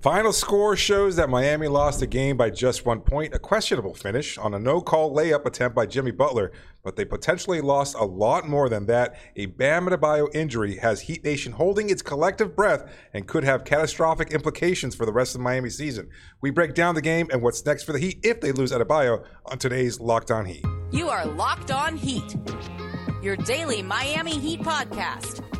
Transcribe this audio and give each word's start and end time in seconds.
final 0.00 0.32
score 0.32 0.76
shows 0.76 1.16
that 1.16 1.28
Miami 1.28 1.68
lost 1.68 2.00
the 2.00 2.06
game 2.06 2.36
by 2.36 2.48
just 2.48 2.86
one 2.86 3.00
point, 3.00 3.34
a 3.34 3.38
questionable 3.38 3.92
finish 3.92 4.38
on 4.38 4.54
a 4.54 4.58
no 4.58 4.80
call 4.80 5.14
layup 5.14 5.44
attempt 5.44 5.76
by 5.76 5.84
Jimmy 5.84 6.10
Butler, 6.10 6.52
but 6.82 6.96
they 6.96 7.04
potentially 7.04 7.60
lost 7.60 7.94
a 7.94 8.04
lot 8.04 8.48
more 8.48 8.70
than 8.70 8.86
that. 8.86 9.16
A 9.36 9.46
Bam 9.46 9.86
Adebayo 9.86 10.34
injury 10.34 10.76
has 10.76 11.02
Heat 11.02 11.22
Nation 11.22 11.52
holding 11.52 11.90
its 11.90 12.00
collective 12.00 12.56
breath 12.56 12.90
and 13.12 13.26
could 13.26 13.44
have 13.44 13.64
catastrophic 13.64 14.30
implications 14.30 14.94
for 14.94 15.04
the 15.04 15.12
rest 15.12 15.34
of 15.34 15.40
the 15.40 15.44
Miami 15.44 15.68
season. 15.68 16.08
We 16.40 16.50
break 16.50 16.74
down 16.74 16.94
the 16.94 17.02
game 17.02 17.28
and 17.30 17.42
what's 17.42 17.64
next 17.66 17.82
for 17.82 17.92
the 17.92 17.98
Heat 17.98 18.20
if 18.22 18.40
they 18.40 18.52
lose 18.52 18.72
Adebayo 18.72 19.24
on 19.46 19.58
today's 19.58 20.00
Locked 20.00 20.30
On 20.30 20.46
Heat. 20.46 20.64
You 20.92 21.10
are 21.10 21.26
Locked 21.26 21.70
On 21.72 21.94
Heat, 21.94 22.36
your 23.22 23.36
daily 23.36 23.82
Miami 23.82 24.38
Heat 24.38 24.62
podcast 24.62 25.59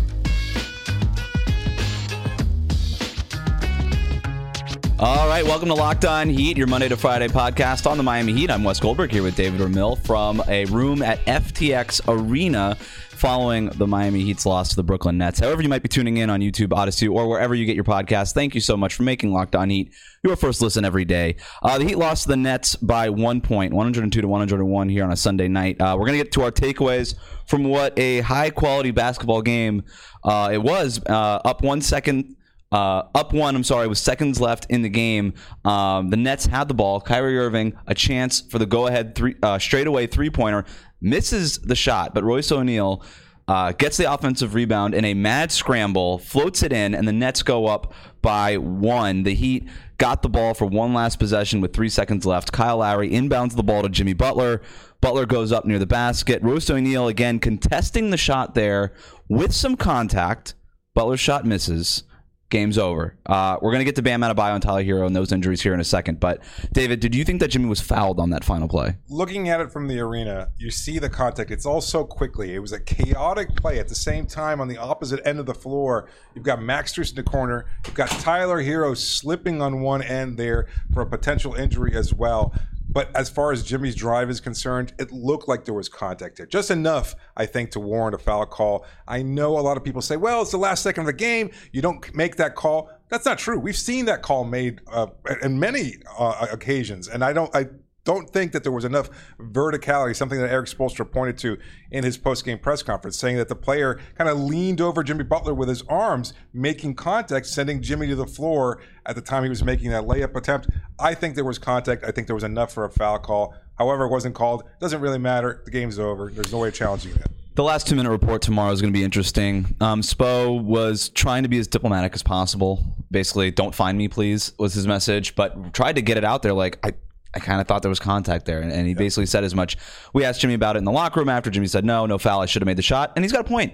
All 5.01 5.27
right, 5.27 5.43
welcome 5.43 5.67
to 5.69 5.73
Locked 5.73 6.05
On 6.05 6.29
Heat, 6.29 6.57
your 6.57 6.67
Monday 6.67 6.87
to 6.87 6.95
Friday 6.95 7.27
podcast 7.27 7.89
on 7.89 7.97
the 7.97 8.03
Miami 8.03 8.33
Heat. 8.33 8.51
I'm 8.51 8.63
Wes 8.63 8.79
Goldberg 8.79 9.11
here 9.11 9.23
with 9.23 9.35
David 9.35 9.59
Ramil 9.59 9.97
from 10.05 10.43
a 10.47 10.65
room 10.65 11.01
at 11.01 11.17
FTX 11.25 12.01
Arena 12.07 12.75
following 12.75 13.69
the 13.69 13.87
Miami 13.87 14.21
Heat's 14.21 14.45
loss 14.45 14.69
to 14.69 14.75
the 14.75 14.83
Brooklyn 14.83 15.17
Nets. 15.17 15.39
However, 15.39 15.63
you 15.63 15.69
might 15.69 15.81
be 15.81 15.89
tuning 15.89 16.17
in 16.17 16.29
on 16.29 16.39
YouTube, 16.39 16.71
Odyssey, 16.71 17.07
or 17.07 17.27
wherever 17.27 17.55
you 17.55 17.65
get 17.65 17.73
your 17.73 17.83
podcast, 17.83 18.35
thank 18.35 18.53
you 18.53 18.61
so 18.61 18.77
much 18.77 18.93
for 18.93 19.01
making 19.01 19.33
Locked 19.33 19.55
On 19.55 19.71
Heat 19.71 19.91
your 20.23 20.35
first 20.35 20.61
listen 20.61 20.85
every 20.85 21.03
day. 21.03 21.35
Uh, 21.63 21.79
the 21.79 21.85
Heat 21.85 21.97
lost 21.97 22.23
to 22.23 22.29
the 22.29 22.37
Nets 22.37 22.75
by 22.75 23.09
one 23.09 23.41
point, 23.41 23.73
102 23.73 24.21
to 24.21 24.27
101 24.27 24.89
here 24.89 25.03
on 25.03 25.11
a 25.11 25.17
Sunday 25.17 25.47
night. 25.47 25.81
Uh, 25.81 25.95
we're 25.97 26.05
going 26.05 26.19
to 26.19 26.23
get 26.23 26.31
to 26.33 26.43
our 26.43 26.51
takeaways 26.51 27.15
from 27.47 27.63
what 27.63 27.97
a 27.97 28.19
high 28.19 28.51
quality 28.51 28.91
basketball 28.91 29.41
game 29.41 29.83
uh, 30.23 30.51
it 30.53 30.61
was. 30.61 31.01
Uh, 31.09 31.41
up 31.43 31.63
one 31.63 31.81
second. 31.81 32.35
Uh, 32.71 33.03
up 33.13 33.33
one, 33.33 33.55
I'm 33.55 33.63
sorry, 33.63 33.87
with 33.87 33.97
seconds 33.97 34.39
left 34.39 34.65
in 34.69 34.81
the 34.81 34.89
game. 34.89 35.33
Um, 35.65 36.09
the 36.09 36.17
Nets 36.17 36.45
had 36.45 36.67
the 36.67 36.73
ball. 36.73 37.01
Kyrie 37.01 37.37
Irving, 37.37 37.73
a 37.85 37.93
chance 37.93 38.39
for 38.39 38.59
the 38.59 38.65
go 38.65 38.87
ahead 38.87 39.13
three, 39.13 39.35
uh, 39.43 39.59
straightaway 39.59 40.07
three 40.07 40.29
pointer 40.29 40.65
misses 41.01 41.57
the 41.57 41.75
shot, 41.75 42.13
but 42.13 42.23
Royce 42.23 42.51
O'Neale 42.51 43.03
uh, 43.47 43.73
gets 43.73 43.97
the 43.97 44.11
offensive 44.11 44.53
rebound 44.53 44.93
in 44.93 45.03
a 45.03 45.13
mad 45.13 45.51
scramble, 45.51 46.19
floats 46.19 46.63
it 46.63 46.71
in, 46.71 46.95
and 46.95 47.07
the 47.07 47.11
Nets 47.11 47.43
go 47.43 47.65
up 47.65 47.93
by 48.21 48.55
one. 48.57 49.23
The 49.23 49.33
Heat 49.33 49.67
got 49.97 50.21
the 50.21 50.29
ball 50.29 50.53
for 50.53 50.65
one 50.65 50.93
last 50.93 51.19
possession 51.19 51.59
with 51.59 51.73
three 51.73 51.89
seconds 51.89 52.25
left. 52.25 52.51
Kyle 52.53 52.77
Lowry 52.77 53.09
inbounds 53.09 53.55
the 53.55 53.63
ball 53.63 53.81
to 53.81 53.89
Jimmy 53.89 54.13
Butler. 54.13 54.61
Butler 55.01 55.25
goes 55.25 55.51
up 55.51 55.65
near 55.65 55.79
the 55.79 55.85
basket. 55.85 56.41
Royce 56.41 56.69
O'Neale 56.69 57.07
again 57.07 57.39
contesting 57.39 58.11
the 58.11 58.17
shot 58.17 58.55
there 58.55 58.93
with 59.27 59.51
some 59.51 59.75
contact. 59.75 60.53
Butler's 60.93 61.19
shot 61.19 61.45
misses 61.45 62.03
game's 62.51 62.77
over. 62.77 63.15
Uh, 63.25 63.57
we're 63.61 63.71
to 63.79 63.85
get 63.85 63.95
to 63.95 64.03
Bam 64.03 64.21
Adebayo 64.21 64.53
and 64.53 64.61
Tyler 64.61 64.83
Herro 64.83 65.07
and 65.07 65.15
those 65.15 65.31
injuries 65.31 65.61
here 65.61 65.73
in 65.73 65.79
a 65.79 65.83
second. 65.83 66.19
But 66.19 66.43
David, 66.71 66.99
did 66.99 67.15
you 67.15 67.23
think 67.23 67.39
that 67.39 67.47
Jimmy 67.47 67.65
was 67.67 67.81
fouled 67.81 68.19
on 68.19 68.29
that 68.29 68.43
final 68.43 68.67
play? 68.67 68.97
Looking 69.09 69.49
at 69.49 69.59
it 69.59 69.71
from 69.71 69.87
the 69.87 69.99
arena, 69.99 70.49
you 70.57 70.69
see 70.69 70.99
the 70.99 71.09
contact. 71.09 71.49
It's 71.49 71.65
all 71.65 71.81
so 71.81 72.03
quickly. 72.03 72.53
It 72.53 72.59
was 72.59 72.71
a 72.71 72.79
chaotic 72.79 73.55
play. 73.55 73.79
At 73.79 73.87
the 73.87 73.95
same 73.95 74.27
time, 74.27 74.61
on 74.61 74.67
the 74.67 74.77
opposite 74.77 75.19
end 75.25 75.39
of 75.39 75.47
the 75.47 75.55
floor, 75.55 76.07
you've 76.35 76.43
got 76.43 76.61
Max 76.61 76.91
in 76.97 77.15
the 77.15 77.23
corner. 77.23 77.65
You've 77.85 77.95
got 77.95 78.09
Tyler 78.09 78.61
Herro 78.61 78.95
slipping 78.95 79.61
on 79.61 79.81
one 79.81 80.01
end 80.03 80.37
there 80.37 80.67
for 80.93 81.01
a 81.01 81.05
potential 81.05 81.55
injury 81.55 81.95
as 81.95 82.13
well. 82.13 82.53
But 82.91 83.15
as 83.15 83.29
far 83.29 83.51
as 83.51 83.63
Jimmy's 83.63 83.95
drive 83.95 84.29
is 84.29 84.39
concerned, 84.39 84.93
it 84.99 85.11
looked 85.11 85.47
like 85.47 85.65
there 85.65 85.73
was 85.73 85.87
contact 85.87 86.37
there. 86.37 86.45
Just 86.45 86.71
enough, 86.71 87.15
I 87.37 87.45
think, 87.45 87.71
to 87.71 87.79
warrant 87.79 88.15
a 88.15 88.17
foul 88.17 88.45
call. 88.45 88.85
I 89.07 89.21
know 89.21 89.57
a 89.57 89.61
lot 89.61 89.77
of 89.77 89.83
people 89.83 90.01
say, 90.01 90.17
well, 90.17 90.41
it's 90.41 90.51
the 90.51 90.57
last 90.57 90.83
second 90.83 91.01
of 91.01 91.07
the 91.07 91.13
game. 91.13 91.51
You 91.71 91.81
don't 91.81 92.13
make 92.13 92.35
that 92.35 92.55
call. 92.55 92.89
That's 93.09 93.25
not 93.25 93.37
true. 93.37 93.57
We've 93.57 93.77
seen 93.77 94.05
that 94.05 94.21
call 94.21 94.43
made 94.43 94.81
uh, 94.91 95.07
in 95.41 95.59
many 95.59 95.95
uh, 96.17 96.47
occasions. 96.51 97.07
And 97.07 97.23
I 97.23 97.33
don't, 97.33 97.53
I 97.55 97.67
don't 98.03 98.29
think 98.29 98.51
that 98.51 98.63
there 98.63 98.71
was 98.71 98.85
enough 98.85 99.09
verticality, 99.39 100.15
something 100.15 100.39
that 100.39 100.49
Erik 100.49 100.67
Spoelstra 100.67 101.09
pointed 101.09 101.37
to 101.39 101.57
in 101.91 102.03
his 102.03 102.17
post-game 102.17 102.59
press 102.59 102.81
conference, 102.81 103.17
saying 103.17 103.37
that 103.37 103.47
the 103.47 103.55
player 103.55 103.99
kind 104.17 104.29
of 104.29 104.39
leaned 104.39 104.81
over 104.81 105.03
Jimmy 105.03 105.23
Butler 105.23 105.53
with 105.53 105.69
his 105.69 105.83
arms, 105.83 106.33
making 106.53 106.95
contact, 106.95 107.45
sending 107.45 107.81
Jimmy 107.81 108.07
to 108.07 108.15
the 108.15 108.25
floor 108.25 108.81
at 109.05 109.15
the 109.15 109.21
time 109.21 109.43
he 109.43 109.49
was 109.49 109.63
making 109.63 109.91
that 109.91 110.03
layup 110.03 110.35
attempt. 110.35 110.69
I 110.99 111.13
think 111.13 111.35
there 111.35 111.45
was 111.45 111.59
contact. 111.59 112.03
I 112.03 112.11
think 112.11 112.27
there 112.27 112.35
was 112.35 112.43
enough 112.43 112.73
for 112.73 112.85
a 112.85 112.89
foul 112.89 113.19
call. 113.19 113.55
However, 113.75 114.05
it 114.05 114.09
wasn't 114.09 114.35
called. 114.35 114.63
Doesn't 114.79 115.01
really 115.01 115.17
matter. 115.17 115.61
The 115.65 115.71
game's 115.71 115.99
over. 115.99 116.31
There's 116.31 116.51
no 116.51 116.59
way 116.59 116.69
of 116.69 116.73
challenging 116.73 117.13
it. 117.13 117.27
The 117.53 117.63
last 117.63 117.85
two 117.85 117.95
minute 117.95 118.09
report 118.09 118.41
tomorrow 118.41 118.71
is 118.71 118.81
going 118.81 118.93
to 118.93 118.97
be 118.97 119.03
interesting. 119.03 119.75
Um, 119.81 120.01
Spo 120.01 120.63
was 120.63 121.09
trying 121.09 121.43
to 121.43 121.49
be 121.49 121.59
as 121.59 121.67
diplomatic 121.67 122.13
as 122.13 122.23
possible. 122.23 122.81
Basically, 123.11 123.51
don't 123.51 123.75
find 123.75 123.97
me, 123.97 124.07
please, 124.07 124.53
was 124.57 124.73
his 124.73 124.87
message, 124.87 125.35
but 125.35 125.73
tried 125.73 125.95
to 125.95 126.01
get 126.01 126.17
it 126.17 126.23
out 126.23 126.43
there 126.43 126.53
like, 126.53 126.79
I, 126.85 126.93
I 127.33 127.39
kind 127.39 127.61
of 127.61 127.67
thought 127.67 127.81
there 127.81 127.89
was 127.89 127.99
contact 127.99 128.45
there. 128.45 128.61
And, 128.61 128.71
and 128.71 128.87
he 128.87 128.93
basically 128.93 129.25
said 129.25 129.43
as 129.43 129.55
much. 129.55 129.77
We 130.13 130.25
asked 130.25 130.41
Jimmy 130.41 130.53
about 130.53 130.75
it 130.75 130.79
in 130.79 130.85
the 130.85 130.91
locker 130.91 131.19
room 131.19 131.29
after. 131.29 131.49
Jimmy 131.49 131.67
said, 131.67 131.85
no, 131.85 132.05
no 132.05 132.17
foul. 132.17 132.41
I 132.41 132.45
should 132.45 132.61
have 132.61 132.67
made 132.67 132.77
the 132.77 132.83
shot. 132.83 133.13
And 133.15 133.23
he's 133.23 133.31
got 133.31 133.41
a 133.41 133.45
point. 133.45 133.73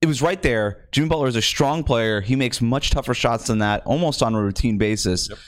It 0.00 0.06
was 0.06 0.22
right 0.22 0.40
there. 0.42 0.88
Jimmy 0.92 1.08
Butler 1.08 1.28
is 1.28 1.36
a 1.36 1.42
strong 1.42 1.84
player. 1.84 2.20
He 2.20 2.36
makes 2.36 2.60
much 2.60 2.90
tougher 2.90 3.14
shots 3.14 3.46
than 3.46 3.58
that 3.58 3.82
almost 3.84 4.22
on 4.22 4.34
a 4.34 4.42
routine 4.42 4.78
basis. 4.78 5.28
Yep. 5.28 5.38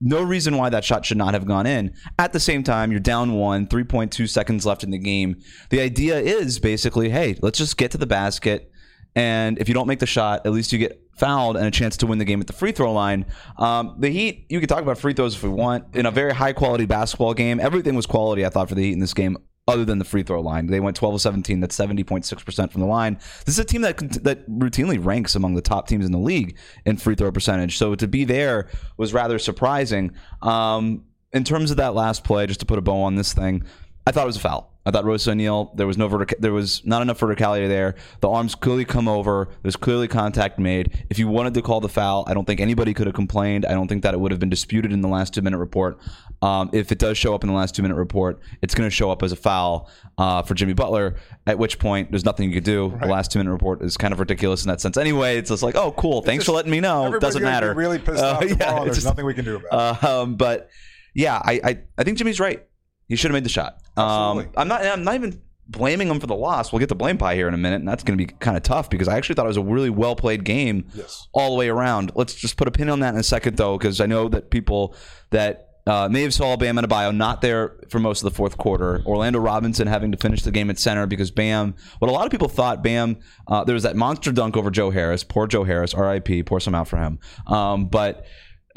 No 0.00 0.22
reason 0.22 0.56
why 0.56 0.70
that 0.70 0.84
shot 0.84 1.04
should 1.04 1.16
not 1.16 1.34
have 1.34 1.44
gone 1.44 1.66
in. 1.66 1.92
At 2.18 2.32
the 2.32 2.38
same 2.38 2.62
time, 2.62 2.92
you're 2.92 3.00
down 3.00 3.34
one, 3.34 3.66
3.2 3.66 4.28
seconds 4.28 4.64
left 4.64 4.84
in 4.84 4.90
the 4.90 4.98
game. 4.98 5.40
The 5.70 5.80
idea 5.80 6.18
is 6.20 6.60
basically 6.60 7.10
hey, 7.10 7.36
let's 7.42 7.58
just 7.58 7.76
get 7.76 7.90
to 7.92 7.98
the 7.98 8.06
basket. 8.06 8.70
And 9.16 9.58
if 9.58 9.66
you 9.68 9.74
don't 9.74 9.88
make 9.88 9.98
the 9.98 10.06
shot, 10.06 10.46
at 10.46 10.52
least 10.52 10.72
you 10.72 10.78
get 10.78 11.02
fouled 11.18 11.56
and 11.56 11.66
a 11.66 11.70
chance 11.70 11.96
to 11.98 12.06
win 12.06 12.18
the 12.18 12.24
game 12.24 12.40
at 12.40 12.46
the 12.46 12.52
free 12.52 12.72
throw 12.72 12.92
line. 12.92 13.26
Um, 13.56 13.96
the 13.98 14.08
Heat, 14.08 14.46
you 14.48 14.60
can 14.60 14.68
talk 14.68 14.82
about 14.82 14.98
free 14.98 15.14
throws 15.14 15.34
if 15.34 15.42
we 15.42 15.48
want. 15.48 15.96
In 15.96 16.06
a 16.06 16.10
very 16.10 16.34
high 16.34 16.52
quality 16.52 16.86
basketball 16.86 17.34
game, 17.34 17.60
everything 17.60 17.94
was 17.94 18.06
quality, 18.06 18.44
I 18.44 18.48
thought, 18.48 18.68
for 18.68 18.74
the 18.74 18.82
Heat 18.82 18.92
in 18.92 19.00
this 19.00 19.14
game. 19.14 19.36
Other 19.66 19.84
than 19.84 19.98
the 19.98 20.04
free 20.06 20.22
throw 20.22 20.40
line, 20.40 20.66
they 20.68 20.80
went 20.80 20.96
12 20.96 21.16
of 21.16 21.20
17. 21.20 21.60
That's 21.60 21.76
70.6% 21.76 22.72
from 22.72 22.80
the 22.80 22.86
line. 22.86 23.18
This 23.44 23.56
is 23.56 23.58
a 23.58 23.64
team 23.66 23.82
that 23.82 23.98
that 24.24 24.48
routinely 24.48 25.04
ranks 25.04 25.34
among 25.34 25.56
the 25.56 25.60
top 25.60 25.86
teams 25.86 26.06
in 26.06 26.12
the 26.12 26.18
league 26.18 26.56
in 26.86 26.96
free 26.96 27.14
throw 27.14 27.30
percentage. 27.30 27.76
So 27.76 27.94
to 27.94 28.08
be 28.08 28.24
there 28.24 28.70
was 28.96 29.12
rather 29.12 29.38
surprising. 29.38 30.12
Um, 30.40 31.04
in 31.34 31.44
terms 31.44 31.70
of 31.70 31.76
that 31.76 31.94
last 31.94 32.24
play, 32.24 32.46
just 32.46 32.60
to 32.60 32.66
put 32.66 32.78
a 32.78 32.80
bow 32.80 33.02
on 33.02 33.16
this 33.16 33.34
thing, 33.34 33.62
I 34.06 34.10
thought 34.10 34.22
it 34.22 34.26
was 34.26 34.36
a 34.36 34.40
foul. 34.40 34.72
I 34.88 34.90
thought 34.90 35.04
Royce 35.04 35.28
O'Neale, 35.28 35.70
there 35.74 35.86
was 35.86 35.98
no 35.98 36.08
vertic- 36.08 36.38
there 36.38 36.54
was 36.54 36.82
not 36.86 37.02
enough 37.02 37.20
verticality 37.20 37.68
there. 37.68 37.94
The 38.20 38.28
arms 38.30 38.54
clearly 38.54 38.86
come 38.86 39.06
over. 39.06 39.50
There's 39.60 39.76
clearly 39.76 40.08
contact 40.08 40.58
made. 40.58 41.04
If 41.10 41.18
you 41.18 41.28
wanted 41.28 41.52
to 41.54 41.62
call 41.62 41.80
the 41.80 41.90
foul, 41.90 42.24
I 42.26 42.32
don't 42.32 42.46
think 42.46 42.58
anybody 42.58 42.94
could 42.94 43.06
have 43.06 43.14
complained. 43.14 43.66
I 43.66 43.72
don't 43.72 43.86
think 43.86 44.02
that 44.04 44.14
it 44.14 44.20
would 44.20 44.30
have 44.30 44.40
been 44.40 44.48
disputed 44.48 44.90
in 44.90 45.02
the 45.02 45.08
last 45.08 45.34
two 45.34 45.42
minute 45.42 45.58
report. 45.58 45.98
Um, 46.40 46.70
if 46.72 46.90
it 46.90 46.98
does 46.98 47.18
show 47.18 47.34
up 47.34 47.44
in 47.44 47.48
the 47.48 47.54
last 47.54 47.74
two 47.74 47.82
minute 47.82 47.96
report, 47.96 48.40
it's 48.62 48.74
going 48.74 48.88
to 48.88 48.94
show 48.94 49.10
up 49.10 49.22
as 49.22 49.30
a 49.30 49.36
foul 49.36 49.90
uh, 50.16 50.40
for 50.40 50.54
Jimmy 50.54 50.72
Butler. 50.72 51.16
At 51.46 51.58
which 51.58 51.78
point, 51.78 52.10
there's 52.10 52.24
nothing 52.24 52.48
you 52.48 52.54
could 52.54 52.64
do. 52.64 52.86
Right. 52.86 53.02
The 53.02 53.08
last 53.08 53.30
two 53.30 53.40
minute 53.40 53.52
report 53.52 53.82
is 53.82 53.98
kind 53.98 54.14
of 54.14 54.20
ridiculous 54.20 54.64
in 54.64 54.70
that 54.70 54.80
sense. 54.80 54.96
Anyway, 54.96 55.36
it's 55.36 55.50
just 55.50 55.62
like, 55.62 55.74
oh, 55.74 55.92
cool. 55.92 56.22
Thanks 56.22 56.44
just, 56.44 56.46
for 56.46 56.56
letting 56.56 56.70
me 56.70 56.80
know. 56.80 57.12
It 57.12 57.20
doesn't 57.20 57.42
matter. 57.42 57.74
Really 57.74 57.98
pissed 57.98 58.22
uh, 58.24 58.38
off. 58.38 58.44
Yeah, 58.48 58.84
there's 58.84 58.96
just, 58.96 59.06
nothing 59.06 59.26
we 59.26 59.34
can 59.34 59.44
do 59.44 59.56
about 59.56 59.98
it. 60.02 60.04
Uh, 60.04 60.22
um, 60.22 60.36
but 60.36 60.70
yeah, 61.14 61.36
I, 61.44 61.60
I 61.62 61.78
I 61.98 62.04
think 62.04 62.16
Jimmy's 62.16 62.40
right. 62.40 62.64
He 63.08 63.16
should 63.16 63.30
have 63.30 63.36
made 63.36 63.44
the 63.44 63.50
shot. 63.50 63.80
Um, 63.96 64.48
I'm 64.56 64.68
not. 64.68 64.84
I'm 64.84 65.02
not 65.02 65.14
even 65.14 65.40
blaming 65.68 66.08
him 66.08 66.18
for 66.18 66.26
the 66.26 66.34
loss. 66.34 66.72
We'll 66.72 66.80
get 66.80 66.88
the 66.88 66.94
blame 66.94 67.18
pie 67.18 67.34
here 67.34 67.48
in 67.48 67.54
a 67.54 67.58
minute, 67.58 67.76
and 67.76 67.88
that's 67.88 68.02
going 68.02 68.18
to 68.18 68.24
be 68.24 68.32
kind 68.38 68.56
of 68.56 68.62
tough 68.62 68.88
because 68.88 69.08
I 69.08 69.16
actually 69.16 69.34
thought 69.34 69.46
it 69.46 69.48
was 69.48 69.56
a 69.56 69.62
really 69.62 69.90
well 69.90 70.16
played 70.16 70.44
game 70.44 70.86
yes. 70.94 71.28
all 71.32 71.50
the 71.50 71.56
way 71.56 71.68
around. 71.68 72.12
Let's 72.14 72.34
just 72.34 72.56
put 72.56 72.68
a 72.68 72.70
pin 72.70 72.88
on 72.88 73.00
that 73.00 73.14
in 73.14 73.20
a 73.20 73.24
second, 73.24 73.56
though, 73.56 73.76
because 73.76 74.00
I 74.00 74.06
know 74.06 74.28
that 74.28 74.50
people 74.50 74.94
that 75.30 75.68
uh, 75.86 76.08
may 76.10 76.22
have 76.22 76.34
saw 76.34 76.56
Bam 76.56 76.76
Adebayo 76.76 77.14
not 77.14 77.40
there 77.40 77.76
for 77.88 77.98
most 77.98 78.22
of 78.22 78.30
the 78.30 78.36
fourth 78.36 78.58
quarter. 78.58 79.02
Orlando 79.06 79.38
Robinson 79.38 79.86
having 79.88 80.12
to 80.12 80.18
finish 80.18 80.42
the 80.42 80.50
game 80.50 80.68
at 80.70 80.78
center 80.78 81.06
because 81.06 81.30
Bam, 81.30 81.74
what 81.98 82.08
a 82.08 82.12
lot 82.12 82.26
of 82.26 82.30
people 82.30 82.48
thought, 82.48 82.82
Bam, 82.82 83.16
uh, 83.46 83.64
there 83.64 83.74
was 83.74 83.84
that 83.84 83.96
monster 83.96 84.30
dunk 84.32 84.56
over 84.56 84.70
Joe 84.70 84.90
Harris. 84.90 85.24
Poor 85.24 85.46
Joe 85.46 85.64
Harris, 85.64 85.94
RIP, 85.94 86.44
pour 86.46 86.60
some 86.60 86.74
out 86.74 86.88
for 86.88 86.98
him. 86.98 87.18
Um, 87.46 87.86
but 87.86 88.26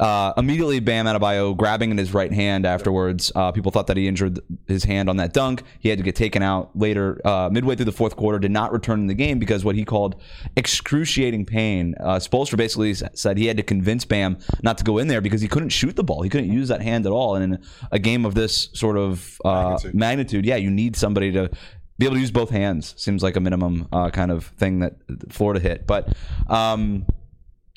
uh, 0.02 0.32
immediately, 0.36 0.80
Bam 0.80 1.06
Adebayo 1.06 1.56
grabbing 1.56 1.92
in 1.92 1.96
his 1.96 2.12
right 2.12 2.32
hand 2.32 2.66
afterwards. 2.66 3.30
Uh, 3.36 3.52
people 3.52 3.70
thought 3.70 3.86
that 3.86 3.96
he 3.96 4.08
injured 4.08 4.40
his 4.66 4.82
hand 4.82 5.08
on 5.08 5.16
that 5.18 5.32
dunk. 5.32 5.62
He 5.78 5.90
had 5.90 5.98
to 5.98 6.02
get 6.02 6.16
taken 6.16 6.42
out 6.42 6.76
later, 6.76 7.20
uh, 7.24 7.48
midway 7.52 7.76
through 7.76 7.84
the 7.84 7.92
fourth 7.92 8.16
quarter, 8.16 8.40
did 8.40 8.50
not 8.50 8.72
return 8.72 8.98
in 8.98 9.06
the 9.06 9.14
game 9.14 9.38
because 9.38 9.64
what 9.64 9.76
he 9.76 9.84
called 9.84 10.20
excruciating 10.56 11.46
pain. 11.46 11.94
Uh, 12.00 12.16
Spoelstra 12.16 12.56
basically 12.56 12.94
said 12.94 13.38
he 13.38 13.46
had 13.46 13.56
to 13.58 13.62
convince 13.62 14.04
Bam 14.04 14.38
not 14.64 14.76
to 14.78 14.84
go 14.84 14.98
in 14.98 15.06
there 15.06 15.20
because 15.20 15.40
he 15.40 15.46
couldn't 15.46 15.68
shoot 15.68 15.94
the 15.94 16.02
ball. 16.02 16.22
He 16.22 16.28
couldn't 16.28 16.50
use 16.50 16.66
that 16.66 16.82
hand 16.82 17.06
at 17.06 17.12
all. 17.12 17.36
And 17.36 17.54
in 17.54 17.64
a 17.92 18.00
game 18.00 18.26
of 18.26 18.34
this 18.34 18.70
sort 18.74 18.96
of 18.98 19.40
uh, 19.44 19.52
magnitude. 19.70 19.94
magnitude, 19.94 20.46
yeah, 20.46 20.56
you 20.56 20.70
need 20.72 20.96
somebody 20.96 21.30
to 21.30 21.48
be 21.98 22.06
able 22.06 22.16
to 22.16 22.20
use 22.20 22.32
both 22.32 22.50
hands. 22.50 22.92
Seems 22.96 23.22
like 23.22 23.36
a 23.36 23.40
minimum 23.40 23.86
uh, 23.92 24.10
kind 24.10 24.32
of 24.32 24.46
thing 24.46 24.80
that 24.80 24.96
Florida 25.28 25.60
hit. 25.60 25.86
But 25.86 26.12
um, 26.48 27.06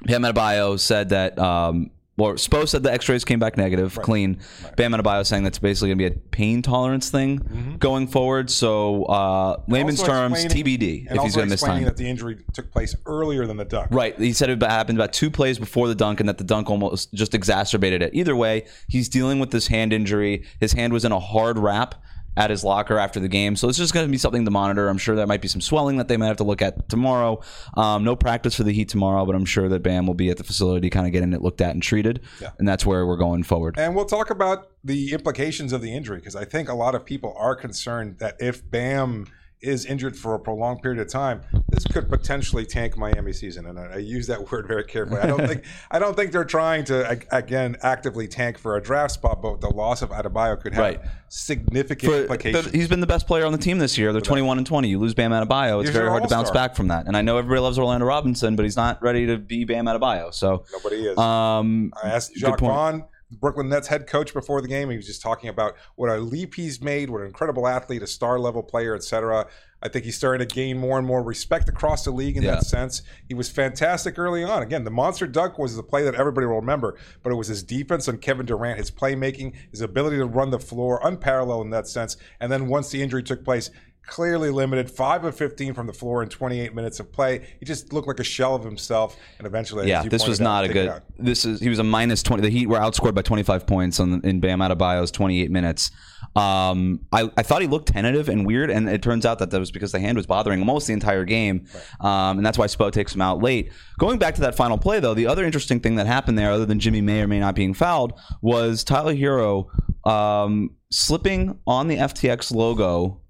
Bam 0.05 0.23
Adebayo 0.23 0.79
said 0.79 1.09
that. 1.09 1.37
Um, 1.37 1.91
well, 2.17 2.33
Spo 2.33 2.67
said 2.67 2.83
the 2.83 2.93
X-rays 2.93 3.25
came 3.25 3.39
back 3.39 3.57
negative, 3.57 3.99
clean. 4.01 4.39
Bam 4.77 4.93
Adebayo 4.93 5.25
saying 5.25 5.43
that's 5.43 5.59
basically 5.59 5.89
going 5.89 5.97
to 5.97 6.09
be 6.09 6.15
a 6.15 6.19
pain 6.29 6.61
tolerance 6.61 7.09
thing 7.09 7.75
going 7.79 8.07
forward. 8.07 8.49
So, 8.49 9.03
uh, 9.05 9.61
layman's 9.67 10.01
terms, 10.01 10.45
TBD 10.45 11.11
if 11.11 11.21
he's 11.21 11.35
going 11.35 11.47
to 11.47 11.51
miss 11.51 11.61
explaining 11.61 11.83
time. 11.83 11.85
that 11.85 11.97
the 11.97 12.09
injury 12.09 12.37
took 12.53 12.71
place 12.71 12.95
earlier 13.05 13.45
than 13.45 13.57
the 13.57 13.65
dunk. 13.65 13.89
Right. 13.91 14.17
He 14.17 14.31
said 14.31 14.49
it 14.49 14.61
happened 14.63 14.97
about 14.97 15.11
two 15.11 15.29
plays 15.29 15.59
before 15.59 15.89
the 15.89 15.95
dunk 15.95 16.21
and 16.21 16.29
that 16.29 16.37
the 16.37 16.43
dunk 16.45 16.69
almost 16.69 17.13
just 17.13 17.33
exacerbated 17.33 18.01
it. 18.01 18.13
Either 18.13 18.35
way, 18.35 18.65
he's 18.87 19.09
dealing 19.09 19.39
with 19.39 19.51
this 19.51 19.67
hand 19.67 19.91
injury. 19.91 20.45
His 20.61 20.71
hand 20.73 20.93
was 20.93 21.03
in 21.03 21.11
a 21.11 21.19
hard 21.19 21.57
wrap 21.57 21.95
at 22.37 22.49
his 22.49 22.63
locker 22.63 22.97
after 22.97 23.19
the 23.19 23.27
game. 23.27 23.55
So 23.55 23.69
it's 23.69 23.77
just 23.77 23.93
going 23.93 24.05
to 24.05 24.11
be 24.11 24.17
something 24.17 24.45
to 24.45 24.51
monitor. 24.51 24.89
I'm 24.89 24.97
sure 24.97 25.15
there 25.15 25.27
might 25.27 25.41
be 25.41 25.47
some 25.47 25.61
swelling 25.61 25.97
that 25.97 26.07
they 26.07 26.17
might 26.17 26.27
have 26.27 26.37
to 26.37 26.43
look 26.43 26.61
at 26.61 26.89
tomorrow. 26.89 27.41
Um, 27.75 28.03
no 28.03 28.15
practice 28.15 28.55
for 28.55 28.63
the 28.63 28.73
Heat 28.73 28.89
tomorrow, 28.89 29.25
but 29.25 29.35
I'm 29.35 29.45
sure 29.45 29.69
that 29.69 29.83
Bam 29.83 30.07
will 30.07 30.13
be 30.13 30.29
at 30.29 30.37
the 30.37 30.43
facility 30.43 30.89
kind 30.89 31.05
of 31.05 31.13
getting 31.13 31.33
it 31.33 31.41
looked 31.41 31.61
at 31.61 31.71
and 31.71 31.81
treated. 31.81 32.21
And 32.59 32.67
that's 32.67 32.85
where 32.85 33.05
we're 33.05 33.17
going 33.17 33.43
forward. 33.43 33.75
And 33.77 33.95
we'll 33.95 34.05
talk 34.05 34.29
about 34.29 34.71
the 34.83 35.13
implications 35.13 35.73
of 35.73 35.81
the 35.81 35.95
injury 35.95 36.17
because 36.17 36.35
I 36.35 36.45
think 36.45 36.69
a 36.69 36.75
lot 36.75 36.95
of 36.95 37.05
people 37.05 37.35
are 37.37 37.55
concerned 37.55 38.19
that 38.19 38.35
if 38.39 38.69
Bam 38.69 39.27
is 39.65 39.85
injured 39.85 40.15
for 40.15 40.35
a 40.35 40.39
prolonged 40.39 40.81
period 40.81 41.01
of 41.01 41.09
time, 41.09 41.41
this 41.69 41.83
could 41.85 42.07
potentially 42.09 42.65
tank 42.65 42.95
Miami 42.97 43.33
season. 43.33 43.65
And 43.65 43.79
I, 43.79 43.85
I 43.93 43.97
use 43.97 44.27
that 44.27 44.39
word 44.51 44.67
very 44.67 44.83
carefully. 44.83 45.19
I 45.21 45.25
don't 45.27 45.45
think 45.47 45.63
I 45.91 45.99
don't 45.99 46.15
think 46.15 46.31
they're 46.31 46.45
trying 46.45 46.83
to 46.85 47.19
again 47.31 47.75
actively 47.81 48.27
tank 48.27 48.57
for 48.57 48.77
a 48.77 48.81
draft 48.81 49.13
spot, 49.13 49.41
but 49.41 49.61
the 49.61 49.69
loss 49.69 50.01
of 50.01 50.09
Adebayo 50.11 50.59
could 50.61 50.73
have 50.73 50.83
Right. 50.83 51.01
significant 51.29 52.11
For- 52.11 52.21
implications. 52.21 52.71
he's 52.71 52.87
been 52.87 52.99
the 53.01 53.07
best 53.07 53.27
player 53.27 53.45
on 53.45 53.51
the 53.51 53.57
team 53.57 53.77
this 53.79 53.97
year. 53.97 54.11
They're 54.11 54.21
21 54.21 54.57
and 54.57 54.67
20. 54.67 54.87
You 54.87 54.99
lose 54.99 55.13
Bam 55.13 55.31
Adebayo, 55.31 55.79
it's 55.81 55.89
He's 55.89 55.95
very 55.97 56.09
hard 56.09 56.23
to 56.23 56.29
bounce 56.29 56.51
back 56.51 56.75
from 56.75 56.87
that. 56.89 57.07
And 57.07 57.17
I 57.17 57.21
know 57.21 57.37
everybody 57.37 57.61
loves 57.61 57.77
Orlando 57.79 58.05
Robinson, 58.05 58.55
but 58.55 58.63
he's 58.63 58.75
not 58.77 59.01
ready 59.01 59.25
to 59.27 59.37
be 59.37 59.65
Bam 59.65 59.85
Adebayo. 59.85 60.33
So, 60.33 60.65
Nobody 60.71 61.07
is. 61.07 61.17
um, 61.17 61.91
I 62.03 62.09
asked 62.09 62.33
Good 62.33 62.39
Jacque. 62.41 62.59
Vaughn, 62.59 63.05
Brooklyn 63.31 63.69
Nets 63.69 63.87
head 63.87 64.07
coach, 64.07 64.33
before 64.33 64.61
the 64.61 64.67
game. 64.67 64.89
He 64.89 64.97
was 64.97 65.07
just 65.07 65.21
talking 65.21 65.49
about 65.49 65.75
what 65.95 66.09
a 66.09 66.17
leap 66.17 66.55
he's 66.55 66.81
made, 66.81 67.09
what 67.09 67.21
an 67.21 67.27
incredible 67.27 67.67
athlete, 67.67 68.03
a 68.03 68.07
star 68.07 68.39
level 68.39 68.61
player, 68.63 68.95
etc. 68.95 69.47
I 69.81 69.87
think 69.89 70.05
he's 70.05 70.15
starting 70.15 70.47
to 70.47 70.53
gain 70.55 70.77
more 70.77 70.97
and 70.97 71.05
more 71.05 71.21
respect 71.21 71.67
across 71.69 72.05
the 72.05 72.11
league 72.11 72.37
in 72.37 72.43
Yeah. 72.43 72.55
that 72.55 72.63
sense. 72.65 73.01
He 73.27 73.33
was 73.33 73.49
fantastic 73.49 74.17
early 74.17 74.43
on. 74.43 74.63
Again, 74.63 74.83
the 74.83 74.89
monster 74.91 75.27
duck 75.27 75.59
was 75.59 75.75
the 75.75 75.83
play 75.83 76.03
that 76.03 76.15
everybody 76.15 76.47
will 76.47 76.55
remember, 76.59 76.97
but 77.23 77.31
it 77.31 77.35
was 77.35 77.47
his 77.47 77.61
defense 77.61 78.07
on 78.07 78.17
Kevin 78.17 78.45
Durant, 78.45 78.77
his 78.79 78.89
playmaking, 78.89 79.53
his 79.71 79.81
ability 79.81 80.17
to 80.17 80.25
run 80.25 80.49
the 80.51 80.59
floor, 80.59 80.99
unparalleled 81.03 81.65
in 81.65 81.71
that 81.71 81.87
sense. 81.87 82.17
And 82.39 82.51
then 82.51 82.67
once 82.67 82.89
the 82.89 83.01
injury 83.03 83.21
took 83.23 83.43
place, 83.43 83.69
clearly 84.07 84.49
limited, 84.49 84.89
five 84.89 85.23
of 85.23 85.35
15 85.35 85.73
from 85.73 85.87
the 85.87 85.93
floor 85.93 86.23
in 86.23 86.29
28 86.29 86.73
minutes 86.73 86.99
of 86.99 87.11
play. 87.11 87.55
He 87.59 87.65
just 87.65 87.93
looked 87.93 88.07
like 88.07 88.19
a 88.19 88.23
shell 88.23 88.55
of 88.55 88.63
himself, 88.63 89.17
and 89.37 89.47
eventually, 89.47 89.87
yeah, 89.87 90.03
this 90.03 90.27
was 90.27 90.39
pointed 90.39 90.41
out, 90.41 90.61
not 90.61 90.63
a 90.65 90.73
good. 90.73 91.01
This 91.17 91.45
is 91.45 91.59
he 91.59 91.69
was 91.69 91.79
a 91.79 91.83
minus 91.83 92.23
20. 92.23 92.41
The 92.41 92.49
Heat 92.49 92.67
were 92.67 92.79
outscored 92.79 93.15
by 93.15 93.21
25 93.21 93.65
points 93.65 93.99
on, 93.99 94.21
in 94.23 94.39
Bam 94.39 94.59
Adebayo's 94.59 95.11
28 95.11 95.51
minutes. 95.51 95.91
Um, 96.35 97.01
I, 97.11 97.29
I 97.37 97.43
thought 97.43 97.61
he 97.61 97.67
looked 97.67 97.87
tentative 97.87 98.29
and 98.29 98.45
weird, 98.45 98.69
and 98.69 98.89
it 98.89 99.01
turns 99.01 99.25
out 99.25 99.39
that 99.39 99.51
that 99.51 99.59
was 99.59 99.71
because 99.71 99.91
the 99.91 99.99
hand 99.99 100.17
was 100.17 100.25
bothering 100.25 100.61
him 100.61 100.69
almost 100.69 100.87
the 100.87 100.93
entire 100.93 101.23
game, 101.23 101.65
um, 102.01 102.37
and 102.37 102.45
that's 102.45 102.57
why 102.57 102.67
Spo 102.67 102.91
takes 102.91 103.15
him 103.15 103.21
out 103.21 103.41
late. 103.41 103.71
Going 103.99 104.19
back 104.19 104.35
to 104.35 104.41
that 104.41 104.55
final 104.55 104.77
play, 104.77 104.99
though, 104.99 105.13
the 105.13 105.27
other 105.27 105.45
interesting 105.45 105.79
thing 105.79 105.95
that 105.95 106.07
happened 106.07 106.37
there, 106.37 106.51
other 106.51 106.65
than 106.65 106.79
Jimmy 106.79 107.01
may 107.01 107.21
or 107.21 107.27
may 107.27 107.39
not 107.39 107.55
being 107.55 107.73
fouled, 107.73 108.19
was 108.41 108.83
Tyler 108.83 109.15
Herro 109.15 109.67
um, 110.05 110.71
slipping 110.91 111.59
on 111.65 111.87
the 111.87 111.97
FTX 111.97 112.53
logo 112.53 113.21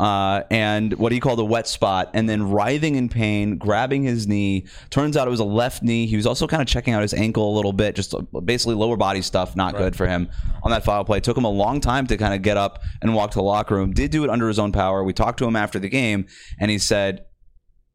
uh, 0.00 0.42
and 0.50 0.94
what 0.94 1.12
he 1.12 1.20
called 1.20 1.38
a 1.38 1.44
wet 1.44 1.68
spot, 1.68 2.10
and 2.14 2.28
then 2.28 2.50
writhing 2.50 2.96
in 2.96 3.08
pain, 3.08 3.56
grabbing 3.56 4.02
his 4.02 4.26
knee. 4.26 4.66
Turns 4.90 5.16
out 5.16 5.28
it 5.28 5.30
was 5.30 5.40
a 5.40 5.44
left 5.44 5.82
knee. 5.82 6.06
He 6.06 6.16
was 6.16 6.26
also 6.26 6.46
kind 6.46 6.60
of 6.60 6.66
checking 6.66 6.92
out 6.92 7.02
his 7.02 7.14
ankle 7.14 7.52
a 7.52 7.54
little 7.54 7.72
bit, 7.72 7.94
just 7.94 8.14
uh, 8.14 8.20
basically 8.40 8.74
lower 8.74 8.96
body 8.96 9.22
stuff, 9.22 9.54
not 9.54 9.76
good 9.76 9.94
for 9.94 10.06
him 10.06 10.28
on 10.62 10.70
that 10.72 10.84
foul 10.84 11.04
play. 11.04 11.20
Took 11.20 11.36
him 11.36 11.44
a 11.44 11.50
long 11.50 11.80
time 11.80 12.06
to 12.08 12.16
kind 12.16 12.34
of 12.34 12.42
get 12.42 12.56
up 12.56 12.82
and 13.00 13.14
walk 13.14 13.30
to 13.32 13.38
the 13.38 13.42
locker 13.42 13.74
room. 13.76 13.92
Did 13.92 14.10
do 14.10 14.24
it 14.24 14.30
under 14.30 14.48
his 14.48 14.58
own 14.58 14.72
power. 14.72 15.04
We 15.04 15.12
talked 15.12 15.38
to 15.38 15.44
him 15.46 15.54
after 15.56 15.78
the 15.78 15.88
game, 15.88 16.26
and 16.58 16.70
he 16.70 16.78
said, 16.78 17.26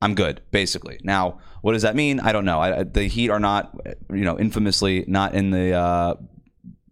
I'm 0.01 0.13
good, 0.15 0.41
basically. 0.51 0.99
Now, 1.03 1.39
what 1.61 1.73
does 1.73 1.81
that 1.81 1.95
mean? 1.95 2.19
I 2.19 2.31
don't 2.31 2.45
know. 2.45 2.59
I- 2.59 2.83
the 2.83 3.07
Heat 3.07 3.31
are 3.31 3.39
not, 3.39 3.75
you 4.11 4.23
know, 4.23 4.37
infamously 4.39 5.03
not 5.07 5.33
in 5.33 5.49
the. 5.49 5.73
Uh, 5.73 6.15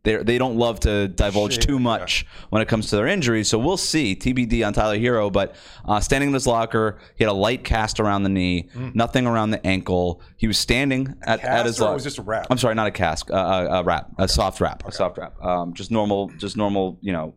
they 0.05 0.15
they 0.17 0.37
don't 0.37 0.55
love 0.55 0.79
to 0.81 1.09
divulge 1.09 1.59
too 1.59 1.73
yeah. 1.73 1.79
much 1.79 2.25
when 2.49 2.61
it 2.61 2.67
comes 2.67 2.89
to 2.91 2.95
their 2.95 3.07
injuries. 3.07 3.49
So 3.49 3.59
we'll 3.59 3.75
see. 3.75 4.15
TBD 4.15 4.65
on 4.65 4.71
Tyler 4.71 4.97
Herro, 4.97 5.29
but 5.29 5.55
uh, 5.83 5.99
standing 5.99 6.29
in 6.29 6.33
his 6.33 6.47
locker, 6.47 6.99
he 7.17 7.23
had 7.23 7.31
a 7.31 7.33
light 7.33 7.63
cast 7.65 7.99
around 7.99 8.23
the 8.23 8.29
knee, 8.29 8.69
nothing 8.93 9.27
around 9.27 9.49
the 9.49 9.65
ankle. 9.65 10.21
He 10.37 10.47
was 10.47 10.57
standing 10.57 11.15
at, 11.23 11.43
at 11.43 11.65
his 11.65 11.81
locker. 11.81 11.95
was 11.95 12.03
just 12.03 12.19
a 12.19 12.21
wrap? 12.21 12.47
I'm 12.49 12.57
sorry, 12.57 12.75
not 12.75 12.87
a 12.87 12.91
cast, 12.91 13.29
uh, 13.29 13.33
a, 13.35 13.79
a 13.79 13.83
wrap, 13.83 14.11
a 14.17 14.27
soft 14.27 14.61
wrap, 14.61 14.87
a 14.87 14.91
soft 14.91 15.17
wrap. 15.17 15.41
Um, 15.43 15.73
just 15.73 15.91
normal, 15.91 16.29
just 16.37 16.55
normal, 16.55 16.97
you 17.01 17.11
know, 17.11 17.33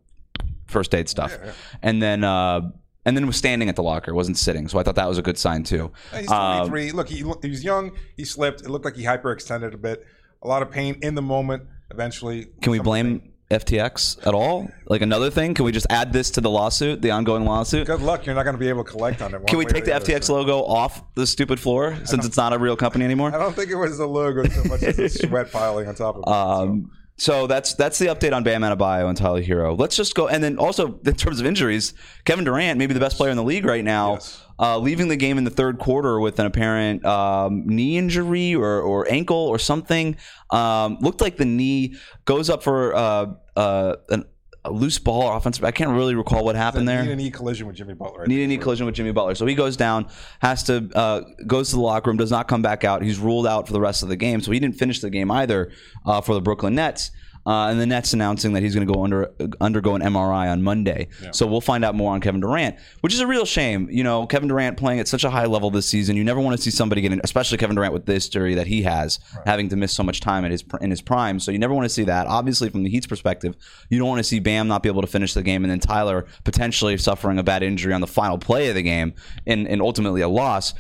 first 0.67 0.95
aid 0.95 1.09
stuff. 1.09 1.37
And 1.83 2.01
then. 2.01 2.23
Uh, 2.23 2.71
and 3.05 3.17
then 3.17 3.27
was 3.27 3.37
standing 3.37 3.71
at 3.71 3.77
the 3.77 3.83
locker, 3.83 4.13
wasn't 4.13 4.37
sitting. 4.37 4.69
So 4.69 4.79
I 4.79 4.83
thought 4.83 4.97
that 4.97 5.09
was 5.09 5.17
a 5.17 5.23
good 5.23 5.39
sign 5.39 5.63
too. 5.63 5.91
He's 6.15 6.31
Um, 6.31 6.69
23. 6.69 6.93
Look, 6.93 7.09
he, 7.09 7.25
he 7.41 7.49
was 7.49 7.65
young. 7.65 7.93
He 8.19 8.27
slipped. 8.27 8.61
It 8.61 8.69
looked 8.69 8.85
like 8.85 8.97
he 8.97 9.05
hyperextended 9.05 9.73
a 9.73 9.79
bit. 9.79 10.05
A 10.43 10.49
lot 10.49 10.61
of 10.61 10.71
pain 10.71 10.99
in 11.01 11.15
the 11.15 11.23
moment. 11.23 11.63
Eventually, 11.91 12.47
Can 12.63 12.73
we 12.73 12.79
blame. 12.79 13.23
FTX 13.51 14.27
at 14.27 14.35
all? 14.35 14.71
Like 14.87 15.01
another 15.01 15.31
thing? 15.31 15.55
Can 15.55 15.65
we 15.65 15.73
just 15.73 15.87
add 15.89 16.13
this 16.13 16.31
to 16.33 16.41
the 16.41 16.51
lawsuit, 16.51 17.01
the 17.01 17.11
ongoing 17.11 17.47
lawsuit? 17.47 17.87
Good 17.87 18.03
luck. 18.03 18.27
You're 18.27 18.35
not 18.35 18.43
going 18.43 18.55
to 18.55 18.61
be 18.61 18.69
able 18.69 18.85
to 18.85 18.91
collect 18.91 19.23
on 19.23 19.35
it. 19.35 19.47
Can 19.47 19.59
we 19.59 19.65
take 19.65 19.87
the 19.87 19.93
FTX 19.93 20.25
so. 20.25 20.35
logo 20.35 20.63
off 20.65 21.03
the 21.15 21.27
stupid 21.27 21.59
floor 21.59 21.97
since 22.05 22.27
it's 22.27 22.37
not 22.37 22.53
a 22.53 22.59
real 22.59 22.77
company 22.77 23.07
anymore? 23.07 23.35
I 23.35 23.39
don't 23.39 23.57
think 23.57 23.71
it 23.71 23.77
was 23.77 23.97
the 23.97 24.07
logo 24.07 24.47
so 24.49 24.65
much 24.65 24.83
as 24.83 24.97
the 24.97 25.09
sweat 25.09 25.51
piling 25.51 25.89
on 25.89 25.95
top 25.95 26.17
of 26.17 26.25
it. 26.27 26.29
Um, 26.29 26.91
so 26.91 26.99
that's 27.27 27.75
that's 27.75 27.99
the 27.99 28.07
update 28.07 28.33
on 28.33 28.45
Bam 28.45 28.63
Adebayo 28.63 29.09
and 29.09 29.17
Tyler 29.19 29.43
Herro. 29.43 29.79
Let's 29.79 29.97
just 29.97 30.15
go, 30.15 30.29
and 30.29 30.43
then 30.43 30.57
also 30.57 30.99
in 31.05 31.15
terms 31.17 31.41
of 31.41 31.47
injuries, 31.47 31.93
Kevin 32.25 32.45
Durant, 32.45 32.79
maybe 32.79 32.95
the 32.95 33.01
best 33.01 33.17
player 33.17 33.31
in 33.31 33.37
the 33.37 33.43
league 33.43 33.65
right 33.65 33.85
now, 33.85 34.15
Yes. 34.15 34.41
uh, 34.61 34.79
leaving 34.79 35.09
the 35.09 35.17
game 35.17 35.37
in 35.37 35.43
the 35.45 35.51
third 35.51 35.79
quarter 35.81 36.21
with 36.21 36.39
an 36.39 36.47
apparent 36.47 37.05
um, 37.05 37.67
knee 37.67 37.99
injury 37.99 38.55
or, 38.55 38.81
or 38.81 39.11
ankle 39.11 39.37
or 39.37 39.59
something. 39.59 40.17
Um, 40.51 40.99
looked 41.01 41.21
like 41.21 41.37
the 41.37 41.45
knee 41.45 41.97
goes 42.25 42.49
up 42.49 42.63
for 42.63 42.95
uh, 42.95 43.27
uh, 43.57 43.97
an, 44.11 44.25
a 44.69 44.73
loose 44.73 44.99
ball 44.99 45.23
or 45.23 45.37
offensive. 45.37 45.65
I 45.65 45.71
can't 45.71 45.91
really 45.91 46.15
recall 46.15 46.45
what 46.45 46.57
happened 46.57 46.89
there. 46.89 47.03
Need 47.03 47.13
a 47.13 47.17
knee 47.17 47.31
collision 47.31 47.67
with 47.67 47.77
Jimmy 47.77 47.95
Butler. 47.95 48.27
Need 48.27 48.45
a 48.45 48.49
think. 48.49 48.63
collision 48.63 48.87
with 48.87 48.95
Jimmy 48.95 49.13
Butler. 49.13 49.35
So 49.35 49.47
he 49.47 49.55
goes 49.55 49.77
down, 49.77 50.09
has 50.41 50.63
to 50.65 50.89
uh, 50.95 51.23
goes 51.47 51.71
to 51.71 51.77
the 51.77 51.83
locker 51.83 52.11
room, 52.11 52.17
does 52.17 52.31
not 52.31 52.49
come 52.49 52.63
back 52.63 52.85
out. 52.85 53.03
He's 53.03 53.19
ruled 53.19 53.47
out 53.47 53.67
for 53.67 53.73
the 53.73 53.81
rest 53.81 54.03
of 54.03 54.09
the 54.09 54.17
game. 54.17 54.41
So 54.41 54.53
he 54.53 54.61
didn't 54.61 54.77
finish 54.77 55.01
the 55.01 55.11
game 55.11 55.31
either 55.31 55.73
uh, 56.05 56.21
for 56.21 56.35
the 56.35 56.41
Brooklyn 56.41 56.75
Nets. 56.75 57.11
Uh, 57.49 57.69
and 57.71 57.81
the 57.81 57.87
Nets 57.87 58.13
announcing 58.13 58.53
that 58.53 58.63
he's 58.63 58.75
going 58.75 58.87
to 58.87 58.93
go 58.93 59.03
under 59.03 59.33
undergo 59.59 59.95
an 59.95 60.03
MRI 60.03 60.53
on 60.53 60.63
Monday. 60.63 61.09
So 61.33 61.47
we'll 61.47 61.63
find 61.63 61.83
out 61.83 61.95
more 61.95 62.13
on 62.13 62.21
Kevin 62.21 62.43
Durant, 62.43 62.77
which 63.01 63.15
is 63.15 63.21
a 63.21 63.27
real 63.27 63.47
shame. 63.47 63.89
You 63.91 64.05
know, 64.05 64.27
Kevin 64.27 64.49
Durant 64.49 64.77
playing 64.77 65.01
at 65.01 65.09
such 65.09 65.25
a 65.25 65.31
high 65.31 65.47
level 65.47 65.71
this 65.71 65.87
season. 65.87 66.15
You 66.15 66.25
never 66.25 66.41
want 66.41 66.55
to 66.59 66.63
see 66.63 66.71
somebody 66.71 67.01
getting, 67.01 67.23
especially 67.25 67.57
Kevin 67.57 67.75
Durant 67.75 67.95
with 67.95 68.05
the 68.05 68.13
history 68.13 68.55
that 68.57 68.67
he 68.67 68.83
has, 68.83 69.19
having 69.47 69.71
to 69.71 69.77
miss 69.77 69.95
so 69.95 70.03
much 70.03 70.21
time 70.21 70.45
at 70.45 70.51
his 70.51 70.63
in 70.83 70.91
his 70.91 71.01
prime. 71.01 71.41
So 71.41 71.51
you 71.51 71.59
never 71.59 71.73
want 71.73 71.87
to 71.87 71.89
see 71.89 72.05
that. 72.05 72.27
Obviously, 72.27 72.69
from 72.69 72.83
the 72.83 72.91
Heat's 72.91 73.07
perspective, 73.07 73.57
you 73.89 73.99
don't 73.99 74.09
want 74.09 74.19
to 74.19 74.25
see 74.25 74.41
Bam 74.41 74.69
not 74.69 74.83
be 74.83 74.91
able 74.91 75.01
to 75.01 75.09
finish 75.09 75.33
the 75.33 75.43
game, 75.43 75.65
and 75.65 75.71
then 75.71 75.81
Tyler 75.81 76.27
potentially 76.45 76.99
suffering 76.99 77.39
a 77.39 77.43
bad 77.43 77.63
injury 77.63 77.95
on 77.95 78.03
the 78.03 78.07
final 78.07 78.37
play 78.37 78.69
of 78.69 78.75
the 78.75 78.83
game, 78.83 79.15
and, 79.47 79.67
and 79.67 79.81
ultimately 79.81 80.21
a 80.21 80.29
loss 80.29 80.75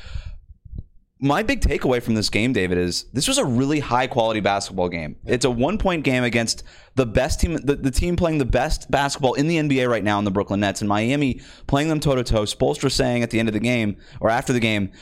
my 1.20 1.42
big 1.42 1.60
takeaway 1.60 2.02
from 2.02 2.14
this 2.14 2.30
game, 2.30 2.52
David, 2.52 2.78
is 2.78 3.04
this 3.12 3.26
was 3.26 3.38
a 3.38 3.44
really 3.44 3.80
high 3.80 4.06
quality 4.06 4.40
basketball 4.40 4.88
game. 4.88 5.16
It's 5.24 5.44
a 5.44 5.50
one 5.50 5.78
point 5.78 6.04
game 6.04 6.22
against 6.22 6.62
the 6.94 7.06
best 7.06 7.40
team, 7.40 7.54
the, 7.54 7.74
the 7.76 7.90
team 7.90 8.16
playing 8.16 8.38
the 8.38 8.44
best 8.44 8.90
basketball 8.90 9.34
in 9.34 9.48
the 9.48 9.56
NBA 9.56 9.88
right 9.88 10.04
now 10.04 10.18
in 10.18 10.24
the 10.24 10.30
Brooklyn 10.30 10.60
Nets, 10.60 10.80
and 10.80 10.88
Miami 10.88 11.40
playing 11.66 11.88
them 11.88 12.00
toe 12.00 12.14
to 12.14 12.22
toe. 12.22 12.42
Spoelstra 12.42 12.90
saying 12.90 13.22
at 13.22 13.30
the 13.30 13.40
end 13.40 13.48
of 13.48 13.52
the 13.52 13.60
game 13.60 13.96
or 14.20 14.30
after 14.30 14.52
the 14.52 14.60
game 14.60 14.92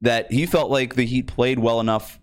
that 0.00 0.32
he 0.32 0.46
felt 0.46 0.70
like 0.70 0.96
the 0.96 1.06
Heat 1.06 1.28
played 1.28 1.60
well 1.60 1.78
enough 1.80 2.18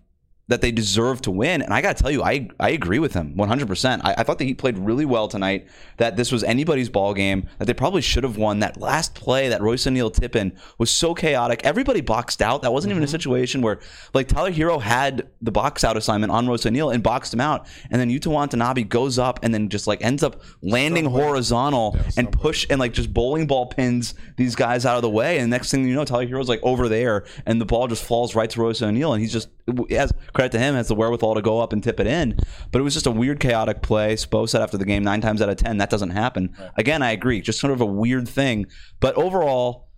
that 0.50 0.60
they 0.60 0.72
deserve 0.72 1.22
to 1.22 1.30
win. 1.30 1.62
And 1.62 1.72
I 1.72 1.80
got 1.80 1.96
to 1.96 2.02
tell 2.02 2.10
you, 2.10 2.24
I, 2.24 2.48
I 2.58 2.70
agree 2.70 2.98
with 2.98 3.14
him 3.14 3.34
100%. 3.36 4.00
I, 4.02 4.14
I 4.18 4.24
thought 4.24 4.38
the 4.38 4.44
Heat 4.44 4.58
played 4.58 4.76
really 4.78 5.04
well 5.04 5.28
tonight, 5.28 5.68
that 5.98 6.16
this 6.16 6.32
was 6.32 6.42
anybody's 6.42 6.88
ball 6.88 7.14
game, 7.14 7.48
that 7.58 7.66
they 7.66 7.72
probably 7.72 8.00
should 8.02 8.24
have 8.24 8.36
won. 8.36 8.58
That 8.58 8.80
last 8.80 9.14
play, 9.14 9.48
that 9.48 9.62
Royce 9.62 9.86
O'Neale 9.86 10.10
tip 10.10 10.34
in, 10.34 10.52
was 10.76 10.90
so 10.90 11.14
chaotic. 11.14 11.60
Everybody 11.64 12.00
boxed 12.00 12.42
out. 12.42 12.62
That 12.62 12.72
wasn't 12.72 12.90
even 12.90 13.04
a 13.04 13.06
mm-hmm. 13.06 13.12
situation 13.12 13.62
where, 13.62 13.78
like, 14.12 14.26
Tyler 14.26 14.50
Herro 14.50 14.80
had 14.82 15.28
the 15.40 15.52
box 15.52 15.84
out 15.84 15.96
assignment 15.96 16.32
on 16.32 16.48
Royce 16.48 16.66
O'Neale 16.66 16.90
and 16.90 17.00
boxed 17.00 17.32
him 17.32 17.40
out. 17.40 17.68
And 17.88 18.00
then 18.00 18.10
Yuta 18.10 18.26
Watanabe 18.26 18.82
goes 18.82 19.20
up 19.20 19.38
and 19.44 19.54
then 19.54 19.68
just, 19.68 19.86
like, 19.86 20.04
ends 20.04 20.24
up 20.24 20.42
landing 20.62 21.04
horizontal 21.04 21.96
and 22.16 22.32
push 22.32 22.66
and, 22.68 22.80
like, 22.80 22.92
just 22.92 23.14
bowling 23.14 23.46
ball 23.46 23.66
pins 23.66 24.14
these 24.36 24.56
guys 24.56 24.84
out 24.84 24.96
of 24.96 25.02
the 25.02 25.10
way. 25.10 25.38
And 25.38 25.48
next 25.48 25.70
thing 25.70 25.86
you 25.86 25.94
know, 25.94 26.04
Tyler 26.04 26.26
Herro's, 26.26 26.48
like, 26.48 26.60
over 26.64 26.88
there 26.88 27.24
and 27.46 27.60
the 27.60 27.66
ball 27.66 27.86
just 27.86 28.02
falls 28.02 28.34
right 28.34 28.50
to 28.50 28.60
Royce 28.60 28.82
O'Neale. 28.82 29.12
And 29.12 29.20
he's 29.20 29.32
just, 29.32 29.48
has 29.90 30.12
credit 30.40 30.52
to 30.52 30.58
him, 30.58 30.74
has 30.74 30.88
the 30.88 30.94
wherewithal 30.94 31.34
to 31.34 31.42
go 31.42 31.60
up 31.60 31.72
and 31.74 31.84
tip 31.84 32.00
it 32.00 32.06
in. 32.06 32.38
But 32.72 32.78
it 32.80 32.82
was 32.82 32.94
just 32.94 33.06
a 33.06 33.10
weird, 33.10 33.40
chaotic 33.40 33.82
play. 33.82 34.14
Spo 34.14 34.48
said 34.48 34.62
after 34.62 34.78
the 34.78 34.86
game, 34.86 35.02
nine 35.02 35.20
times 35.20 35.42
out 35.42 35.50
of 35.50 35.56
ten, 35.56 35.76
that 35.76 35.90
doesn't 35.90 36.10
happen. 36.10 36.56
Again, 36.76 37.02
I 37.02 37.10
agree. 37.10 37.42
Just 37.42 37.60
sort 37.60 37.72
of 37.74 37.82
a 37.82 37.86
weird 37.86 38.26
thing. 38.26 38.66
But 39.00 39.16
overall, 39.16 39.90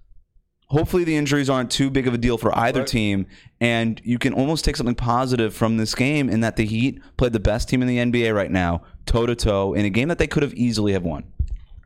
hopefully 0.67 1.05
the 1.05 1.17
injuries 1.17 1.49
aren't 1.49 1.71
too 1.71 1.91
big 1.91 2.09
of 2.09 2.15
a 2.15 2.19
deal 2.19 2.39
for 2.39 2.57
either 2.59 2.81
Right. 2.81 2.89
team, 2.89 3.27
and 3.61 4.01
you 4.03 4.19
can 4.19 4.33
almost 4.33 4.65
take 4.65 4.75
something 4.77 4.97
positive 4.97 5.55
from 5.55 5.77
this 5.77 5.95
game 5.95 6.29
in 6.29 6.41
that 6.41 6.57
the 6.57 6.67
Heat 6.67 7.01
played 7.17 7.33
the 7.35 7.41
best 7.41 7.69
team 7.69 7.81
in 7.81 7.87
the 7.87 7.99
NBA 7.99 8.35
right 8.35 8.51
now, 8.51 8.83
toe 9.07 9.27
to 9.27 9.37
toe, 9.37 9.75
in 9.75 9.85
a 9.85 9.91
game 9.91 10.09
that 10.09 10.19
they 10.19 10.27
could 10.27 10.43
have 10.43 10.55
easily 10.55 10.93
have 10.93 11.05
won. 11.05 11.25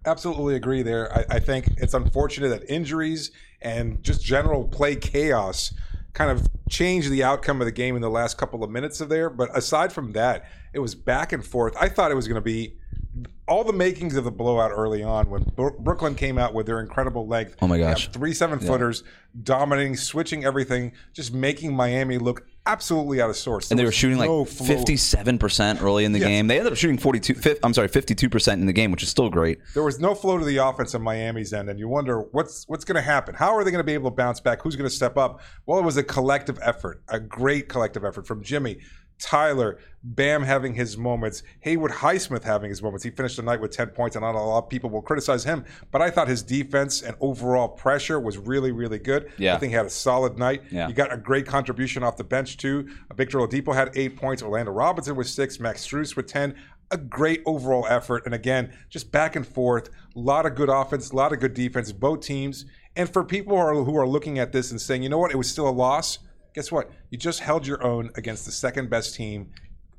Absolutely 0.06 0.54
agree 0.54 0.82
there. 0.82 1.12
I, 1.12 1.36
I 1.36 1.38
think 1.40 1.66
it's 1.76 1.92
unfortunate 1.92 2.48
that 2.48 2.70
injuries 2.72 3.32
and 3.60 4.02
just 4.02 4.24
general 4.24 4.64
play 4.64 4.94
chaos 4.96 5.74
kind 6.16 6.30
of 6.30 6.48
changed 6.70 7.10
the 7.10 7.22
outcome 7.22 7.60
of 7.60 7.66
the 7.66 7.72
game 7.72 7.94
in 7.94 8.00
the 8.00 8.08
last 8.08 8.38
couple 8.38 8.64
of 8.64 8.70
minutes 8.70 9.02
of 9.02 9.10
there. 9.10 9.28
But 9.28 9.54
aside 9.56 9.92
from 9.92 10.12
that, 10.12 10.46
it 10.72 10.78
was 10.78 10.94
back 10.94 11.32
and 11.32 11.44
forth. 11.44 11.76
I 11.78 11.90
thought 11.90 12.10
it 12.10 12.14
was 12.14 12.26
going 12.26 12.36
to 12.36 12.40
be 12.40 12.78
all 13.46 13.64
the 13.64 13.72
makings 13.74 14.16
of 14.16 14.24
the 14.24 14.30
blowout 14.30 14.70
early 14.72 15.02
on 15.02 15.28
when 15.28 15.42
Bro- 15.42 15.78
Brooklyn 15.78 16.14
came 16.14 16.38
out 16.38 16.54
with 16.54 16.64
their 16.66 16.80
incredible 16.80 17.26
length. 17.26 17.56
Oh 17.60 17.68
my 17.68 17.78
gosh. 17.78 18.08
three 18.08 18.32
seven 18.32 18.58
footers 18.58 19.04
dominating, 19.42 19.94
switching 19.94 20.42
everything, 20.44 20.92
just 21.12 21.34
making 21.34 21.76
Miami 21.76 22.16
look 22.16 22.46
absolutely 22.66 23.20
out 23.20 23.30
of 23.30 23.36
sorts. 23.36 23.70
And 23.70 23.78
they 23.80 23.84
were 23.84 23.92
shooting 23.92 24.18
no 24.18 24.40
like 24.42 24.48
flow. 24.48 24.66
fifty-seven 24.66 25.38
percent 25.38 25.80
early 25.82 26.04
in 26.04 26.12
the 26.12 26.18
Yes. 26.18 26.28
game. 26.28 26.46
They 26.48 26.58
ended 26.58 26.72
up 26.72 26.76
shooting 26.78 26.98
forty-two. 26.98 27.34
fif- 27.34 27.58
I'm 27.62 27.72
sorry, 27.72 27.88
fifty-two 27.88 28.28
percent 28.28 28.60
in 28.60 28.66
the 28.66 28.72
game, 28.72 28.90
which 28.90 29.02
is 29.02 29.08
still 29.08 29.30
great. 29.30 29.58
There 29.74 29.82
was 29.82 29.98
no 30.00 30.14
flow 30.14 30.38
to 30.38 30.44
the 30.44 30.58
offense 30.58 30.94
on 30.94 31.02
Miami's 31.02 31.52
end, 31.52 31.70
and 31.70 31.78
you 31.78 31.88
wonder 31.88 32.20
what's 32.32 32.64
what's 32.68 32.84
going 32.84 32.96
to 32.96 33.02
happen. 33.02 33.34
How 33.34 33.54
are 33.56 33.64
they 33.64 33.70
going 33.70 33.80
to 33.80 33.84
be 33.86 33.94
able 33.94 34.10
to 34.10 34.16
bounce 34.16 34.40
back? 34.40 34.62
Who's 34.62 34.76
going 34.76 34.88
to 34.88 34.94
step 34.94 35.16
up? 35.16 35.40
Well, 35.64 35.78
it 35.78 35.84
was 35.84 35.96
a 35.96 36.02
collective 36.02 36.58
effort, 36.62 37.02
a 37.08 37.20
great 37.20 37.68
collective 37.68 38.04
effort 38.04 38.26
from 38.26 38.42
Jimmy, 38.42 38.78
Tyler, 39.18 39.78
Bam 40.02 40.42
having 40.42 40.74
his 40.74 40.96
moments, 40.96 41.42
Haywood 41.60 41.90
Highsmith 41.90 42.44
having 42.44 42.68
his 42.68 42.82
moments. 42.82 43.02
He 43.02 43.10
finished 43.10 43.36
the 43.36 43.42
night 43.42 43.60
with 43.60 43.72
ten 43.72 43.88
points, 43.88 44.14
and 44.14 44.22
not 44.22 44.34
a 44.34 44.38
lot 44.38 44.64
of 44.64 44.68
people 44.68 44.88
will 44.88 45.02
criticize 45.02 45.42
him, 45.42 45.64
but 45.90 46.00
I 46.00 46.10
thought 46.10 46.28
his 46.28 46.42
defense 46.42 47.02
and 47.02 47.16
overall 47.20 47.68
pressure 47.68 48.20
was 48.20 48.38
really, 48.38 48.72
really 48.72 48.98
good. 48.98 49.32
Yeah. 49.38 49.54
I 49.54 49.58
think 49.58 49.70
he 49.70 49.76
had 49.76 49.86
a 49.86 49.90
solid 49.90 50.38
night. 50.38 50.62
Yeah. 50.70 50.86
You 50.86 50.94
got 50.94 51.12
a 51.12 51.16
great 51.16 51.46
contribution 51.46 52.02
off 52.04 52.16
the 52.16 52.24
bench 52.24 52.56
too. 52.56 52.88
Victor 53.14 53.38
Oladipo 53.38 53.74
had 53.74 53.90
eight 53.94 54.16
points. 54.16 54.42
Orlando 54.42 54.70
Robinson 54.70 55.16
with 55.16 55.28
six. 55.28 55.58
Max 55.58 55.86
Strus 55.86 56.14
with 56.14 56.26
ten. 56.26 56.54
A 56.92 56.96
great 56.96 57.42
overall 57.46 57.84
effort, 57.88 58.26
and 58.26 58.34
again, 58.34 58.72
just 58.88 59.10
back 59.10 59.34
and 59.34 59.44
forth. 59.44 59.88
A 60.14 60.20
lot 60.20 60.46
of 60.46 60.54
good 60.54 60.68
offense, 60.68 61.10
a 61.10 61.16
lot 61.16 61.32
of 61.32 61.40
good 61.40 61.52
defense, 61.52 61.90
both 61.90 62.20
teams. 62.20 62.64
And 62.94 63.10
for 63.10 63.24
people 63.24 63.56
who 63.56 63.60
are, 63.60 63.74
who 63.82 63.96
are 63.96 64.06
looking 64.06 64.38
at 64.38 64.52
this 64.52 64.70
and 64.70 64.80
saying, 64.80 65.02
you 65.02 65.08
know 65.08 65.18
what, 65.18 65.32
it 65.32 65.36
was 65.36 65.50
still 65.50 65.68
a 65.68 65.70
loss. 65.70 66.20
Guess 66.56 66.72
what? 66.72 66.90
You 67.10 67.18
just 67.18 67.40
held 67.40 67.66
your 67.66 67.84
own 67.84 68.10
against 68.14 68.46
the 68.46 68.50
second 68.50 68.88
best 68.88 69.14
team 69.14 69.50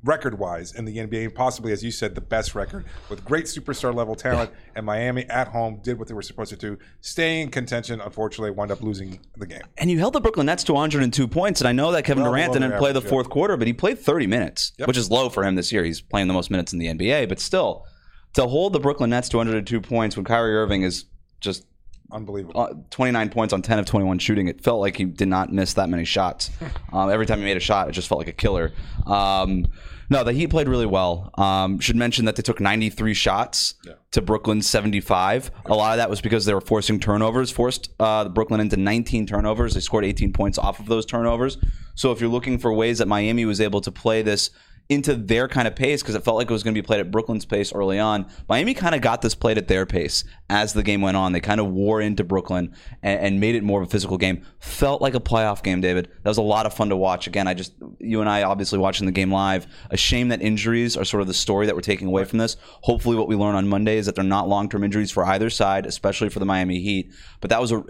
record-wise 0.03 0.73
in 0.73 0.85
the 0.85 0.97
NBA, 0.97 1.35
possibly, 1.35 1.71
as 1.71 1.83
you 1.83 1.91
said, 1.91 2.15
the 2.15 2.21
best 2.21 2.55
record 2.55 2.85
with 3.09 3.23
great 3.23 3.45
superstar 3.45 3.93
level 3.93 4.15
talent. 4.15 4.49
And 4.75 4.83
Miami 4.83 5.25
at 5.25 5.49
home 5.49 5.81
did 5.83 5.99
what 5.99 6.07
they 6.07 6.15
were 6.15 6.23
supposed 6.23 6.49
to 6.49 6.55
do, 6.55 6.79
staying 7.01 7.43
in 7.43 7.51
contention. 7.51 8.01
Unfortunately, 8.01 8.49
wound 8.49 8.71
up 8.71 8.81
losing 8.81 9.19
the 9.37 9.45
game. 9.45 9.61
And 9.77 9.91
you 9.91 9.99
held 9.99 10.13
the 10.13 10.19
Brooklyn 10.19 10.47
Nets 10.47 10.63
to 10.63 10.73
102 10.73 11.27
points. 11.27 11.61
And 11.61 11.67
I 11.67 11.73
know 11.73 11.91
that 11.91 12.05
Kevin 12.05 12.23
Well 12.23 12.31
Durant 12.31 12.53
didn't 12.53 12.77
play 12.79 12.91
the 12.91 13.01
yeah. 13.01 13.09
fourth 13.09 13.29
quarter, 13.29 13.55
but 13.55 13.67
he 13.67 13.73
played 13.73 13.99
30 13.99 14.25
minutes, 14.25 14.71
Yep. 14.79 14.87
which 14.87 14.97
is 14.97 15.11
low 15.11 15.29
for 15.29 15.43
him 15.43 15.53
this 15.53 15.71
year. 15.71 15.83
He's 15.83 16.01
playing 16.01 16.27
the 16.27 16.33
most 16.33 16.49
minutes 16.49 16.73
in 16.73 16.79
the 16.79 16.87
NBA, 16.87 17.29
but 17.29 17.39
still, 17.39 17.85
to 18.33 18.47
hold 18.47 18.73
the 18.73 18.79
Brooklyn 18.79 19.11
Nets 19.11 19.29
to 19.29 19.37
102 19.37 19.79
points 19.81 20.15
when 20.15 20.25
Kyrie 20.25 20.55
Irving 20.55 20.81
is 20.81 21.05
just 21.39 21.65
Unbelievable. 22.11 22.59
uh, 22.59 22.73
29 22.89 23.29
points 23.29 23.53
on 23.53 23.61
10 23.61 23.79
of 23.79 23.85
21 23.85 24.19
shooting. 24.19 24.47
It 24.47 24.61
felt 24.61 24.79
like 24.79 24.95
he 24.97 25.03
did 25.05 25.27
not 25.27 25.51
miss 25.51 25.73
that 25.73 25.89
many 25.89 26.05
shots. 26.05 26.49
Um, 26.93 27.09
every 27.09 27.25
time 27.25 27.39
he 27.39 27.43
made 27.43 27.57
a 27.57 27.59
shot, 27.59 27.89
it 27.89 27.91
just 27.91 28.07
felt 28.07 28.19
like 28.19 28.29
a 28.29 28.33
killer. 28.33 28.71
Um, 29.05 29.67
no, 30.09 30.23
the 30.23 30.31
Heat 30.31 30.47
played 30.47 30.69
really 30.69 30.85
well. 30.85 31.31
Um, 31.37 31.79
should 31.79 31.97
mention 31.97 32.25
that 32.25 32.37
they 32.37 32.41
took 32.41 32.61
93 32.61 33.13
shots 33.13 33.73
to 34.11 34.21
Brooklyn's 34.21 34.67
75. 34.67 35.51
A 35.65 35.75
lot 35.75 35.91
of 35.91 35.97
that 35.97 36.09
was 36.09 36.21
because 36.21 36.45
they 36.45 36.53
were 36.53 36.61
forcing 36.61 36.99
turnovers, 36.99 37.51
forced 37.51 37.91
uh, 37.99 38.29
Brooklyn 38.29 38.61
into 38.61 38.77
19 38.77 39.27
turnovers. 39.27 39.73
They 39.73 39.81
scored 39.81 40.05
18 40.05 40.31
points 40.31 40.57
off 40.57 40.79
of 40.79 40.85
those 40.85 41.05
turnovers. 41.05 41.57
So 41.93 42.11
if 42.13 42.21
you're 42.21 42.29
looking 42.29 42.57
for 42.57 42.71
ways 42.71 42.99
that 42.99 43.07
Miami 43.07 43.43
was 43.43 43.59
able 43.59 43.81
to 43.81 43.91
play 43.91 44.21
this 44.21 44.49
into 44.89 45.15
their 45.15 45.47
kind 45.49 45.67
of 45.67 45.75
pace 45.75 46.01
because 46.01 46.15
it 46.15 46.23
felt 46.23 46.37
like 46.37 46.49
it 46.49 46.53
was 46.53 46.63
going 46.63 46.73
to 46.73 46.81
be 46.81 46.85
played 46.85 47.01
at 47.01 47.11
Brooklyn's 47.11 47.45
pace 47.45 47.73
early 47.73 47.99
on. 47.99 48.25
Miami 48.47 48.73
kind 48.73 48.95
of 48.95 49.01
got 49.01 49.21
this 49.21 49.35
played 49.35 49.57
at 49.57 49.67
their 49.67 49.85
pace 49.85 50.23
as 50.49 50.71
the 50.73 50.83
game 50.83 51.01
went 51.01 51.17
on. 51.17 51.33
They 51.33 51.41
kind 51.41 51.59
of 51.59 51.67
wore 51.67 51.99
into 51.99 52.23
Brooklyn 52.23 52.73
and, 53.03 53.19
and 53.19 53.39
made 53.39 53.55
it 53.55 53.63
more 53.63 53.81
of 53.81 53.87
a 53.87 53.91
physical 53.91 54.17
game. 54.17 54.45
Felt 54.59 55.01
like 55.01 55.13
a 55.13 55.19
playoff 55.19 55.61
game, 55.61 55.81
David. 55.81 56.09
That 56.23 56.29
was 56.29 56.37
a 56.37 56.41
lot 56.43 56.65
of 56.65 56.73
fun 56.73 56.87
to 56.89 56.95
watch. 56.95 57.27
Again, 57.27 57.47
I 57.47 57.53
just 57.53 57.73
you 57.99 58.21
and 58.21 58.29
I 58.29 58.43
obviously 58.43 58.79
watching 58.79 59.05
the 59.05 59.11
game 59.11 59.31
live. 59.31 59.67
A 59.89 59.97
shame 59.97 60.29
that 60.29 60.41
injuries 60.41 60.95
are 60.95 61.05
sort 61.05 61.21
of 61.21 61.27
the 61.27 61.33
story 61.33 61.65
that 61.65 61.75
we're 61.75 61.81
taking 61.81 62.07
away 62.07 62.23
from 62.23 62.39
this. 62.39 62.55
Hopefully, 62.81 63.17
what 63.17 63.27
we 63.27 63.35
learn 63.35 63.55
on 63.55 63.67
Monday 63.67 63.97
is 63.97 64.05
that 64.05 64.15
they're 64.15 64.23
not 64.23 64.47
long 64.47 64.69
term 64.69 64.83
injuries 64.83 65.11
for 65.11 65.25
either 65.25 65.49
side, 65.49 65.85
especially 65.85 66.29
for 66.29 66.39
the 66.39 66.45
Miami 66.45 66.79
Heat. 66.79 67.11
But 67.41 67.49
that 67.49 67.59
was 67.59 67.73
a 67.73 67.83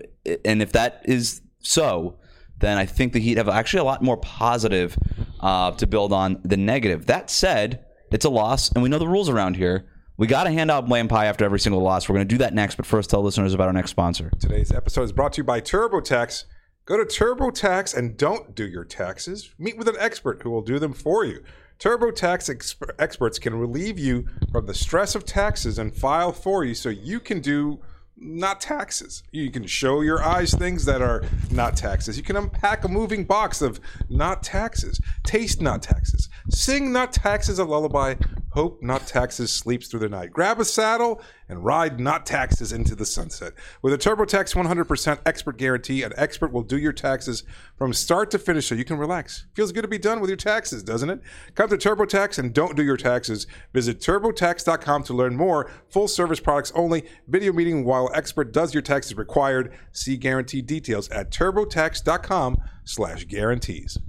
and 0.43 0.63
if 0.63 0.71
that 0.71 1.01
is 1.05 1.41
so 1.59 2.17
then 2.59 2.77
I 2.77 2.85
think 2.85 3.13
the 3.13 3.19
Heat 3.19 3.37
have 3.37 3.49
actually 3.49 3.81
a 3.81 3.85
lot 3.85 4.01
more 4.01 4.17
positive 4.17 4.97
uh, 5.39 5.71
to 5.71 5.87
build 5.87 6.13
on 6.13 6.39
the 6.43 6.57
negative. 6.57 7.05
That 7.05 7.29
said, 7.29 7.85
it's 8.11 8.25
a 8.25 8.29
loss, 8.29 8.71
and 8.71 8.81
we 8.81 8.89
know 8.89 8.99
the 8.99 9.07
rules 9.07 9.29
around 9.29 9.55
here. 9.55 9.85
We 10.17 10.25
got 10.25 10.45
to 10.45 10.51
hand 10.51 10.71
out 10.71 10.87
blame 10.87 11.07
pie 11.07 11.25
after 11.25 11.45
every 11.45 11.59
single 11.59 11.81
loss. 11.81 12.09
We're 12.09 12.15
going 12.15 12.27
to 12.27 12.33
do 12.33 12.39
that 12.39 12.53
next, 12.53 12.75
but 12.75 12.87
first, 12.87 13.09
tell 13.09 13.21
listeners 13.21 13.53
about 13.53 13.67
our 13.67 13.73
next 13.73 13.91
sponsor. 13.91 14.31
Today's 14.39 14.71
episode 14.71 15.03
is 15.03 15.11
brought 15.11 15.33
to 15.33 15.41
you 15.41 15.43
by 15.43 15.61
TurboTax. 15.61 16.45
Go 16.85 16.97
to 16.97 17.03
TurboTax 17.03 17.95
and 17.95 18.17
don't 18.17 18.55
do 18.55 18.65
your 18.65 18.85
taxes. 18.85 19.53
Meet 19.59 19.77
with 19.77 19.87
an 19.87 19.97
expert 19.99 20.41
who 20.41 20.49
will 20.49 20.61
do 20.61 20.79
them 20.79 20.93
for 20.93 21.23
you. 21.25 21.43
TurboTax 21.79 22.49
exp- 22.49 22.89
experts 22.97 23.37
can 23.37 23.53
relieve 23.53 23.99
you 23.99 24.25
from 24.51 24.65
the 24.65 24.73
stress 24.73 25.13
of 25.13 25.25
taxes 25.25 25.77
and 25.77 25.95
file 25.95 26.31
for 26.31 26.63
you 26.63 26.73
so 26.73 26.89
you 26.89 27.19
can 27.19 27.39
do 27.39 27.79
not 28.19 28.59
taxes. 28.59 29.23
You 29.31 29.51
can 29.51 29.65
show 29.65 30.01
your 30.01 30.23
eyes 30.23 30.53
things 30.53 30.85
that 30.85 31.01
are 31.01 31.23
not 31.51 31.75
taxes. 31.77 32.17
You 32.17 32.23
can 32.23 32.35
unpack 32.35 32.83
a 32.83 32.87
moving 32.87 33.23
box 33.23 33.61
of 33.61 33.79
not 34.09 34.43
taxes, 34.43 34.99
taste 35.23 35.61
not 35.61 35.83
taxes, 35.83 36.29
sing 36.49 36.91
not 36.91 37.13
taxes 37.13 37.59
a 37.59 37.63
lullaby, 37.63 38.15
hope 38.57 38.81
not 38.81 39.05
taxes 39.05 39.51
sleeps 39.51 39.87
through 39.87 39.99
the 39.99 40.09
night. 40.09 40.33
Grab 40.33 40.59
a 40.59 40.65
saddle 40.65 41.21
and 41.47 41.63
ride 41.63 41.99
not 41.99 42.25
taxes 42.25 42.73
into 42.73 42.95
the 42.95 43.05
sunset. 43.05 43.53
With 43.83 43.93
a 43.93 43.99
TurboTax 43.99 44.55
100% 44.55 45.19
expert 45.27 45.57
guarantee, 45.57 46.01
an 46.01 46.11
expert 46.17 46.51
will 46.51 46.63
do 46.63 46.75
your 46.75 46.91
taxes 46.91 47.43
from 47.77 47.93
start 47.93 48.31
to 48.31 48.39
finish 48.39 48.65
so 48.65 48.73
you 48.73 48.83
can 48.83 48.97
relax. 48.97 49.45
Feels 49.53 49.71
good 49.71 49.83
to 49.83 49.87
be 49.87 49.99
done 49.99 50.19
with 50.21 50.31
your 50.31 50.37
taxes, 50.37 50.81
doesn't 50.81 51.11
it? 51.11 51.21
Come 51.53 51.69
to 51.69 51.77
TurboTax 51.77 52.39
and 52.39 52.51
don't 52.51 52.75
do 52.75 52.83
your 52.83 52.97
taxes. 52.97 53.45
Visit 53.73 53.99
turbotax.com 53.99 55.03
to 55.03 55.13
learn 55.13 55.35
more. 55.35 55.69
Full 55.89 56.07
service 56.07 56.39
products 56.39 56.71
only. 56.73 57.05
Video 57.27 57.53
meeting 57.53 57.85
while 57.85 58.09
expert 58.15 58.51
does 58.51 58.73
your 58.73 58.81
taxes 58.81 59.15
required. 59.15 59.71
See 59.91 60.17
guarantee 60.17 60.63
details 60.63 61.09
at 61.09 61.29
turbotax.com 61.29 62.57
slash 62.85 63.25
guarantees. 63.25 63.99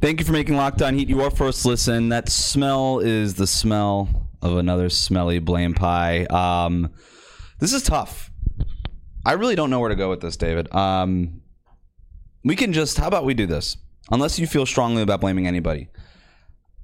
Thank 0.00 0.18
you 0.18 0.24
for 0.24 0.32
making 0.32 0.56
Locked 0.56 0.80
On 0.80 0.94
Heat 0.94 1.10
your 1.10 1.30
first 1.30 1.66
listen. 1.66 2.08
That 2.08 2.30
smell 2.30 3.00
is 3.00 3.34
the 3.34 3.46
smell 3.46 4.08
of 4.40 4.56
another 4.56 4.88
smelly 4.88 5.40
blame 5.40 5.74
pie. 5.74 6.24
Um, 6.24 6.94
this 7.58 7.74
is 7.74 7.82
tough. 7.82 8.30
I 9.26 9.32
really 9.32 9.56
don't 9.56 9.68
know 9.68 9.78
where 9.78 9.90
to 9.90 9.94
go 9.94 10.08
with 10.08 10.22
this, 10.22 10.38
David. 10.38 10.74
Um, 10.74 11.42
we 12.42 12.56
can 12.56 12.72
just, 12.72 12.96
how 12.96 13.08
about 13.08 13.26
we 13.26 13.34
do 13.34 13.44
this? 13.44 13.76
Unless 14.10 14.38
you 14.38 14.46
feel 14.46 14.64
strongly 14.64 15.02
about 15.02 15.20
blaming 15.20 15.46
anybody. 15.46 15.88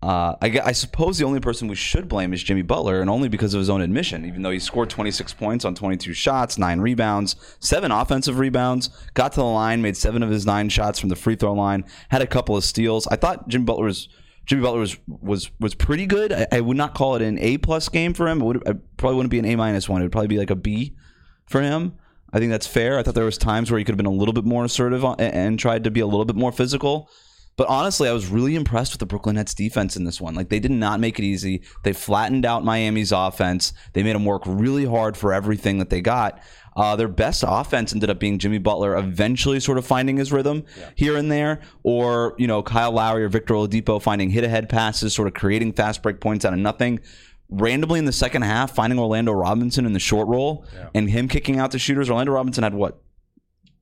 Uh, 0.06 0.36
I, 0.40 0.60
I 0.66 0.70
suppose 0.70 1.18
the 1.18 1.24
only 1.24 1.40
person 1.40 1.66
we 1.66 1.74
should 1.74 2.08
blame 2.08 2.32
is 2.32 2.40
Jimmy 2.40 2.62
Butler, 2.62 3.00
and 3.00 3.10
only 3.10 3.28
because 3.28 3.54
of 3.54 3.58
his 3.58 3.68
own 3.68 3.80
admission. 3.80 4.24
Even 4.24 4.42
though 4.42 4.52
he 4.52 4.60
scored 4.60 4.88
26 4.88 5.34
points 5.34 5.64
on 5.64 5.74
22 5.74 6.12
shots, 6.12 6.58
nine 6.58 6.78
rebounds, 6.78 7.34
seven 7.58 7.90
offensive 7.90 8.38
rebounds, 8.38 8.88
got 9.14 9.32
to 9.32 9.40
the 9.40 9.44
line, 9.44 9.82
made 9.82 9.96
seven 9.96 10.22
of 10.22 10.30
his 10.30 10.46
nine 10.46 10.68
shots 10.68 11.00
from 11.00 11.08
the 11.08 11.16
free 11.16 11.34
throw 11.34 11.54
line, 11.54 11.84
had 12.10 12.22
a 12.22 12.26
couple 12.28 12.56
of 12.56 12.62
steals. 12.62 13.08
I 13.08 13.16
thought 13.16 13.48
Jimmy 13.48 13.64
Butler 13.64 13.86
was 13.86 14.08
Jimmy 14.44 14.62
Butler 14.62 14.78
was 14.78 14.96
was 15.08 15.50
was 15.58 15.74
pretty 15.74 16.06
good. 16.06 16.32
I, 16.32 16.46
I 16.52 16.60
would 16.60 16.76
not 16.76 16.94
call 16.94 17.16
it 17.16 17.22
an 17.22 17.36
A 17.40 17.58
plus 17.58 17.88
game 17.88 18.14
for 18.14 18.28
him. 18.28 18.40
It 18.40 18.44
would 18.44 18.96
probably 18.96 19.16
wouldn't 19.16 19.32
be 19.32 19.40
an 19.40 19.44
A 19.44 19.56
minus 19.56 19.88
one. 19.88 20.02
It 20.02 20.04
would 20.04 20.12
probably 20.12 20.28
be 20.28 20.38
like 20.38 20.50
a 20.50 20.56
B 20.56 20.94
for 21.46 21.60
him. 21.60 21.94
I 22.32 22.38
think 22.38 22.52
that's 22.52 22.68
fair. 22.68 22.96
I 22.96 23.02
thought 23.02 23.16
there 23.16 23.24
was 23.24 23.38
times 23.38 23.72
where 23.72 23.78
he 23.78 23.84
could 23.84 23.94
have 23.94 23.98
been 23.98 24.06
a 24.06 24.10
little 24.10 24.34
bit 24.34 24.44
more 24.44 24.64
assertive 24.64 25.02
and, 25.02 25.20
and 25.20 25.58
tried 25.58 25.82
to 25.82 25.90
be 25.90 25.98
a 25.98 26.06
little 26.06 26.24
bit 26.24 26.36
more 26.36 26.52
physical. 26.52 27.10
But 27.56 27.68
honestly, 27.68 28.08
I 28.08 28.12
was 28.12 28.26
really 28.26 28.54
impressed 28.54 28.92
with 28.92 29.00
the 29.00 29.06
Brooklyn 29.06 29.36
Nets 29.36 29.54
defense 29.54 29.96
in 29.96 30.04
this 30.04 30.20
one. 30.20 30.34
Like 30.34 30.50
they 30.50 30.60
did 30.60 30.70
not 30.70 31.00
make 31.00 31.18
it 31.18 31.24
easy. 31.24 31.62
They 31.84 31.94
flattened 31.94 32.44
out 32.44 32.64
Miami's 32.64 33.12
offense. 33.12 33.72
They 33.94 34.02
made 34.02 34.14
them 34.14 34.26
work 34.26 34.42
really 34.46 34.84
hard 34.84 35.16
for 35.16 35.32
everything 35.32 35.78
that 35.78 35.88
they 35.88 36.02
got. 36.02 36.40
Uh, 36.76 36.94
their 36.94 37.08
best 37.08 37.42
offense 37.46 37.94
ended 37.94 38.10
up 38.10 38.20
being 38.20 38.38
Jimmy 38.38 38.58
Butler 38.58 38.96
eventually 38.98 39.58
sort 39.60 39.78
of 39.78 39.86
finding 39.86 40.18
his 40.18 40.30
rhythm 40.30 40.64
here 40.94 41.16
and 41.16 41.32
there, 41.32 41.62
or 41.82 42.34
you 42.36 42.46
know 42.46 42.62
Kyle 42.62 42.92
Lowry 42.92 43.24
or 43.24 43.30
Victor 43.30 43.54
Oladipo 43.54 44.00
finding 44.00 44.28
hit 44.28 44.44
ahead 44.44 44.68
passes, 44.68 45.14
sort 45.14 45.26
of 45.26 45.32
creating 45.32 45.72
fast 45.72 46.02
break 46.02 46.20
points 46.20 46.44
out 46.44 46.52
of 46.52 46.58
nothing. 46.58 47.00
Randomly 47.48 47.98
in 47.98 48.04
the 48.04 48.12
second 48.12 48.42
half, 48.42 48.74
finding 48.74 48.98
Orlando 48.98 49.32
Robinson 49.32 49.86
in 49.86 49.94
the 49.94 50.00
short 50.00 50.28
roll 50.28 50.66
and 50.94 51.08
him 51.08 51.28
kicking 51.28 51.58
out 51.58 51.70
the 51.70 51.78
shooters. 51.78 52.10
Orlando 52.10 52.32
Robinson 52.32 52.64
had 52.64 52.74
what 52.74 53.00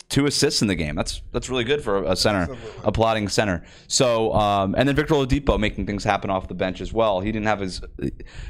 two 0.09 0.27
assists 0.27 0.63
in 0.63 0.69
the 0.69 0.75
game. 0.75 0.95
That's 0.95 1.23
that's 1.33 1.49
really 1.49 1.65
good 1.65 1.83
for 1.83 2.05
a 2.05 2.15
center, 2.17 2.57
a 2.83 2.93
plotting 2.93 3.29
center. 3.29 3.65
So 3.89 4.33
um, 4.35 4.75
and 4.77 4.89
then 4.89 4.95
Victor 4.97 5.15
Oladipo 5.15 5.59
making 5.59 5.87
things 5.87 6.05
happen 6.05 6.31
off 6.31 6.49
the 6.49 6.55
bench 6.55 6.81
as 6.81 6.93
well. 6.93 7.21
He 7.21 7.33
didn't 7.33 7.47
have 7.47 7.61
his 7.61 7.81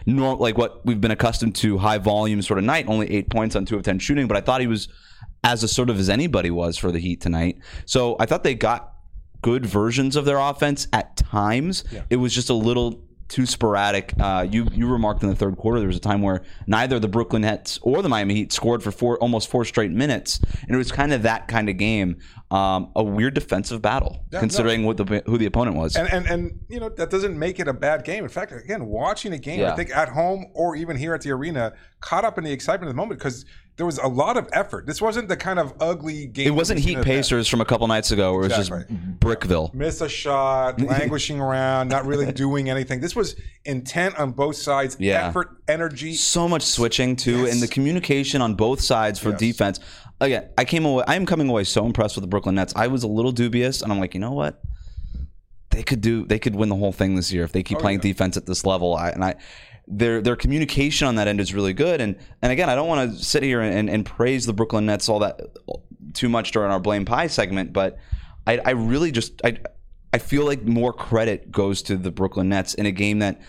normal 0.07 0.39
like 0.39 0.59
what 0.59 0.85
we've 0.85 1.01
been 1.01 1.11
accustomed 1.11 1.55
to 1.57 1.79
high 1.79 1.99
volume 1.99 2.43
sort 2.43 2.59
of 2.59 2.65
night. 2.65 2.87
Only 2.89 3.11
eight 3.11 3.31
points 3.31 3.57
on 3.57 3.65
two 3.65 3.77
of 3.77 3.83
ten 3.83 3.99
shooting, 3.99 4.27
but 4.27 4.37
I 4.37 4.41
thought 4.41 4.61
he 4.61 4.67
was 4.67 4.89
as 5.43 5.63
assertive 5.63 5.99
as 5.99 6.09
anybody 6.09 6.51
was 6.51 6.77
for 6.77 6.91
the 6.91 6.99
Heat 6.99 7.21
tonight. 7.21 7.59
So 7.85 8.17
I 8.19 8.27
thought 8.27 8.45
they 8.45 8.55
got 8.55 8.95
good 9.43 9.67
versions 9.67 10.17
of 10.17 10.25
their 10.25 10.39
offense 10.39 10.89
at 10.95 11.19
times. 11.19 11.85
It 12.09 12.17
was 12.17 12.35
just 12.35 12.49
a 12.49 12.55
little 12.55 13.04
too 13.29 13.47
sporadic. 13.47 14.15
Uh, 14.19 14.47
you 14.49 14.67
you 14.73 14.87
remarked 14.87 15.23
in 15.23 15.29
the 15.29 15.37
third 15.37 15.57
quarter 15.57 15.79
there 15.79 15.89
was 15.89 15.97
a 15.97 16.01
time 16.01 16.23
where 16.23 16.43
neither 16.67 16.99
the 16.99 17.09
Brooklyn 17.09 17.43
Nets 17.43 17.79
or 17.83 18.03
the 18.03 18.09
Miami 18.09 18.35
Heat 18.35 18.53
scored 18.53 18.83
for 18.83 18.91
four 18.91 19.19
almost 19.19 19.49
four 19.49 19.65
straight 19.65 19.91
minutes, 19.91 20.41
and 20.63 20.71
it 20.71 20.77
was 20.77 20.93
kind 20.93 21.13
of 21.13 21.23
that 21.23 21.49
kind 21.49 21.69
of 21.69 21.77
game. 21.77 22.19
Um, 22.51 22.93
a 22.95 23.03
weird 23.03 23.35
defensive 23.35 23.83
battle, 23.83 24.25
Yeah, 24.31 24.39
considering 24.39 24.85
what 24.85 24.97
the 24.97 25.23
who 25.27 25.39
the 25.39 25.47
opponent 25.47 25.77
was. 25.77 25.97
And, 25.97 26.13
and 26.13 26.27
and 26.27 26.61
you 26.69 26.79
know 26.79 26.89
that 26.89 27.11
doesn't 27.11 27.37
make 27.37 27.59
it 27.59 27.67
a 27.67 27.73
bad 27.73 28.05
game. 28.05 28.23
In 28.23 28.31
fact, 28.31 28.53
again, 28.53 28.87
watching 28.87 29.33
a 29.33 29.39
game, 29.39 29.65
I 29.65 29.75
think 29.75 29.91
at 29.91 30.11
home 30.11 30.47
or 30.55 30.77
even 30.77 30.97
here 30.97 31.15
at 31.15 31.23
the 31.23 31.33
arena, 31.33 31.73
caught 32.01 32.25
up 32.25 32.39
in 32.39 32.45
the 32.45 32.53
excitement 32.53 32.89
of 32.89 32.95
the 32.95 32.97
moment 32.97 33.19
because 33.19 33.45
there 33.77 33.87
was 33.87 33.99
a 33.99 34.07
lot 34.07 34.37
of 34.37 34.49
effort. 34.53 34.87
This 34.87 35.03
wasn't 35.03 35.29
the 35.29 35.37
kind 35.37 35.59
of 35.59 35.75
ugly 35.81 36.27
game. 36.27 36.47
it 36.47 36.51
wasn't 36.51 36.79
Heat 36.79 36.93
in 36.93 36.99
the 37.01 37.05
past. 37.05 37.31
Pacers 37.31 37.49
from 37.49 37.61
a 37.61 37.65
couple 37.65 37.87
nights 37.89 38.13
ago, 38.13 38.33
where 38.33 38.43
it 38.43 38.49
was 38.49 38.57
just 38.57 38.71
mm-hmm. 38.71 39.15
Brickville. 39.15 39.75
Miss 39.75 40.01
a 40.01 40.09
shot, 40.09 40.81
languishing 40.81 41.41
around, 41.41 41.89
not 41.89 42.07
really 42.07 42.31
doing 42.45 42.71
anything. 42.71 43.01
This 43.01 43.17
was 43.17 43.35
intent 43.65 44.17
on 44.19 44.31
both 44.33 44.57
sides, 44.57 44.97
Yeah. 45.01 45.27
effort, 45.29 45.57
energy. 45.67 46.15
so 46.15 46.49
much 46.49 46.63
switching 46.63 47.17
too, 47.17 47.43
Yes. 47.43 47.53
and 47.53 47.63
the 47.63 47.69
communication 47.69 48.41
on 48.41 48.55
both 48.55 48.81
sides 48.81 49.19
for 49.19 49.31
Yes. 49.31 49.39
defense. 49.41 49.81
Again, 50.21 50.49
I 50.57 50.65
came 50.65 50.85
away. 50.85 51.03
I 51.09 51.17
am 51.17 51.27
coming 51.27 51.49
away 51.49 51.65
so 51.65 51.85
impressed 51.85 52.15
with 52.15 52.23
the 52.23 52.29
Brooklyn 52.29 52.55
Nets. 52.55 52.73
I 52.77 52.87
was 52.87 53.03
a 53.03 53.09
little 53.09 53.33
dubious, 53.33 53.83
and 53.83 53.91
I'm 53.91 53.99
like, 53.99 54.15
you 54.15 54.21
know 54.21 54.33
what? 54.33 54.63
They 55.71 55.83
could 55.83 56.01
do. 56.01 56.25
They 56.25 56.39
could 56.39 56.55
win 56.55 56.69
the 56.69 56.77
whole 56.77 56.93
thing 56.93 57.17
this 57.17 57.33
year 57.33 57.43
if 57.43 57.51
they 57.51 57.65
keep 57.65 57.79
oh, 57.79 57.81
playing 57.81 57.99
Oh, 57.99 58.07
yeah. 58.07 58.13
defense 58.13 58.37
at 58.37 58.47
this 58.47 58.65
level. 58.65 58.95
I, 58.95 59.09
and 59.11 59.25
I, 59.25 59.35
their 59.87 60.21
their 60.21 60.37
communication 60.37 61.07
on 61.07 61.17
that 61.17 61.29
end 61.29 61.41
is 61.41 61.55
really 61.55 61.73
good. 61.73 62.01
And 62.01 62.17
and 62.43 62.53
again, 62.53 62.71
I 62.71 62.75
don't 62.75 62.89
want 62.89 63.13
to 63.13 63.25
sit 63.25 63.43
here 63.43 63.61
and, 63.61 63.91
and 63.91 64.05
praise 64.05 64.47
the 64.47 64.53
Brooklyn 64.53 64.87
Nets 64.87 65.09
all 65.09 65.19
that 65.21 65.41
too 66.15 66.29
much 66.29 66.53
during 66.53 66.71
our 66.71 66.81
blame 66.81 67.05
pie 67.05 67.27
segment, 67.27 67.73
but 67.73 67.99
I, 68.47 68.59
I 68.65 68.71
really 68.71 69.11
just 69.11 69.41
I 69.45 69.59
I 70.13 70.19
feel 70.19 70.45
like 70.45 70.63
more 70.63 70.93
credit 70.93 71.51
goes 71.51 71.83
to 71.83 71.97
the 71.97 72.11
Brooklyn 72.11 72.49
Nets 72.49 72.75
in 72.75 72.87
a 72.87 72.93
game 72.93 73.19
that 73.19 73.41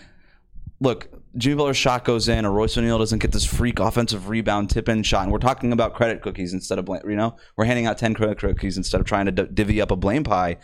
look, 0.80 1.08
Jimmy 1.36 1.56
Butler's 1.56 1.76
shot 1.76 2.04
goes 2.04 2.28
in, 2.28 2.44
or 2.44 2.52
Royce 2.52 2.76
O'Neale 2.76 2.98
doesn't 2.98 3.20
get 3.20 3.32
this 3.32 3.44
freak 3.44 3.78
offensive 3.78 4.28
rebound 4.28 4.70
tip 4.70 4.88
in 4.88 5.02
shot, 5.02 5.24
and 5.24 5.32
we're 5.32 5.38
talking 5.38 5.72
about 5.72 5.94
credit 5.94 6.22
cookies 6.22 6.52
instead 6.52 6.78
of 6.78 6.84
blame. 6.84 7.02
You 7.08 7.16
know, 7.16 7.36
we're 7.56 7.64
handing 7.64 7.86
out 7.86 7.98
ten 7.98 8.14
credit 8.14 8.38
cookies 8.38 8.76
instead 8.76 9.00
of 9.00 9.06
trying 9.06 9.26
to 9.26 9.32
d- 9.32 9.48
divvy 9.52 9.80
up 9.80 9.90
a 9.90 9.96
blame 9.96 10.24
pie. 10.24 10.56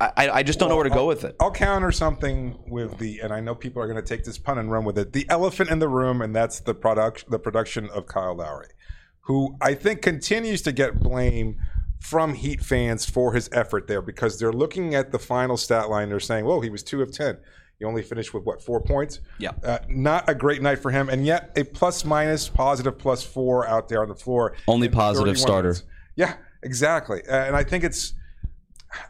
I, 0.00 0.28
I 0.28 0.42
just 0.42 0.58
don't 0.58 0.68
know 0.68 0.74
where 0.74 0.84
to 0.84 0.90
go 0.90 1.06
with 1.06 1.24
it. 1.24 1.36
I'll 1.40 1.52
counter 1.52 1.92
something 1.92 2.58
with 2.66 2.98
the, 2.98 3.20
and 3.20 3.32
I 3.32 3.40
know 3.40 3.54
people 3.54 3.80
are 3.80 3.86
going 3.86 4.02
to 4.02 4.06
take 4.06 4.24
this 4.24 4.38
pun 4.38 4.58
and 4.58 4.70
run 4.70 4.84
with 4.84 4.98
it. 4.98 5.12
The 5.12 5.24
elephant 5.28 5.70
in 5.70 5.78
the 5.78 5.88
room, 5.88 6.20
and 6.20 6.34
that's 6.34 6.60
the 6.60 6.74
product, 6.74 7.30
the 7.30 7.38
production 7.38 7.88
of 7.90 8.06
Kyle 8.06 8.34
Lowry, 8.34 8.68
who 9.20 9.56
I 9.60 9.74
think 9.74 10.02
continues 10.02 10.62
to 10.62 10.72
get 10.72 10.98
blame 10.98 11.60
from 12.00 12.34
Heat 12.34 12.60
fans 12.60 13.08
for 13.08 13.32
his 13.32 13.48
effort 13.52 13.86
there 13.86 14.02
because 14.02 14.38
they're 14.38 14.52
looking 14.52 14.94
at 14.94 15.12
the 15.12 15.18
final 15.18 15.56
stat 15.56 15.88
line. 15.88 16.10
They're 16.10 16.20
saying, 16.20 16.44
"Whoa, 16.44 16.60
he 16.60 16.70
was 16.70 16.82
two 16.82 17.00
of 17.00 17.12
ten. 17.12 17.38
He 17.78 17.84
only 17.84 18.02
finished 18.02 18.34
with 18.34 18.44
what 18.44 18.62
four 18.62 18.80
points? 18.80 19.20
Yeah. 19.38 19.52
uh, 19.62 19.78
not 19.88 20.28
a 20.28 20.34
great 20.34 20.60
night 20.60 20.80
for 20.80 20.90
him, 20.90 21.08
and 21.08 21.24
yet 21.24 21.50
a 21.56 21.64
plus 21.64 22.04
minus 22.04 22.48
positive 22.48 22.98
plus 22.98 23.22
four 23.22 23.66
out 23.66 23.88
there 23.88 24.02
on 24.02 24.08
the 24.08 24.14
floor. 24.14 24.54
Only 24.68 24.88
positive 24.88 25.26
positive 25.26 25.38
starter. 25.40 25.68
minutes. 25.68 25.84
Yeah, 26.16 26.36
exactly. 26.62 27.22
Uh, 27.26 27.36
and 27.36 27.56
I 27.56 27.64
think 27.64 27.84
it's 27.84 28.14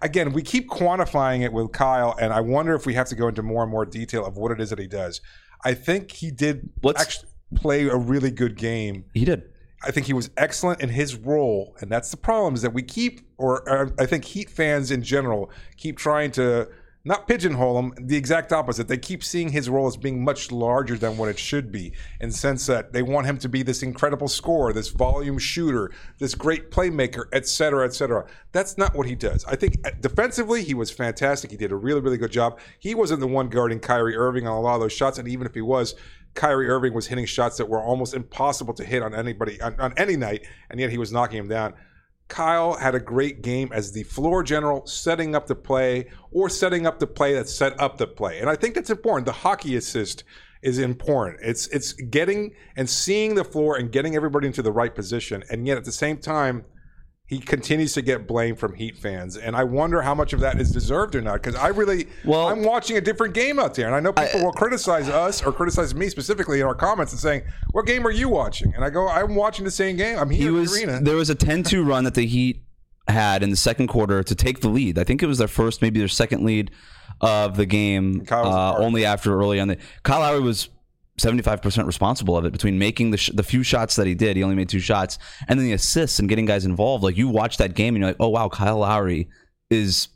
again, 0.02 0.32
we 0.32 0.42
keep 0.42 0.68
quantifying 0.68 1.42
it 1.42 1.52
with 1.52 1.72
Kyle, 1.72 2.14
and 2.20 2.32
I 2.32 2.40
wonder 2.40 2.74
if 2.74 2.86
we 2.86 2.94
have 2.94 3.08
to 3.08 3.14
go 3.14 3.28
into 3.28 3.42
more 3.42 3.62
and 3.62 3.70
more 3.70 3.84
detail 3.86 4.24
of 4.24 4.36
what 4.36 4.50
it 4.52 4.60
is 4.60 4.70
that 4.70 4.78
he 4.78 4.86
does. 4.86 5.20
I 5.64 5.74
think 5.74 6.10
he 6.12 6.30
did 6.30 6.70
Let's- 6.82 7.00
actually 7.00 7.28
play 7.54 7.86
a 7.88 7.96
really 7.96 8.30
good 8.30 8.56
game. 8.56 9.04
He 9.14 9.24
did. 9.24 9.44
I 9.86 9.90
think 9.90 10.06
he 10.06 10.12
was 10.14 10.30
excellent 10.36 10.80
in 10.80 10.88
his 10.88 11.14
role, 11.14 11.76
and 11.80 11.90
that's 11.90 12.10
the 12.10 12.16
problem 12.16 12.54
is 12.54 12.62
that 12.62 12.72
we 12.72 12.82
keep, 12.82 13.20
or 13.36 13.68
uh, 13.70 13.90
I 13.98 14.06
think 14.06 14.24
Heat 14.24 14.48
fans 14.48 14.90
in 14.90 15.02
general 15.02 15.50
keep 15.76 15.98
trying 15.98 16.30
to 16.32 16.68
not 17.04 17.28
pigeonhole 17.28 17.78
him. 17.78 17.94
The 18.00 18.16
exact 18.16 18.52
opposite. 18.52 18.88
They 18.88 18.96
keep 18.96 19.22
seeing 19.22 19.50
his 19.50 19.68
role 19.68 19.86
as 19.86 19.96
being 19.96 20.24
much 20.24 20.50
larger 20.50 20.96
than 20.96 21.16
what 21.16 21.28
it 21.28 21.38
should 21.38 21.70
be, 21.70 21.92
in 22.20 22.30
the 22.30 22.34
sense 22.34 22.66
that 22.66 22.92
they 22.92 23.02
want 23.02 23.26
him 23.26 23.38
to 23.38 23.48
be 23.48 23.62
this 23.62 23.82
incredible 23.82 24.28
scorer, 24.28 24.72
this 24.72 24.88
volume 24.88 25.38
shooter, 25.38 25.90
this 26.18 26.34
great 26.34 26.70
playmaker, 26.70 27.24
et 27.32 27.46
cetera, 27.46 27.84
et 27.84 27.92
cetera. 27.92 28.26
That's 28.52 28.78
not 28.78 28.94
what 28.94 29.06
he 29.06 29.14
does. 29.14 29.44
I 29.44 29.56
think 29.56 29.76
uh, 29.86 29.90
defensively 30.00 30.64
he 30.64 30.74
was 30.74 30.90
fantastic. 30.90 31.50
He 31.50 31.56
did 31.56 31.72
a 31.72 31.76
really, 31.76 32.00
really 32.00 32.18
good 32.18 32.32
job. 32.32 32.58
He 32.78 32.94
wasn't 32.94 33.20
the 33.20 33.26
one 33.26 33.48
guarding 33.48 33.80
Kyrie 33.80 34.16
Irving 34.16 34.46
on 34.46 34.56
a 34.56 34.60
lot 34.60 34.76
of 34.76 34.80
those 34.80 34.92
shots, 34.92 35.18
and 35.18 35.28
even 35.28 35.46
if 35.46 35.54
he 35.54 35.62
was. 35.62 35.94
Kyrie 36.34 36.68
Irving 36.68 36.94
was 36.94 37.06
hitting 37.06 37.26
shots 37.26 37.58
that 37.58 37.68
were 37.68 37.80
almost 37.80 38.12
impossible 38.12 38.74
to 38.74 38.84
hit 38.84 39.04
on 39.04 39.14
anybody 39.14 39.60
on, 39.60 39.78
on 39.78 39.94
any 39.96 40.16
night, 40.16 40.44
and 40.68 40.80
yet 40.80 40.90
he 40.90 40.98
was 40.98 41.12
knocking 41.12 41.38
him 41.38 41.46
down. 41.46 41.74
Kyle 42.28 42.74
had 42.74 42.94
a 42.94 43.00
great 43.00 43.42
game 43.42 43.70
as 43.72 43.92
the 43.92 44.02
floor 44.04 44.42
general, 44.42 44.86
setting 44.86 45.34
up 45.34 45.46
the 45.46 45.54
play 45.54 46.06
or 46.32 46.48
setting 46.48 46.86
up 46.86 46.98
the 46.98 47.06
play 47.06 47.34
that 47.34 47.48
set 47.48 47.78
up 47.80 47.98
the 47.98 48.06
play. 48.06 48.40
And 48.40 48.48
I 48.48 48.56
think 48.56 48.74
that's 48.74 48.90
important. 48.90 49.26
The 49.26 49.32
hockey 49.32 49.76
assist 49.76 50.24
is 50.62 50.78
important. 50.78 51.40
It's 51.42 51.66
it's 51.68 51.92
getting 51.92 52.54
and 52.76 52.88
seeing 52.88 53.34
the 53.34 53.44
floor 53.44 53.76
and 53.76 53.92
getting 53.92 54.16
everybody 54.16 54.46
into 54.46 54.62
the 54.62 54.72
right 54.72 54.94
position. 54.94 55.44
And 55.50 55.66
yet 55.66 55.76
at 55.76 55.84
the 55.84 55.92
same 55.92 56.16
time, 56.16 56.64
he 57.26 57.38
continues 57.38 57.94
to 57.94 58.02
get 58.02 58.26
blame 58.26 58.54
from 58.54 58.74
Heat 58.74 58.98
fans. 58.98 59.36
And 59.38 59.56
I 59.56 59.64
wonder 59.64 60.02
how 60.02 60.14
much 60.14 60.34
of 60.34 60.40
that 60.40 60.60
is 60.60 60.70
deserved 60.70 61.14
or 61.14 61.22
not. 61.22 61.34
Because 61.42 61.54
I 61.54 61.68
really 61.68 62.06
Well- 62.24 62.48
I'm 62.48 62.62
watching 62.62 62.98
a 62.98 63.00
different 63.00 63.32
game 63.32 63.58
out 63.58 63.74
there. 63.74 63.86
And 63.86 63.94
I 63.94 64.00
know 64.00 64.12
people 64.12 64.42
will 64.44 64.52
criticize 64.52 65.08
us 65.08 65.42
or 65.42 65.50
criticize 65.50 65.94
me 65.94 66.10
specifically 66.10 66.60
in 66.60 66.66
our 66.66 66.74
comments 66.74 67.12
and 67.12 67.20
saying, 67.20 67.42
What 67.72 67.86
game 67.86 68.06
are 68.06 68.10
you 68.10 68.28
watching? 68.28 68.74
And 68.74 68.84
I 68.84 68.90
go, 68.90 69.08
I'm 69.08 69.34
watching 69.34 69.64
the 69.64 69.70
same 69.70 69.96
game. 69.96 70.18
I'm 70.18 70.28
here 70.28 70.42
He 70.42 70.46
in 70.48 70.54
was. 70.54 70.72
the 70.74 70.86
arena. 70.86 71.00
There 71.02 71.16
was 71.16 71.30
a 71.30 71.34
10-2 71.34 71.82
run 71.86 72.04
that 72.04 72.14
the 72.14 72.26
Heat 72.26 72.62
had 73.08 73.42
in 73.42 73.48
the 73.50 73.56
second 73.56 73.88
quarter 73.88 74.22
to 74.22 74.34
take 74.34 74.60
the 74.60 74.68
lead. 74.68 74.98
I 74.98 75.04
think 75.04 75.22
it 75.22 75.26
was 75.26 75.38
their 75.38 75.48
first, 75.48 75.80
maybe 75.80 75.98
their 75.98 76.08
second 76.08 76.44
lead 76.44 76.70
of 77.22 77.56
the 77.56 77.64
game. 77.66 78.24
Kyle 78.26 78.44
was 78.44 78.54
a 78.54 78.58
Uh, 78.58 78.84
only 78.84 79.04
after 79.06 79.34
early 79.38 79.58
on 79.60 79.68
the 79.68 79.78
Kyle 80.02 80.20
Lowry 80.20 80.40
was. 80.40 80.68
75% 81.18 81.86
responsible 81.86 82.36
of 82.36 82.44
it 82.44 82.52
between 82.52 82.78
making 82.78 83.10
the, 83.10 83.16
sh- 83.16 83.30
the 83.34 83.42
few 83.42 83.62
shots 83.62 83.96
that 83.96 84.06
he 84.06 84.14
did. 84.14 84.36
He 84.36 84.42
only 84.42 84.56
made 84.56 84.68
two 84.68 84.80
shots. 84.80 85.18
And 85.48 85.58
then 85.58 85.66
the 85.66 85.72
assists 85.72 86.18
and 86.18 86.28
getting 86.28 86.44
guys 86.44 86.64
involved. 86.64 87.04
Like 87.04 87.16
you 87.16 87.28
watch 87.28 87.58
that 87.58 87.74
game 87.74 87.94
and 87.94 88.02
you're 88.02 88.10
like, 88.10 88.16
oh, 88.20 88.28
wow, 88.28 88.48
Kyle 88.48 88.78
Lowry 88.78 89.28
is 89.70 90.08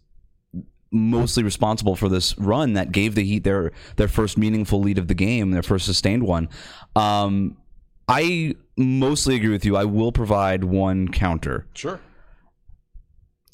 mostly 0.91 1.43
responsible 1.43 1.95
for 1.95 2.09
this 2.09 2.37
run 2.39 2.73
that 2.73 2.93
gave 2.93 3.15
the 3.15 3.23
Heat 3.23 3.45
their 3.45 3.73
their 3.97 4.09
first 4.09 4.39
meaningful 4.39 4.81
lead 4.81 4.99
of 4.99 5.07
the 5.07 5.15
game, 5.15 5.51
their 5.51 5.63
first 5.63 5.85
sustained 5.87 6.23
one. 6.23 6.49
Um, 6.97 7.57
I 8.09 8.55
mostly 8.77 9.37
agree 9.37 9.51
with 9.51 9.65
you. 9.65 9.77
I 9.77 9.85
will 9.85 10.13
provide 10.13 10.65
one 10.65 11.09
counter. 11.09 11.67
Sure. 11.75 12.01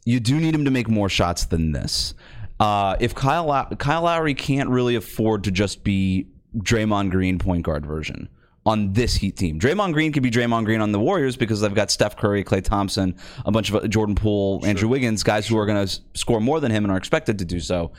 You 0.05 0.21
do 0.21 0.39
need 0.39 0.55
him 0.55 0.65
to 0.65 0.71
make 0.71 0.89
more 0.89 1.09
shots 1.09 1.45
than 1.47 1.73
this. 1.73 2.15
Uh, 2.61 2.97
if 3.01 3.15
Kyle 3.15 3.47
Low- 3.47 3.67
Kyle 3.79 4.03
Lowry 4.03 4.35
can't 4.35 4.69
really 4.69 4.95
afford 4.95 5.45
to 5.45 5.51
just 5.51 5.83
be 5.83 6.29
Draymond 6.59 7.11
Green 7.11 7.39
point 7.39 7.65
guard 7.65 7.85
version 7.87 8.29
on 8.67 8.93
this 8.93 9.17
Heat 9.17 9.37
team. 9.37 9.61
Draymond 9.61 9.93
Green 9.93 10.13
could 10.13 10.23
be 10.23 10.31
Draymond 10.31 10.65
Green 10.65 10.81
on 10.81 10.93
the 10.93 11.01
Warriors 11.01 11.37
because 11.37 11.61
they've 11.61 11.75
got 11.75 11.91
Steph 11.91 12.17
Curry, 12.17 12.45
Klay 12.45 12.63
Thompson, 12.63 13.15
a 13.45 13.51
bunch 13.53 13.69
of 13.69 13.77
uh, 13.77 13.87
Jordan 13.89 14.15
Poole, 14.15 14.65
Andrew 14.65 14.89
Wiggins, 14.89 15.23
guys 15.23 15.47
who 15.47 15.59
are 15.59 15.67
going 15.67 15.87
to 15.87 16.01
score 16.15 16.41
more 16.41 16.61
than 16.61 16.71
him 16.71 16.85
and 16.85 16.93
are 16.93 16.97
expected 16.97 17.39
to 17.41 17.45
do 17.45 17.61
so. 17.61 17.93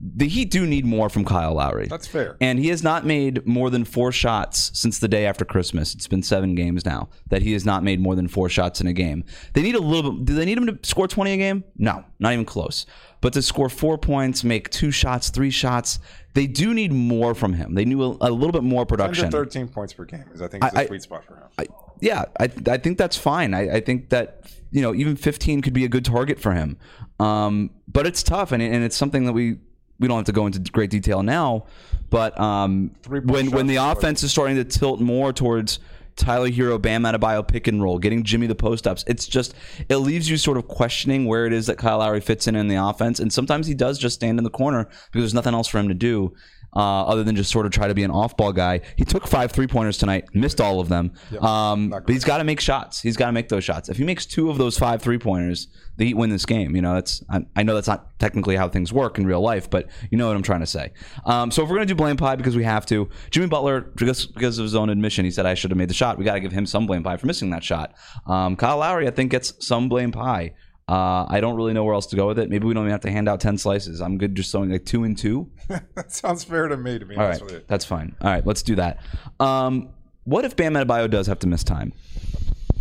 The 0.00 0.28
Heat 0.28 0.50
do 0.50 0.64
need 0.66 0.84
more 0.84 1.08
from 1.08 1.24
Kyle 1.24 1.54
Lowry. 1.54 1.88
That's 1.88 2.06
fair. 2.06 2.36
And 2.40 2.58
he 2.58 2.68
has 2.68 2.82
not 2.84 3.04
made 3.04 3.44
more 3.46 3.68
than 3.68 3.84
four 3.84 4.12
shots 4.12 4.70
since 4.78 4.98
the 5.00 5.08
day 5.08 5.26
after 5.26 5.44
Christmas. 5.44 5.92
It's 5.94 6.06
been 6.06 6.22
seven 6.22 6.54
games 6.54 6.86
now 6.86 7.08
that 7.30 7.42
he 7.42 7.52
has 7.54 7.64
not 7.64 7.82
made 7.82 8.00
more 8.00 8.14
than 8.14 8.28
four 8.28 8.48
shots 8.48 8.80
in 8.80 8.86
a 8.86 8.92
game. 8.92 9.24
They 9.54 9.62
need 9.62 9.74
a 9.74 9.80
little 9.80 10.12
bit. 10.12 10.24
Do 10.26 10.34
they 10.34 10.44
need 10.44 10.56
him 10.56 10.66
to 10.66 10.78
score 10.82 11.08
20 11.08 11.32
a 11.32 11.36
game? 11.36 11.64
No, 11.76 12.04
not 12.20 12.32
even 12.32 12.44
close. 12.44 12.86
But 13.20 13.32
to 13.32 13.42
score 13.42 13.68
four 13.68 13.98
points, 13.98 14.44
make 14.44 14.70
two 14.70 14.92
shots, 14.92 15.30
three 15.30 15.50
shots, 15.50 15.98
they 16.34 16.46
do 16.46 16.72
need 16.72 16.92
more 16.92 17.34
from 17.34 17.54
him. 17.54 17.74
They 17.74 17.84
need 17.84 17.98
a, 17.98 18.16
a 18.20 18.30
little 18.30 18.52
bit 18.52 18.62
more 18.62 18.82
10 18.82 18.86
to 18.86 18.96
production. 18.96 19.30
13 19.32 19.68
points 19.68 19.92
per 19.94 20.04
game 20.04 20.24
is, 20.32 20.40
I 20.40 20.46
think, 20.46 20.64
is 20.64 20.70
the 20.70 20.78
I- 20.78 20.86
sweet 20.86 21.02
spot 21.02 21.24
for 21.24 21.34
him. 21.34 21.42
I, 21.58 21.66
yeah, 22.00 22.24
I, 22.38 22.44
I 22.68 22.76
think 22.76 22.98
that's 22.98 23.16
fine. 23.16 23.52
I, 23.54 23.76
I 23.76 23.80
think 23.80 24.10
that 24.10 24.44
you 24.70 24.80
know 24.80 24.94
even 24.94 25.16
15 25.16 25.62
could 25.62 25.72
be 25.72 25.84
a 25.84 25.88
good 25.88 26.04
target 26.04 26.38
for 26.38 26.52
him. 26.52 26.76
Um, 27.18 27.70
but 27.88 28.06
it's 28.06 28.22
tough, 28.22 28.52
and, 28.52 28.62
and 28.62 28.84
it's 28.84 28.96
something 28.96 29.24
that 29.24 29.32
we 29.32 29.58
we 29.98 30.08
don't 30.08 30.16
have 30.18 30.26
to 30.26 30.32
go 30.32 30.46
into 30.46 30.58
great 30.70 30.90
detail 30.90 31.22
now. 31.22 31.66
But 32.10 32.38
um, 32.38 32.92
when 33.06 33.50
when 33.50 33.66
the 33.66 33.76
offense 33.76 34.22
is 34.22 34.30
starting 34.30 34.56
to 34.56 34.64
tilt 34.64 35.00
more 35.00 35.32
towards 35.32 35.78
Tyler 36.16 36.50
Herro, 36.50 36.80
Bam 36.80 37.02
Adebayo 37.02 37.46
pick 37.46 37.66
and 37.66 37.82
roll, 37.82 37.98
getting 37.98 38.24
Jimmy 38.24 38.46
the 38.46 38.54
post 38.54 38.86
ups, 38.86 39.04
it's 39.06 39.26
just 39.26 39.54
it 39.88 39.96
leaves 39.96 40.28
you 40.28 40.36
sort 40.36 40.56
of 40.56 40.68
questioning 40.68 41.26
where 41.26 41.46
it 41.46 41.52
is 41.52 41.66
that 41.66 41.78
Kyle 41.78 41.98
Lowry 41.98 42.20
fits 42.20 42.46
in 42.46 42.56
in 42.56 42.68
the 42.68 42.76
offense. 42.76 43.20
And 43.20 43.32
sometimes 43.32 43.66
he 43.66 43.74
does 43.74 43.98
just 43.98 44.16
stand 44.16 44.38
in 44.38 44.44
the 44.44 44.50
corner 44.50 44.84
because 44.84 45.22
there's 45.22 45.34
nothing 45.34 45.54
else 45.54 45.68
for 45.68 45.78
him 45.78 45.88
to 45.88 45.94
do. 45.94 46.34
Uh, 46.74 47.04
other 47.06 47.24
than 47.24 47.34
just 47.36 47.50
sort 47.50 47.66
of 47.66 47.72
try 47.72 47.88
to 47.88 47.94
be 47.94 48.02
an 48.02 48.10
off 48.10 48.36
ball 48.36 48.52
guy. 48.52 48.80
He 48.96 49.04
took 49.04 49.26
five 49.26 49.52
three 49.52 49.66
pointers 49.66 49.98
tonight, 49.98 50.26
missed 50.34 50.60
all 50.60 50.80
of 50.80 50.88
them. 50.88 51.12
um, 51.40 51.90
but 51.90 52.08
he's 52.08 52.24
got 52.24 52.38
to 52.38 52.44
make 52.44 52.60
shots. 52.60 53.00
He's 53.00 53.16
got 53.16 53.26
to 53.26 53.32
make 53.32 53.48
those 53.48 53.64
shots. 53.64 53.88
If 53.88 53.96
he 53.96 54.04
makes 54.04 54.26
two 54.26 54.50
of 54.50 54.58
those 54.58 54.78
five 54.78 55.02
three 55.02 55.18
pointers, 55.18 55.68
the 55.96 56.06
Heat 56.06 56.14
win 56.14 56.30
this 56.30 56.46
game. 56.46 56.76
You 56.76 56.82
know, 56.82 56.94
that's 56.94 57.24
I, 57.28 57.44
I 57.56 57.62
know 57.62 57.74
that's 57.74 57.88
not 57.88 58.18
technically 58.18 58.56
how 58.56 58.68
things 58.68 58.92
work 58.92 59.18
in 59.18 59.26
real 59.26 59.40
life, 59.40 59.68
but 59.68 59.88
you 60.10 60.18
know 60.18 60.28
what 60.28 60.36
I'm 60.36 60.42
trying 60.42 60.60
to 60.60 60.66
say. 60.66 60.92
Um, 61.24 61.50
so 61.50 61.62
if 61.62 61.68
we're 61.68 61.76
gonna 61.76 61.86
do 61.86 61.94
blame 61.94 62.16
pie 62.16 62.36
because 62.36 62.56
we 62.56 62.64
have 62.64 62.86
to, 62.86 63.08
Jimmy 63.30 63.46
Butler 63.48 63.80
because 63.80 64.26
because 64.26 64.58
of 64.58 64.62
his 64.64 64.74
own 64.74 64.90
admission, 64.90 65.24
he 65.24 65.30
said 65.30 65.46
I 65.46 65.54
should 65.54 65.70
have 65.70 65.78
made 65.78 65.90
the 65.90 65.94
shot. 65.94 66.18
We 66.18 66.24
got 66.24 66.34
to 66.34 66.40
give 66.40 66.52
him 66.52 66.66
some 66.66 66.86
blame 66.86 67.02
pie 67.02 67.16
for 67.16 67.26
missing 67.26 67.50
that 67.50 67.64
shot. 67.64 67.94
Um, 68.26 68.56
Kyle 68.56 68.78
Lowry, 68.78 69.08
I 69.08 69.10
think, 69.10 69.30
gets 69.30 69.54
some 69.66 69.88
blame 69.88 70.12
pie. 70.12 70.52
Uh, 70.88 71.26
I 71.28 71.40
don't 71.40 71.54
really 71.56 71.74
know 71.74 71.84
where 71.84 71.94
else 71.94 72.06
to 72.06 72.16
go 72.16 72.26
with 72.28 72.38
it. 72.38 72.48
Maybe 72.48 72.66
we 72.66 72.72
don't 72.72 72.84
even 72.84 72.92
have 72.92 73.02
to 73.02 73.10
hand 73.10 73.28
out 73.28 73.40
ten 73.40 73.58
slices. 73.58 74.00
I'm 74.00 74.16
good 74.16 74.34
just 74.34 74.50
throwing 74.50 74.70
like 74.70 74.86
two 74.86 75.04
and 75.04 75.16
two. 75.18 75.50
that 75.68 76.10
sounds 76.12 76.44
fair 76.44 76.66
to 76.68 76.76
me, 76.76 76.98
to 76.98 77.04
be 77.04 77.14
All 77.16 77.24
honest 77.24 77.42
right, 77.42 77.50
with 77.50 77.60
you. 77.60 77.64
that's 77.68 77.84
fine. 77.84 78.16
All 78.22 78.30
right, 78.30 78.46
let's 78.46 78.62
do 78.62 78.74
that. 78.76 78.98
Um, 79.38 79.90
what 80.24 80.44
if 80.44 80.56
Bam 80.56 80.74
Adebayo 80.74 81.10
does 81.10 81.26
have 81.26 81.38
to 81.40 81.46
miss 81.46 81.62
time? 81.62 81.92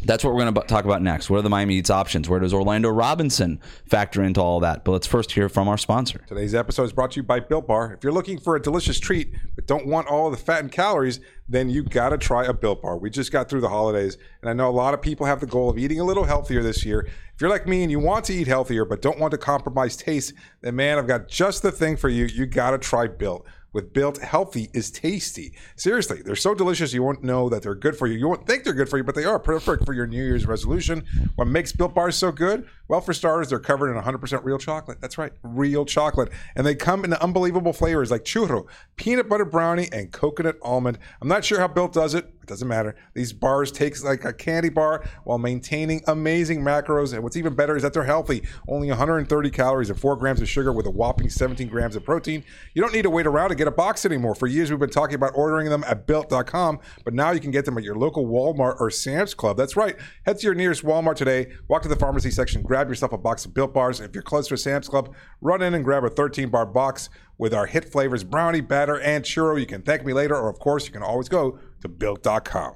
That's 0.03 0.23
what 0.23 0.33
we're 0.33 0.41
going 0.41 0.53
to 0.53 0.61
talk 0.61 0.85
about 0.85 1.01
next. 1.01 1.29
What 1.29 1.39
are 1.39 1.41
the 1.41 1.49
Miami 1.49 1.75
Heat's 1.75 1.89
options? 1.89 2.29
Where 2.29 2.39
does 2.39 2.53
Orlando 2.53 2.89
Robinson 2.89 3.59
factor 3.85 4.23
into 4.23 4.41
all 4.41 4.59
that? 4.61 4.85
But 4.85 4.91
let's 4.91 5.07
first 5.07 5.31
hear 5.31 5.49
from 5.49 5.67
our 5.67 5.77
sponsor. 5.77 6.23
Today's 6.27 6.55
episode 6.55 6.83
is 6.83 6.93
brought 6.93 7.11
to 7.11 7.17
you 7.17 7.23
by 7.23 7.39
Built 7.39 7.67
Bar. 7.67 7.93
If 7.93 8.03
you're 8.03 8.13
looking 8.13 8.39
for 8.39 8.55
a 8.55 8.61
delicious 8.61 8.99
treat 8.99 9.33
but 9.55 9.67
don't 9.67 9.87
want 9.87 10.07
all 10.07 10.29
the 10.31 10.37
fat 10.37 10.61
and 10.61 10.71
calories, 10.71 11.19
then 11.49 11.69
you 11.69 11.83
got 11.83 12.09
to 12.09 12.17
try 12.17 12.45
a 12.45 12.53
Built 12.53 12.81
Bar. 12.81 12.97
We 12.97 13.09
just 13.09 13.31
got 13.31 13.49
through 13.49 13.61
the 13.61 13.69
holidays, 13.69 14.17
and 14.41 14.49
I 14.49 14.53
know 14.53 14.69
a 14.69 14.71
lot 14.71 14.93
of 14.93 15.01
people 15.01 15.25
have 15.25 15.39
the 15.39 15.45
goal 15.45 15.69
of 15.69 15.77
eating 15.77 15.99
a 15.99 16.03
little 16.03 16.25
healthier 16.25 16.61
this 16.61 16.85
year. 16.85 17.07
If 17.33 17.41
you're 17.41 17.49
like 17.49 17.67
me 17.67 17.83
and 17.83 17.91
you 17.91 17.99
want 17.99 18.25
to 18.25 18.33
eat 18.33 18.47
healthier 18.47 18.85
but 18.85 19.01
don't 19.01 19.19
want 19.19 19.31
to 19.31 19.37
compromise 19.37 19.95
taste, 19.95 20.33
then 20.61 20.75
man, 20.75 20.97
I've 20.97 21.07
got 21.07 21.27
just 21.27 21.63
the 21.63 21.71
thing 21.71 21.97
for 21.97 22.09
you. 22.09 22.25
You 22.25 22.45
got 22.45 22.71
to 22.71 22.77
try 22.77 23.07
Built. 23.07 23.45
With 23.73 23.93
Built, 23.93 24.19
healthy 24.19 24.69
is 24.73 24.89
tasty. 24.89 25.53
Seriously, 25.75 26.21
they're 26.23 26.35
so 26.35 26.55
delicious 26.55 26.93
you 26.93 27.03
won't 27.03 27.23
know 27.23 27.49
that 27.49 27.63
they're 27.63 27.75
good 27.75 27.97
for 27.97 28.07
you. 28.07 28.17
You 28.17 28.27
won't 28.27 28.47
think 28.47 28.63
they're 28.63 28.73
good 28.73 28.89
for 28.89 28.97
you, 28.97 29.03
but 29.03 29.13
they 29.13 29.25
are 29.25 29.39
perfect 29.39 29.85
for 29.85 29.93
your 29.93 30.07
New 30.07 30.23
Year's 30.23 30.47
resolution. 30.47 31.05
What 31.35 31.47
makes 31.47 31.71
Built 31.71 31.93
Bars 31.93 32.15
so 32.15 32.31
good? 32.31 32.67
Well, 32.87 33.01
for 33.01 33.13
starters, 33.13 33.49
they're 33.49 33.59
covered 33.59 33.95
in 33.95 34.01
100% 34.01 34.43
real 34.43 34.57
chocolate. 34.57 34.99
That's 35.01 35.17
right, 35.17 35.31
real 35.43 35.85
chocolate. 35.85 36.29
And 36.55 36.65
they 36.65 36.75
come 36.75 37.03
in 37.03 37.13
unbelievable 37.13 37.73
flavors 37.73 38.11
like 38.11 38.23
churro, 38.23 38.65
peanut 38.95 39.27
butter 39.27 39.45
brownie, 39.45 39.89
and 39.91 40.11
coconut 40.11 40.57
almond. 40.61 40.97
I'm 41.21 41.27
not 41.27 41.43
sure 41.43 41.59
how 41.59 41.67
Built 41.67 41.93
does 41.93 42.13
it. 42.13 42.25
It 42.41 42.47
doesn't 42.47 42.67
matter. 42.67 42.95
These 43.13 43.33
bars 43.33 43.73
taste 43.73 44.05
like 44.05 44.23
a 44.23 44.31
candy 44.31 44.69
bar 44.69 45.03
while 45.25 45.37
maintaining 45.37 46.01
amazing 46.07 46.61
macros. 46.61 47.13
And 47.13 47.21
what's 47.21 47.35
even 47.35 47.55
better 47.55 47.75
is 47.75 47.83
that 47.83 47.91
they're 47.91 48.03
healthy. 48.03 48.47
Only 48.69 48.87
130 48.87 49.49
calories 49.49 49.89
and 49.89 49.99
4 49.99 50.15
grams 50.15 50.41
of 50.41 50.47
sugar 50.47 50.71
with 50.71 50.85
a 50.85 50.89
whopping 50.89 51.29
17 51.29 51.67
grams 51.67 51.97
of 51.97 52.05
protein. 52.05 52.45
You 52.73 52.81
don't 52.81 52.93
need 52.93 53.01
to 53.01 53.09
wait 53.09 53.27
around 53.27 53.49
to 53.49 53.55
get 53.55 53.67
a 53.67 53.71
box 53.71 54.05
anymore. 54.05 54.33
For 54.33 54.47
years, 54.47 54.69
we've 54.69 54.79
been 54.79 54.89
talking 54.89 55.15
about 55.15 55.33
ordering 55.35 55.69
them 55.69 55.83
at 55.85 56.07
built.com, 56.07 56.79
but 57.03 57.13
now 57.13 57.31
you 57.31 57.41
can 57.41 57.51
get 57.51 57.65
them 57.65 57.77
at 57.77 57.83
your 57.83 57.95
local 57.95 58.25
Walmart 58.25 58.79
or 58.79 58.89
Sam's 58.89 59.33
Club. 59.33 59.57
That's 59.57 59.75
right. 59.75 59.97
Head 60.25 60.39
to 60.39 60.45
your 60.45 60.55
nearest 60.55 60.85
Walmart 60.85 61.15
today, 61.15 61.51
walk 61.67 61.81
to 61.81 61.89
the 61.89 61.97
pharmacy 61.97 62.31
section, 62.31 62.61
grab 62.61 62.76
yourself 62.85 63.13
a 63.13 63.17
box 63.17 63.45
of 63.45 63.53
Built 63.53 63.73
Bars. 63.73 63.99
If 63.99 64.13
you're 64.13 64.21
close 64.21 64.47
to 64.49 64.53
a 64.53 64.57
Sam's 64.57 64.87
Club, 64.87 65.15
run 65.41 65.61
in 65.61 65.73
and 65.73 65.83
grab 65.83 66.03
a 66.03 66.09
13 66.09 66.49
bar 66.49 66.65
box 66.65 67.09
with 67.37 67.53
our 67.53 67.65
hit 67.65 67.91
flavors 67.91 68.23
brownie, 68.23 68.61
batter, 68.61 68.99
and 68.99 69.23
churro. 69.23 69.59
You 69.59 69.65
can 69.65 69.81
thank 69.81 70.05
me 70.05 70.13
later, 70.13 70.35
or 70.35 70.49
of 70.49 70.59
course, 70.59 70.85
you 70.85 70.91
can 70.91 71.03
always 71.03 71.29
go 71.29 71.59
to 71.81 71.87
built.com. 71.87 72.75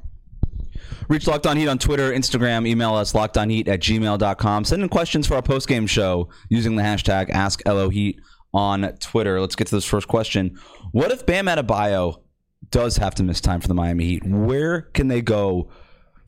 Reach 1.08 1.28
Locked 1.28 1.46
On 1.46 1.58
Heat 1.58 1.68
on 1.68 1.78
Twitter, 1.78 2.12
Instagram, 2.12 2.68
email 2.68 2.96
us 2.96 3.14
lockedonheat 3.14 3.68
at 3.68 3.82
gmail.com. 3.82 4.66
Send 4.66 4.82
in 4.82 4.90
questions 4.90 5.28
for 5.28 5.36
our 5.36 5.42
postgame 5.42 5.88
show 5.88 6.30
using 6.50 6.76
the 6.76 6.84
hashtag 6.84 7.30
AskLOHeat 7.30 8.18
on 8.54 8.94
Twitter. 9.00 9.40
Let's 9.40 9.56
get 9.56 9.68
to 9.68 9.76
this 9.76 9.86
first 9.86 10.08
question. 10.08 10.58
What 10.92 11.12
if 11.12 11.26
Bam 11.26 11.46
Adebayo 11.46 12.22
does 12.70 12.98
have 12.98 13.16
to 13.16 13.24
miss 13.24 13.42
time 13.42 13.62
for 13.62 13.68
the 13.68 13.74
Miami 13.74 14.06
Heat? 14.06 14.26
Where 14.26 14.82
can 14.82 15.08
they 15.08 15.22
go 15.22 15.70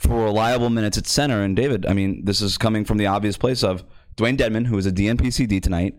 for 0.03 0.23
reliable 0.23 0.69
minutes 0.69 0.97
at 0.97 1.07
center? 1.07 1.41
And 1.41 1.55
David, 1.55 1.85
I 1.85 1.93
mean, 1.93 2.25
this 2.25 2.41
is 2.41 2.57
coming 2.57 2.85
from 2.85 2.97
the 2.97 3.07
obvious 3.07 3.37
place 3.37 3.63
of 3.63 3.83
Dewayne 4.15 4.37
Dedmon, 4.37 4.67
who 4.67 4.77
is 4.77 4.85
a 4.85 4.91
DNPCD 4.91 5.61
tonight. 5.61 5.95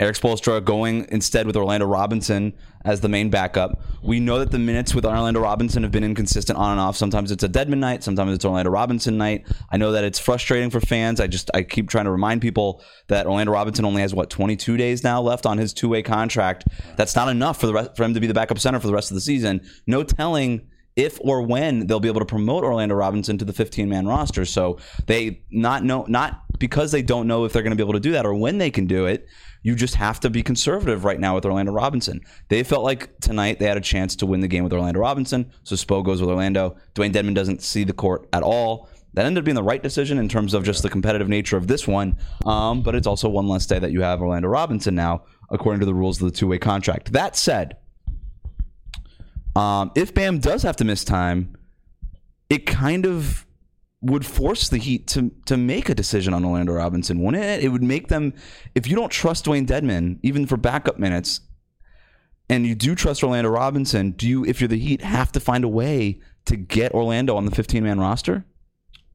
Erik 0.00 0.16
Spoelstra 0.16 0.64
going 0.64 1.06
instead 1.10 1.46
with 1.46 1.56
Orlando 1.56 1.86
Robinson 1.86 2.52
as 2.84 3.00
the 3.00 3.08
main 3.08 3.30
backup. 3.30 3.80
We 4.02 4.18
know 4.18 4.40
that 4.40 4.50
the 4.50 4.58
minutes 4.58 4.92
with 4.92 5.06
Orlando 5.06 5.38
Robinson 5.38 5.84
have 5.84 5.92
been 5.92 6.02
inconsistent 6.02 6.58
on 6.58 6.72
and 6.72 6.80
off. 6.80 6.96
Sometimes 6.96 7.30
it's 7.30 7.44
a 7.44 7.48
Dedmon 7.48 7.78
night, 7.78 8.02
sometimes 8.02 8.32
it's 8.34 8.44
Orlando 8.44 8.72
Robinson 8.72 9.16
night. 9.16 9.46
I 9.70 9.76
know 9.76 9.92
that 9.92 10.02
it's 10.02 10.18
frustrating 10.18 10.70
for 10.70 10.80
fans. 10.80 11.20
I 11.20 11.28
just 11.28 11.48
I 11.54 11.62
keep 11.62 11.88
trying 11.88 12.06
to 12.06 12.10
remind 12.10 12.42
people 12.42 12.82
that 13.06 13.26
Orlando 13.26 13.52
Robinson 13.52 13.84
only 13.84 14.02
has 14.02 14.12
what 14.12 14.30
22 14.30 14.76
days 14.76 15.04
now 15.04 15.20
left 15.20 15.46
on 15.46 15.58
his 15.58 15.72
two-way 15.72 16.02
contract. 16.02 16.64
That's 16.96 17.14
not 17.14 17.28
enough 17.28 17.60
for 17.60 17.68
the 17.68 17.92
for 17.96 18.02
him 18.02 18.14
to 18.14 18.20
be 18.20 18.26
the 18.26 18.34
backup 18.34 18.58
center 18.58 18.80
for 18.80 18.88
the 18.88 18.94
rest 18.94 19.12
of 19.12 19.14
the 19.14 19.20
season. 19.20 19.60
No 19.86 20.02
telling 20.02 20.68
if 20.96 21.18
or 21.20 21.42
when 21.42 21.86
they'll 21.86 22.00
be 22.00 22.08
able 22.08 22.20
to 22.20 22.26
promote 22.26 22.64
Orlando 22.64 22.94
Robinson 22.94 23.36
to 23.38 23.44
the 23.44 23.52
15 23.52 23.88
man 23.88 24.06
roster. 24.06 24.44
So 24.44 24.78
they 25.06 25.42
not 25.50 25.84
know 25.84 26.04
not 26.08 26.42
because 26.58 26.92
they 26.92 27.02
don't 27.02 27.26
know 27.26 27.44
if 27.44 27.52
they're 27.52 27.62
going 27.62 27.72
to 27.72 27.76
be 27.76 27.82
able 27.82 27.94
to 27.94 28.00
do 28.00 28.12
that 28.12 28.26
or 28.26 28.34
when 28.34 28.58
they 28.58 28.70
can 28.70 28.86
do 28.86 29.06
it. 29.06 29.26
You 29.62 29.74
just 29.74 29.94
have 29.94 30.20
to 30.20 30.30
be 30.30 30.42
conservative 30.42 31.04
right 31.04 31.18
now 31.18 31.34
with 31.34 31.46
Orlando 31.46 31.72
Robinson. 31.72 32.20
They 32.48 32.62
felt 32.62 32.84
like 32.84 33.18
tonight 33.20 33.58
they 33.58 33.64
had 33.64 33.78
a 33.78 33.80
chance 33.82 34.14
to 34.16 34.26
win 34.26 34.40
the 34.40 34.48
game 34.48 34.62
with 34.62 34.74
Orlando 34.74 35.00
Robinson, 35.00 35.50
so 35.62 35.74
Spo 35.74 36.04
goes 36.04 36.20
with 36.20 36.28
Orlando. 36.28 36.76
Dewayne 36.94 37.12
Dedmon 37.12 37.34
doesn't 37.34 37.62
see 37.62 37.82
the 37.82 37.94
court 37.94 38.28
at 38.34 38.42
all. 38.42 38.90
That 39.14 39.24
ended 39.24 39.40
up 39.40 39.44
being 39.44 39.54
the 39.54 39.62
right 39.62 39.82
decision 39.82 40.18
in 40.18 40.28
terms 40.28 40.54
of 40.54 40.64
just 40.64 40.82
the 40.82 40.90
competitive 40.90 41.28
nature 41.28 41.56
of 41.56 41.66
this 41.66 41.88
one. 41.88 42.18
Um, 42.44 42.82
but 42.82 42.94
it's 42.94 43.06
also 43.06 43.28
one 43.28 43.48
less 43.48 43.64
day 43.64 43.78
that 43.78 43.92
you 43.92 44.02
have 44.02 44.20
Orlando 44.20 44.48
Robinson 44.48 44.94
now, 44.94 45.24
according 45.50 45.80
to 45.80 45.86
the 45.86 45.94
rules 45.94 46.20
of 46.20 46.30
the 46.30 46.36
two 46.36 46.48
way 46.48 46.58
contract. 46.58 47.12
That 47.12 47.34
said, 47.36 47.76
um, 49.56 49.92
if 49.94 50.14
Bam 50.14 50.38
does 50.38 50.62
have 50.62 50.76
to 50.76 50.84
miss 50.84 51.04
time, 51.04 51.56
it 52.50 52.66
kind 52.66 53.06
of 53.06 53.46
would 54.00 54.26
force 54.26 54.68
the 54.68 54.76
Heat 54.76 55.06
to 55.08 55.30
to 55.46 55.56
make 55.56 55.88
a 55.88 55.94
decision 55.94 56.34
on 56.34 56.44
Orlando 56.44 56.74
Robinson, 56.74 57.20
wouldn't 57.20 57.42
it? 57.42 57.64
It 57.64 57.68
would 57.68 57.82
make 57.82 58.08
them, 58.08 58.34
if 58.74 58.86
you 58.86 58.96
don't 58.96 59.10
trust 59.10 59.46
Dewayne 59.46 59.66
Dedmon, 59.66 60.18
even 60.22 60.46
for 60.46 60.56
backup 60.56 60.98
minutes, 60.98 61.40
and 62.48 62.66
you 62.66 62.74
do 62.74 62.94
trust 62.94 63.22
Orlando 63.22 63.48
Robinson, 63.50 64.10
do 64.10 64.28
you, 64.28 64.44
if 64.44 64.60
you're 64.60 64.68
the 64.68 64.78
Heat, 64.78 65.00
have 65.00 65.32
to 65.32 65.40
find 65.40 65.64
a 65.64 65.68
way 65.68 66.20
to 66.44 66.56
get 66.56 66.92
Orlando 66.92 67.36
on 67.36 67.46
the 67.46 67.50
15 67.50 67.82
man 67.82 67.98
roster? 67.98 68.44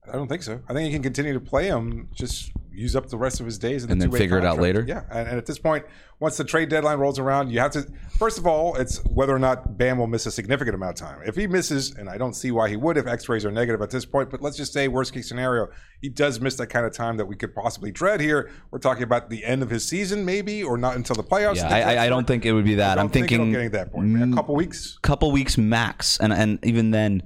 I 0.10 0.14
don't 0.14 0.28
think 0.28 0.44
so. 0.44 0.62
I 0.68 0.74
think 0.74 0.88
he 0.88 0.94
can 0.94 1.04
continue 1.04 1.34
to 1.34 1.40
play 1.40 1.68
him, 1.68 2.10
just 2.14 2.52
use 2.72 2.96
up 2.96 3.10
the 3.10 3.18
rest 3.18 3.40
of 3.40 3.46
his 3.46 3.58
days, 3.58 3.84
in 3.84 3.90
the 3.90 3.94
And 3.94 4.02
then 4.02 4.12
figure 4.12 4.38
it 4.38 4.46
out 4.46 4.60
later? 4.60 4.86
Yeah, 4.88 5.04
and, 5.12 5.28
and 5.28 5.38
at 5.38 5.46
this 5.46 5.60
point, 5.60 5.86
once 6.20 6.38
the 6.38 6.44
trade 6.44 6.70
deadline 6.70 6.98
rolls 7.00 7.20
around, 7.20 7.50
you 7.52 7.60
have 7.60 7.72
to. 7.72 7.86
First 8.18 8.38
of 8.38 8.48
all, 8.48 8.76
it's 8.76 9.04
whether 9.06 9.34
or 9.34 9.40
not 9.40 9.78
Bam 9.78 9.98
will 9.98 10.08
miss 10.08 10.26
a 10.26 10.32
significant 10.32 10.76
amount 10.76 11.02
of 11.02 11.08
time. 11.08 11.22
If 11.26 11.36
he 11.36 11.48
misses, 11.48 11.96
and 11.96 12.10
I 12.10 12.18
don't 12.18 12.34
see 12.34 12.52
why 12.52 12.70
he 12.70 12.76
would 12.76 12.98
if 12.98 13.08
X-rays 13.08 13.46
are 13.46 13.52
negative 13.52 13.82
at 13.82 13.90
this 13.90 14.06
point, 14.06 14.30
but 14.30 14.42
let's 14.42 14.58
just 14.58 14.74
say 14.74 14.88
worst 14.88 15.14
case 15.14 15.28
scenario, 15.28 15.70
he 16.02 16.10
does 16.10 16.40
miss 16.40 16.56
that 16.56 16.68
kind 16.68 16.86
of 16.86 16.94
time 16.94 17.18
that 17.18 17.26
we 17.26 17.36
could 17.36 17.54
possibly 17.54 17.92
dread 17.92 18.20
here. 18.20 18.50
We're 18.72 18.80
talking 18.80 19.04
about 19.04 19.30
the 19.30 19.46
end 19.46 19.62
of 19.62 19.70
his 19.70 19.88
season, 19.88 20.26
maybe, 20.26 20.64
or 20.64 20.78
not 20.78 20.96
until 20.96 21.16
the 21.16 21.24
playoffs. 21.24 21.58
Yeah, 21.58 21.70
I, 21.70 21.82
I, 21.82 22.06
I 22.06 22.10
don't 22.10 22.28
think 22.28 22.46
it 22.46 22.54
would 22.54 22.66
be 22.66 22.76
that. 22.76 22.98
I'm 22.98 23.10
think 23.10 23.30
thinking 23.30 23.52
get 23.52 23.64
to 23.64 23.70
that 23.70 23.92
point. 23.92 24.08
man. 24.08 24.34
A 24.34 24.36
couple 24.36 24.56
weeks. 24.56 24.98
Mm, 24.98 25.02
couple 25.02 25.32
weeks 25.32 25.58
max, 25.58 26.18
and 26.20 26.34
and 26.34 26.60
even 26.66 26.92
then, 26.92 27.24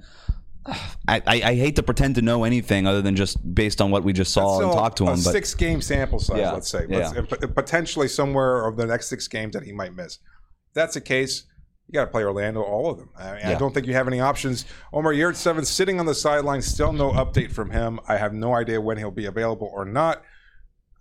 I, 0.65 1.21
I, 1.27 1.55
hate 1.55 1.75
to 1.75 1.83
pretend 1.83 2.15
to 2.15 2.21
know 2.21 2.43
anything 2.45 2.87
other 2.87 3.01
than 3.01 3.15
just 3.15 3.53
based 3.53 3.81
on 3.81 3.91
what 3.91 4.03
we 4.03 4.13
just 4.13 4.33
saw 4.33 4.61
and 4.61 4.71
uh, 4.71 4.73
talked 4.73 4.97
to 4.99 5.03
a 5.05 5.07
him. 5.07 5.15
But 5.15 5.31
six 5.31 5.53
game 5.53 5.81
sample 5.81 6.19
size, 6.19 6.37
Yeah, 6.37 6.51
let's 6.51 6.69
say. 6.69 6.85
yeah. 6.89 7.11
Let's, 7.15 7.45
potentially 7.53 8.07
somewhere 8.07 8.65
of 8.65 8.77
the 8.77 8.85
next 8.85 9.07
six 9.07 9.27
games 9.27 9.53
that 9.53 9.63
he 9.63 9.73
might 9.73 9.93
miss. 9.93 10.15
If 10.15 10.73
that's 10.73 10.93
the 10.93 11.01
case, 11.01 11.43
you 11.87 11.93
got 11.93 12.05
to 12.05 12.11
play 12.11 12.23
Orlando, 12.23 12.61
all 12.61 12.89
of 12.89 12.97
them. 12.97 13.09
I, 13.17 13.33
mean, 13.33 13.45
I 13.45 13.55
don't 13.55 13.73
think 13.73 13.87
you 13.87 13.93
have 13.93 14.07
any 14.07 14.21
options. 14.21 14.65
Omer 14.93 15.13
Yurtseven, 15.13 15.65
sitting 15.65 15.99
on 15.99 16.05
the 16.05 16.15
sideline, 16.15 16.61
still 16.61 16.93
no 16.93 17.11
update 17.11 17.51
from 17.51 17.69
him. 17.69 17.99
I 18.07 18.17
have 18.17 18.33
no 18.33 18.55
idea 18.55 18.79
when 18.79 18.97
he'll 18.97 19.11
be 19.11 19.25
available 19.25 19.69
or 19.73 19.83
not. 19.83 20.23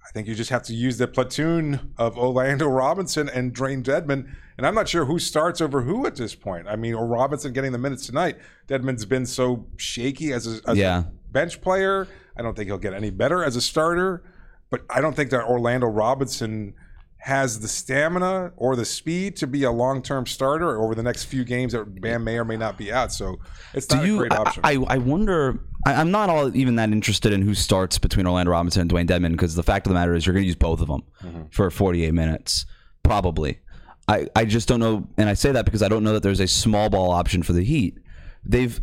I 0.04 0.10
think 0.12 0.26
you 0.28 0.34
just 0.34 0.50
have 0.50 0.62
to 0.64 0.74
use 0.74 0.98
the 0.98 1.06
platoon 1.06 1.94
of 1.96 2.18
Orlando 2.18 2.66
Robinson 2.66 3.28
and 3.28 3.54
Dewayne 3.54 3.82
Dedmon. 3.82 4.28
And 4.58 4.66
I'm 4.66 4.74
not 4.74 4.88
sure 4.88 5.04
who 5.06 5.18
starts 5.18 5.60
over 5.60 5.82
who 5.82 6.06
at 6.06 6.16
this 6.16 6.34
point. 6.34 6.66
I 6.68 6.76
mean, 6.76 6.94
or 6.94 7.06
Robinson 7.06 7.52
getting 7.52 7.72
the 7.72 7.78
minutes 7.78 8.06
tonight. 8.06 8.36
Dedmon's 8.68 9.04
been 9.04 9.26
so 9.26 9.66
shaky 9.76 10.32
as 10.32 10.46
a, 10.46 10.60
as 10.68 10.76
Yeah. 10.76 10.98
a 11.00 11.04
bench 11.32 11.60
player. 11.60 12.08
I 12.36 12.42
don't 12.42 12.54
think 12.56 12.68
he'll 12.68 12.78
get 12.78 12.92
any 12.94 13.10
better 13.10 13.42
as 13.44 13.56
a 13.56 13.60
starter. 13.62 14.22
But 14.70 14.82
I 14.90 15.00
don't 15.00 15.14
think 15.14 15.30
that 15.30 15.44
Orlando 15.44 15.86
Robinson 15.86 16.74
has 17.18 17.60
the 17.60 17.68
stamina 17.68 18.52
or 18.56 18.74
the 18.74 18.84
speed 18.84 19.36
to 19.36 19.46
be 19.46 19.62
a 19.62 19.70
long 19.70 20.02
term 20.02 20.26
starter 20.26 20.82
over 20.82 20.94
the 20.94 21.02
next 21.02 21.24
few 21.24 21.44
games 21.44 21.72
that 21.72 22.00
Bam 22.00 22.24
may 22.24 22.36
or 22.38 22.44
may 22.44 22.56
not 22.56 22.76
be 22.76 22.92
out. 22.92 23.12
So 23.12 23.36
it's 23.74 23.88
not 23.88 24.04
a 24.04 24.16
great 24.16 24.32
I, 24.32 24.36
option. 24.36 24.60
I, 24.64 24.72
I 24.88 24.98
wonder. 24.98 25.60
I, 25.84 25.94
I'm 25.94 26.10
not 26.10 26.30
all 26.30 26.54
even 26.56 26.76
that 26.76 26.90
interested 26.90 27.32
in 27.32 27.42
who 27.42 27.54
starts 27.54 27.98
between 27.98 28.26
Orlando 28.26 28.52
Robinson 28.52 28.82
and 28.82 28.90
Dewayne 28.90 29.06
Dedmon 29.08 29.32
because 29.32 29.54
the 29.54 29.62
fact 29.62 29.86
of 29.86 29.90
the 29.90 29.94
matter 29.94 30.14
is 30.14 30.26
you're 30.26 30.32
going 30.34 30.44
to 30.44 30.46
use 30.46 30.56
both 30.56 30.80
of 30.80 30.88
them 30.88 31.02
Mm-hmm. 31.24 31.42
for 31.50 31.70
48 31.70 32.12
minutes, 32.14 32.66
probably. 33.02 33.58
I, 34.08 34.26
I 34.34 34.44
just 34.44 34.66
don't 34.68 34.80
know, 34.80 35.06
and 35.16 35.28
I 35.28 35.34
say 35.34 35.52
that 35.52 35.64
because 35.64 35.82
I 35.82 35.88
don't 35.88 36.02
know 36.04 36.12
that 36.14 36.22
there's 36.22 36.40
a 36.40 36.46
small 36.48 36.90
ball 36.90 37.10
option 37.10 37.42
for 37.42 37.52
the 37.52 37.62
Heat. 37.64 37.98
They've 38.44 38.80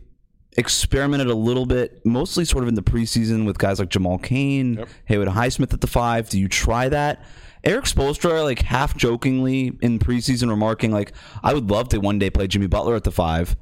experimented 0.57 1.27
a 1.27 1.35
little 1.35 1.65
bit, 1.65 2.03
mostly 2.05 2.45
sort 2.45 2.63
of 2.63 2.67
in 2.69 2.75
the 2.75 2.81
preseason 2.81 3.45
with 3.45 3.57
guys 3.57 3.79
like 3.79 3.89
Jamal 3.89 4.17
Cain, 4.17 4.75
Yep. 4.75 4.89
Haywood 5.05 5.27
Highsmith 5.29 5.73
at 5.73 5.81
the 5.81 5.87
five. 5.87 6.29
Do 6.29 6.39
you 6.39 6.47
try 6.47 6.89
that? 6.89 7.23
Erik 7.63 7.85
Spoelstra, 7.85 8.43
like 8.43 8.59
half 8.61 8.95
jokingly 8.95 9.77
in 9.81 9.99
preseason, 9.99 10.49
remarking 10.49 10.91
like, 10.91 11.11
"I 11.43 11.53
would 11.53 11.69
love 11.69 11.89
to 11.89 11.99
one 11.99 12.17
day 12.17 12.29
play 12.29 12.47
Jimmy 12.47 12.67
Butler 12.67 12.95
at 12.95 13.03
the 13.03 13.11
five. 13.11 13.55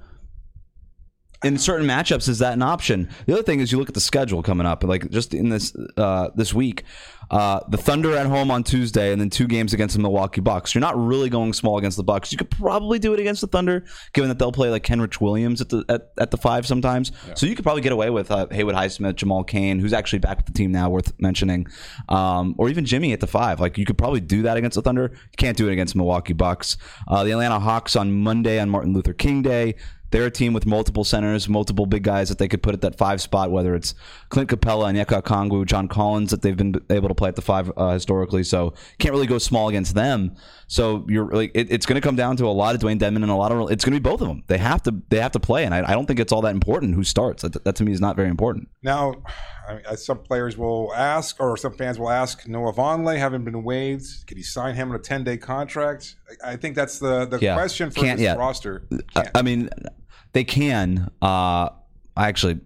In 1.44 1.58
certain 1.60 1.86
matchups, 1.86 2.28
is 2.28 2.40
that 2.40 2.54
an 2.54 2.64
option? 2.64 3.10
The 3.28 3.34
other 3.34 3.44
thing 3.44 3.60
is 3.60 3.72
you 3.72 3.78
look 3.78 3.90
at 3.90 3.94
the 3.94 4.02
schedule 4.02 4.42
coming 4.42 4.66
up, 4.66 4.84
like 4.84 5.12
just 5.12 5.36
in 5.36 5.50
this 5.50 5.76
uh, 5.96 6.30
this 6.36 6.52
week, 6.52 6.84
uh, 7.30 7.60
the 7.68 7.78
Thunder 7.78 8.16
at 8.16 8.26
home 8.26 8.50
on 8.50 8.64
Tuesday, 8.64 9.12
and 9.12 9.20
then 9.20 9.30
two 9.30 9.48
games 9.48 9.74
against 9.74 9.96
the 9.96 10.02
Milwaukee 10.02 10.42
Bucks. 10.42 10.74
You're 10.74 10.82
not 10.82 10.98
really 10.98 11.30
going 11.30 11.54
small 11.54 11.78
against 11.78 11.98
the 11.98 12.04
Bucks. 12.04 12.32
You 12.32 12.38
could 12.38 12.50
probably 12.50 13.00
do 13.00 13.14
it 13.14 13.20
against 13.20 13.42
the 13.42 13.48
Thunder, 13.48 13.84
given 14.14 14.30
that 14.30 14.40
they'll 14.40 14.52
play 14.52 14.70
like 14.70 14.84
Kenrich 14.84 15.20
Williams 15.20 15.62
at 15.62 15.70
the 15.70 15.84
at, 15.90 16.10
at 16.18 16.32
the 16.32 16.38
five 16.38 16.66
sometimes. 16.66 17.12
So 17.36 17.46
you 17.46 17.56
could 17.56 17.64
probably 17.64 17.82
get 17.82 17.92
away 17.92 18.10
with 18.10 18.32
uh, 18.32 18.48
Haywood 18.50 18.76
Highsmith, 18.76 19.16
Jamal 19.16 19.44
Cain, 19.44 19.80
who's 19.80 19.94
actually 19.94 20.20
back 20.20 20.38
with 20.38 20.46
the 20.48 20.54
team 20.54 20.72
now, 20.72 20.90
worth 20.90 21.14
mentioning, 21.20 21.68
um, 22.10 22.56
or 22.58 22.70
even 22.70 22.86
Jimmy 22.86 23.14
at 23.14 23.20
the 23.20 23.28
five. 23.28 23.60
Like 23.60 23.78
you 23.78 23.86
could 23.86 23.98
probably 23.98 24.22
do 24.22 24.42
that 24.44 24.58
against 24.58 24.76
the 24.76 24.82
Thunder. 24.82 25.12
You 25.14 25.38
can't 25.38 25.58
do 25.58 25.68
it 25.68 25.74
against 25.74 25.96
Milwaukee 25.96 26.34
Bucks. 26.34 26.78
Uh, 27.08 27.24
the 27.24 27.32
Atlanta 27.32 27.60
Hawks 27.60 27.96
on 27.96 28.12
Monday 28.12 28.60
on 28.60 28.70
Martin 28.70 28.94
Luther 28.94 29.14
King 29.14 29.42
Day. 29.42 29.76
They're 30.12 30.26
a 30.26 30.32
team 30.32 30.54
with 30.54 30.66
multiple 30.66 31.04
centers, 31.04 31.50
multiple 31.50 31.86
big 31.86 32.04
guys 32.04 32.30
that 32.30 32.38
they 32.38 32.48
could 32.48 32.64
put 32.64 32.74
at 32.74 32.82
that 32.82 32.98
five 32.98 33.22
spot, 33.22 33.52
whether 33.52 33.76
it's 33.76 33.94
Clint 34.30 34.50
Capela, 34.50 34.92
Onyeka 34.92 35.22
Okongwu, 35.22 35.66
John 35.66 35.88
Collins, 35.88 36.32
that 36.32 36.42
they've 36.42 36.56
been 36.56 36.76
able 36.90 37.10
to 37.10 37.16
play 37.16 37.30
at 37.30 37.36
the 37.36 37.42
five 37.42 37.72
uh, 37.78 37.92
historically. 37.92 38.44
So 38.44 38.74
can't 39.00 39.14
really 39.14 39.28
go 39.28 39.38
small 39.38 39.70
against 39.70 39.96
them. 39.96 40.36
So 40.68 41.06
you're 41.10 41.28
like, 41.28 41.52
it, 41.54 41.72
it's 41.72 41.86
going 41.86 42.00
to 42.00 42.06
come 42.06 42.16
down 42.16 42.38
to 42.38 42.46
a 42.46 42.50
lot 42.50 42.76
of 42.76 42.82
Dewayne 42.82 43.00
Dedmon 43.00 43.18
and 43.18 43.30
a 43.30 43.36
lot 43.36 43.52
of 43.52 43.72
it's 43.72 43.84
going 43.84 43.94
to 43.94 44.00
be 44.00 44.04
both 44.04 44.22
of 44.22 44.28
them. 44.28 44.44
They 44.48 44.58
have 44.58 44.84
to 44.84 44.94
they 45.10 45.20
have 45.20 45.32
to 45.34 45.40
play, 45.40 45.66
and 45.66 45.74
I, 45.74 45.80
I 45.90 45.94
don't 45.94 46.06
think 46.06 46.20
it's 46.20 46.32
all 46.32 46.42
that 46.42 46.54
important 46.54 46.96
who 46.96 47.04
starts. 47.04 47.44
That, 47.44 47.64
that 47.64 47.76
to 47.76 47.84
me 47.84 47.92
is 47.92 48.02
not 48.02 48.16
very 48.16 48.30
important. 48.30 48.70
Now, 48.84 49.16
I 49.68 49.74
mean, 49.76 49.84
some 49.98 50.20
players 50.20 50.58
will 50.58 50.94
ask, 50.96 51.40
or 51.40 51.58
some 51.58 51.74
fans 51.74 52.00
will 52.00 52.10
ask, 52.10 52.48
Noah 52.48 52.74
Vonleh 52.74 53.18
having 53.18 53.44
been 53.44 53.64
waived, 53.64 54.26
could 54.26 54.38
he 54.38 54.44
sign 54.44 54.76
him 54.76 54.90
on 54.90 54.96
a 54.96 55.00
ten 55.00 55.24
day 55.24 55.38
contract? 55.38 56.16
I 56.44 56.52
I 56.54 56.56
think 56.56 56.76
that's 56.76 57.00
the 57.00 57.26
the 57.26 57.40
Yeah. 57.40 57.56
question 57.56 57.92
for 57.92 58.00
Can't 58.02 58.18
this 58.18 58.24
yet. 58.26 58.38
roster. 58.38 58.88
I, 59.16 59.26
I 59.36 59.42
mean, 59.42 59.70
they 60.34 60.44
can. 60.44 61.12
Uh, 61.22 61.70
I 62.16 62.28
actually, 62.30 62.60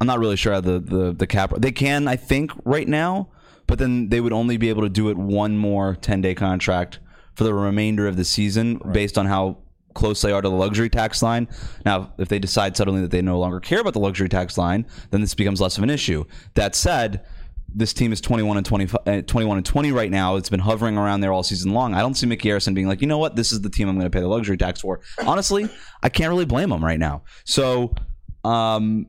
I'm 0.00 0.06
not 0.06 0.18
really 0.18 0.36
sure 0.36 0.52
how 0.52 0.60
the, 0.60 0.78
the 0.78 1.12
the 1.12 1.26
cap. 1.26 1.52
They 1.58 1.72
can, 1.72 2.06
I 2.08 2.16
think, 2.16 2.52
right 2.64 2.86
now, 2.88 3.30
but 3.66 3.78
then 3.78 4.08
they 4.08 4.20
would 4.20 4.32
only 4.32 4.56
be 4.56 4.68
able 4.68 4.82
to 4.82 4.88
do 4.88 5.08
it 5.10 5.16
one 5.16 5.58
more 5.58 5.96
10 5.96 6.20
day 6.22 6.34
contract 6.34 7.00
for 7.34 7.44
the 7.44 7.52
remainder 7.54 8.06
of 8.06 8.16
the 8.16 8.24
season, 8.24 8.80
based 8.92 9.18
on 9.18 9.26
how 9.26 9.58
close 9.98 10.22
they 10.22 10.32
are 10.32 10.40
to 10.40 10.48
the 10.48 10.54
luxury 10.54 10.88
tax 10.88 11.22
line. 11.22 11.48
Now, 11.84 12.12
if 12.18 12.28
they 12.28 12.38
decide 12.38 12.76
suddenly 12.76 13.02
that 13.02 13.10
they 13.10 13.20
no 13.20 13.38
longer 13.38 13.60
care 13.60 13.80
about 13.80 13.92
the 13.92 14.00
luxury 14.00 14.28
tax 14.28 14.56
line, 14.56 14.86
then 15.10 15.20
this 15.20 15.34
becomes 15.34 15.60
less 15.60 15.76
of 15.76 15.82
an 15.82 15.90
issue. 15.90 16.24
That 16.54 16.74
said. 16.74 17.26
This 17.70 17.92
team 17.92 18.14
is 18.14 18.22
21 18.22 18.56
and 18.56 18.64
20, 18.64 18.88
uh, 19.06 19.20
21 19.26 19.58
and 19.58 19.66
20 19.66 19.92
right 19.92 20.10
now. 20.10 20.36
It's 20.36 20.48
been 20.48 20.58
hovering 20.58 20.96
around 20.96 21.20
there 21.20 21.34
all 21.34 21.42
season 21.42 21.74
long. 21.74 21.92
I 21.92 22.00
don't 22.00 22.14
see 22.14 22.26
Micky 22.26 22.48
Arison 22.48 22.72
being 22.72 22.88
like, 22.88 23.02
you 23.02 23.06
know 23.06 23.18
what, 23.18 23.36
this 23.36 23.52
is 23.52 23.60
the 23.60 23.68
team 23.68 23.90
I'm 23.90 23.96
going 23.98 24.10
to 24.10 24.10
pay 24.10 24.22
the 24.22 24.26
luxury 24.26 24.56
tax 24.56 24.80
for. 24.80 25.02
Honestly, 25.26 25.68
I 26.02 26.08
can't 26.08 26.30
really 26.30 26.46
blame 26.46 26.72
him 26.72 26.82
right 26.82 26.98
now. 26.98 27.24
So, 27.44 27.94
um, 28.42 29.08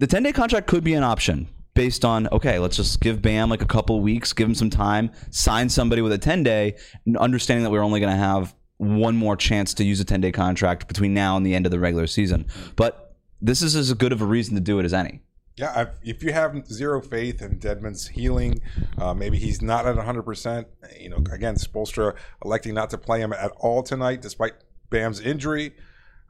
the 0.00 0.06
10 0.06 0.22
day 0.22 0.32
contract 0.32 0.66
could 0.66 0.84
be 0.84 0.92
an 0.92 1.02
option 1.02 1.48
based 1.72 2.04
on 2.04 2.26
okay 2.28 2.58
let's 2.58 2.76
just 2.76 3.00
give 3.00 3.22
bam 3.22 3.48
like 3.48 3.62
a 3.62 3.66
couple 3.66 4.00
weeks 4.00 4.32
give 4.32 4.48
him 4.48 4.54
some 4.54 4.68
time 4.68 5.12
sign 5.30 5.68
somebody 5.68 6.02
with 6.02 6.10
a 6.10 6.18
10 6.18 6.42
day 6.42 6.76
understanding 7.18 7.62
that 7.62 7.70
we're 7.70 7.84
only 7.84 8.00
going 8.00 8.12
to 8.12 8.18
have 8.18 8.52
one 8.78 9.16
more 9.16 9.36
chance 9.36 9.74
to 9.74 9.84
use 9.84 10.00
a 10.00 10.04
10 10.04 10.20
day 10.20 10.32
contract 10.32 10.88
between 10.88 11.12
now 11.14 11.36
and 11.36 11.44
the 11.44 11.54
end 11.54 11.66
of 11.66 11.72
the 11.72 11.78
regular 11.78 12.06
season 12.06 12.46
but 12.76 13.16
this 13.40 13.62
is 13.62 13.76
as 13.76 13.92
good 13.94 14.12
of 14.12 14.22
a 14.22 14.26
reason 14.26 14.54
to 14.54 14.60
do 14.60 14.78
it 14.78 14.84
as 14.84 14.94
any 14.94 15.20
Yeah, 15.56 15.72
I've, 15.74 15.98
if 16.04 16.22
you 16.22 16.32
have 16.32 16.66
zero 16.68 17.02
faith 17.02 17.42
in 17.42 17.58
Dedmon's 17.58 18.06
healing, 18.06 18.60
uh, 18.96 19.12
maybe 19.12 19.38
he's 19.38 19.60
not 19.60 19.86
at 19.86 19.96
100%. 19.96 20.66
You 21.00 21.08
know, 21.10 21.16
again, 21.32 21.56
Spoelstra 21.56 22.14
electing 22.44 22.74
not 22.74 22.90
to 22.90 22.98
play 22.98 23.20
him 23.20 23.32
at 23.32 23.50
all 23.58 23.82
tonight, 23.82 24.22
despite 24.22 24.52
Bam's 24.88 25.18
injury. 25.20 25.74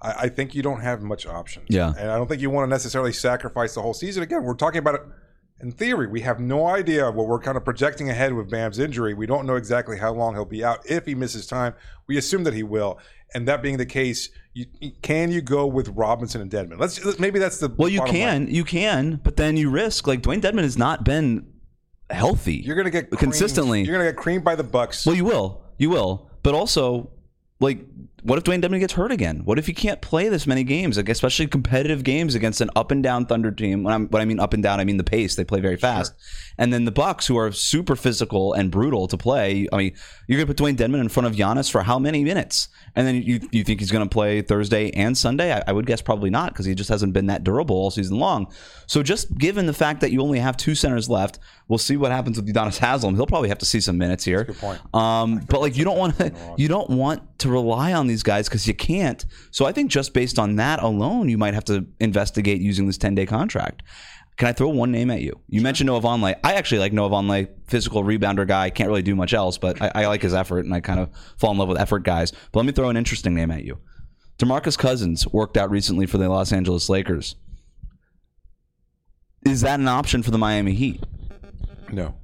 I, 0.01 0.13
I 0.13 0.29
think 0.31 0.55
you 0.55 0.63
don't 0.63 0.81
have 0.81 1.03
much 1.03 1.27
options. 1.27 1.67
Yeah. 1.69 1.93
And 1.99 2.11
I 2.11 2.17
don't 2.17 2.27
think 2.27 2.41
you 2.41 2.49
want 2.49 2.69
to 2.69 2.71
necessarily 2.71 3.13
sacrifice 3.13 3.75
the 3.75 3.83
whole 3.83 3.93
season. 3.93 4.23
Again, 4.23 4.45
we're 4.45 4.55
talking 4.55 4.79
about 4.79 4.95
it 4.95 5.03
in 5.61 5.73
theory. 5.73 6.07
We 6.07 6.21
have 6.23 6.41
no 6.41 6.67
idea 6.67 7.11
what 7.11 7.27
we're 7.27 7.41
kind 7.41 7.57
of 7.57 7.65
projecting 7.65 8.11
ahead 8.11 8.33
with 8.33 8.51
Bam's 8.51 8.79
injury. 8.79 9.15
We 9.15 9.27
don't 9.27 9.47
know 9.47 9.57
exactly 9.57 9.99
how 9.99 10.13
long 10.13 10.35
he'll 10.35 10.45
be 10.45 10.65
out. 10.65 10.89
If 10.89 11.07
he 11.07 11.15
misses 11.15 11.47
time, 11.47 11.75
we 12.07 12.17
assume 12.17 12.45
that 12.45 12.55
he 12.55 12.63
will. 12.63 12.99
And 13.35 13.47
that 13.49 13.61
being 13.63 13.77
the 13.77 13.87
case, 13.87 14.31
you, 14.55 14.67
can 15.03 15.31
you 15.31 15.41
go 15.43 15.67
with 15.67 15.89
Robinson 15.89 16.41
and 16.41 16.51
Dedmon? 16.51 16.79
Let's 16.79 17.19
maybe 17.19 17.39
that's 17.39 17.59
the 17.59 17.69
well 17.77 17.89
you 17.89 17.99
bottom 18.01 18.15
line. 18.15 18.47
can 18.47 18.55
you 18.55 18.65
can 18.65 19.21
but 19.23 19.37
then 19.37 19.57
you 19.57 19.69
risk 19.71 20.07
like 20.07 20.23
dewayne 20.23 20.41
dedmon 20.41 20.63
has 20.63 20.79
not 20.79 21.05
been 21.05 21.47
healthy 22.11 22.55
You're 22.57 22.75
gonna 22.75 22.91
get 22.91 23.11
creamed- 23.11 23.21
consistently 23.21 23.83
You're 23.83 23.93
gonna 23.97 24.09
get 24.11 24.17
creamed 24.17 24.45
by 24.45 24.57
the 24.57 24.65
Bucks. 24.65 25.05
Well, 25.05 25.15
you 25.15 25.25
will. 25.27 25.63
You 25.77 25.91
will. 25.91 26.31
But 26.43 26.55
also, 26.55 27.11
like, 27.61 27.85
what 28.23 28.37
if 28.39 28.45
Dewayne 28.45 28.63
Dedmon 28.63 28.81
gets 28.81 28.93
hurt 28.93 29.13
again? 29.13 29.43
What 29.45 29.59
if 29.59 29.67
he 29.67 29.73
can't 29.73 30.01
play 30.01 30.29
this 30.29 30.47
many 30.47 30.65
games, 30.65 30.97
like 30.97 31.09
especially 31.09 31.47
competitive 31.47 32.03
games 32.03 32.35
against 32.35 32.61
an 32.61 32.69
up 32.75 32.91
and 32.91 33.03
down 33.03 33.27
Thunder 33.27 33.53
team? 33.53 33.85
When, 33.85 33.95
I'm, 33.95 34.09
when 34.09 34.21
I 34.21 34.25
mean 34.25 34.41
up 34.41 34.55
and 34.55 34.63
down, 34.63 34.81
I 34.81 34.85
mean 34.85 34.97
the 34.97 35.05
pace. 35.05 35.37
They 35.37 35.45
play 35.45 35.61
very 35.61 35.77
fast. 35.77 36.15
And 36.57 36.73
then 36.73 36.85
the 36.85 36.91
Bucks, 36.91 37.27
who 37.27 37.37
are 37.37 37.53
super 37.53 37.95
physical 37.95 38.53
and 38.55 38.71
brutal 38.71 39.07
to 39.09 39.17
play. 39.17 39.69
I 39.73 39.77
mean, 39.77 39.95
you're 40.27 40.39
gonna 40.39 40.53
put 40.53 40.57
Dewayne 40.57 40.77
Dedmon 40.77 41.01
in 41.01 41.09
front 41.09 41.29
of 41.29 41.35
Giannis 41.35 41.71
for 41.71 41.83
how 41.83 41.99
many 41.99 42.25
minutes? 42.25 42.69
And 42.97 43.07
then 43.07 43.23
you 43.23 43.41
you 43.53 43.63
think 43.63 43.79
he's 43.81 43.93
gonna 43.93 44.09
play 44.09 44.43
Thursday 44.43 44.91
and 44.91 45.17
Sunday? 45.17 45.53
I, 45.53 45.63
I 45.69 45.73
would 45.73 45.87
guess 45.87 46.01
probably 46.01 46.31
not 46.31 46.53
because 46.53 46.67
he 46.67 46.75
just 46.75 46.91
hasn't 46.91 47.13
been 47.13 47.27
that 47.27 47.45
durable 47.45 47.77
all 47.77 47.91
season 47.91 48.19
long. 48.19 48.53
So 48.87 49.03
just 49.03 49.37
given 49.39 49.67
the 49.67 49.73
fact 49.73 50.01
that 50.01 50.11
you 50.11 50.21
only 50.23 50.41
have 50.41 50.57
two 50.57 50.75
centers 50.75 51.09
left, 51.09 51.39
we'll 51.69 51.79
see 51.79 51.97
what 51.97 52.11
happens 52.11 52.37
with 52.37 52.53
Udonis 52.53 52.79
Haslam. 52.79 53.15
He'll 53.15 53.27
probably 53.27 53.49
have 53.49 53.59
to 53.59 53.67
see 53.67 53.81
some 53.81 53.97
minutes 53.97 54.25
here. 54.25 54.45
good 54.45 54.57
point. 54.57 54.81
Um, 54.95 55.45
but 55.49 55.61
like 55.61 55.77
you 55.77 55.85
don't 55.85 55.99
want 55.99 56.19
to 56.19 56.33
you 56.57 56.67
don't 56.67 56.91
want 56.91 57.23
to 57.39 57.49
rely 57.49 57.93
on 57.93 58.07
these 58.07 58.23
guys 58.23 58.49
because 58.49 58.67
you 58.67 58.75
can't. 58.75 59.25
So 59.51 59.65
I 59.67 59.73
think 59.73 59.91
just 59.91 60.13
based 60.13 60.39
on 60.39 60.57
that 60.57 60.83
alone, 60.83 61.29
you 61.29 61.39
might 61.39 61.55
have 61.55 61.65
to 61.67 61.87
investigate 62.01 62.61
using 62.61 62.87
this 62.87 62.99
ten 62.99 63.15
day 63.15 63.27
contract. 63.27 63.83
Can 64.37 64.47
I 64.47 64.53
throw 64.53 64.69
one 64.69 64.93
name 64.93 65.11
at 65.11 65.21
you? 65.21 65.41
You 65.49 65.61
mentioned 65.61 65.89
Noah 65.89 66.01
Vonleh. 66.01 66.37
I 66.45 66.55
actually 66.55 66.79
like 66.79 66.93
Noah 66.93 67.11
Vonleh, 67.11 67.49
physical 67.67 68.05
rebounder 68.05 68.47
guy. 68.47 68.71
Can't 68.71 68.89
really 68.89 69.03
do 69.03 69.17
much 69.17 69.35
else, 69.35 69.59
but 69.59 69.83
I, 69.83 69.91
I 69.97 70.07
like 70.07 70.23
his 70.23 70.33
effort, 70.33 70.65
and 70.65 70.73
I 70.73 70.81
kind 70.81 71.01
of 71.01 71.11
fall 71.39 71.51
in 71.51 71.59
love 71.59 71.69
with 71.69 71.81
effort 71.81 72.05
guys. 72.05 72.31
But 72.31 72.61
let 72.61 72.67
me 72.67 72.73
throw 72.73 72.89
an 72.89 72.97
interesting 72.97 73.35
name 73.35 73.51
at 73.51 73.65
you. 73.65 73.79
Demarcus 74.39 74.79
Cousins 74.79 75.27
worked 75.27 75.57
out 75.57 75.71
recently 75.71 76.07
for 76.07 76.19
the 76.19 76.29
Los 76.29 76.53
Angeles 76.53 76.89
Lakers. 76.89 77.35
Is 79.45 79.63
that 79.63 79.81
an 79.81 79.89
option 79.89 80.23
for 80.23 80.31
the 80.31 80.39
Miami 80.39 80.75
Heat? 80.75 81.03
No, 81.91 82.15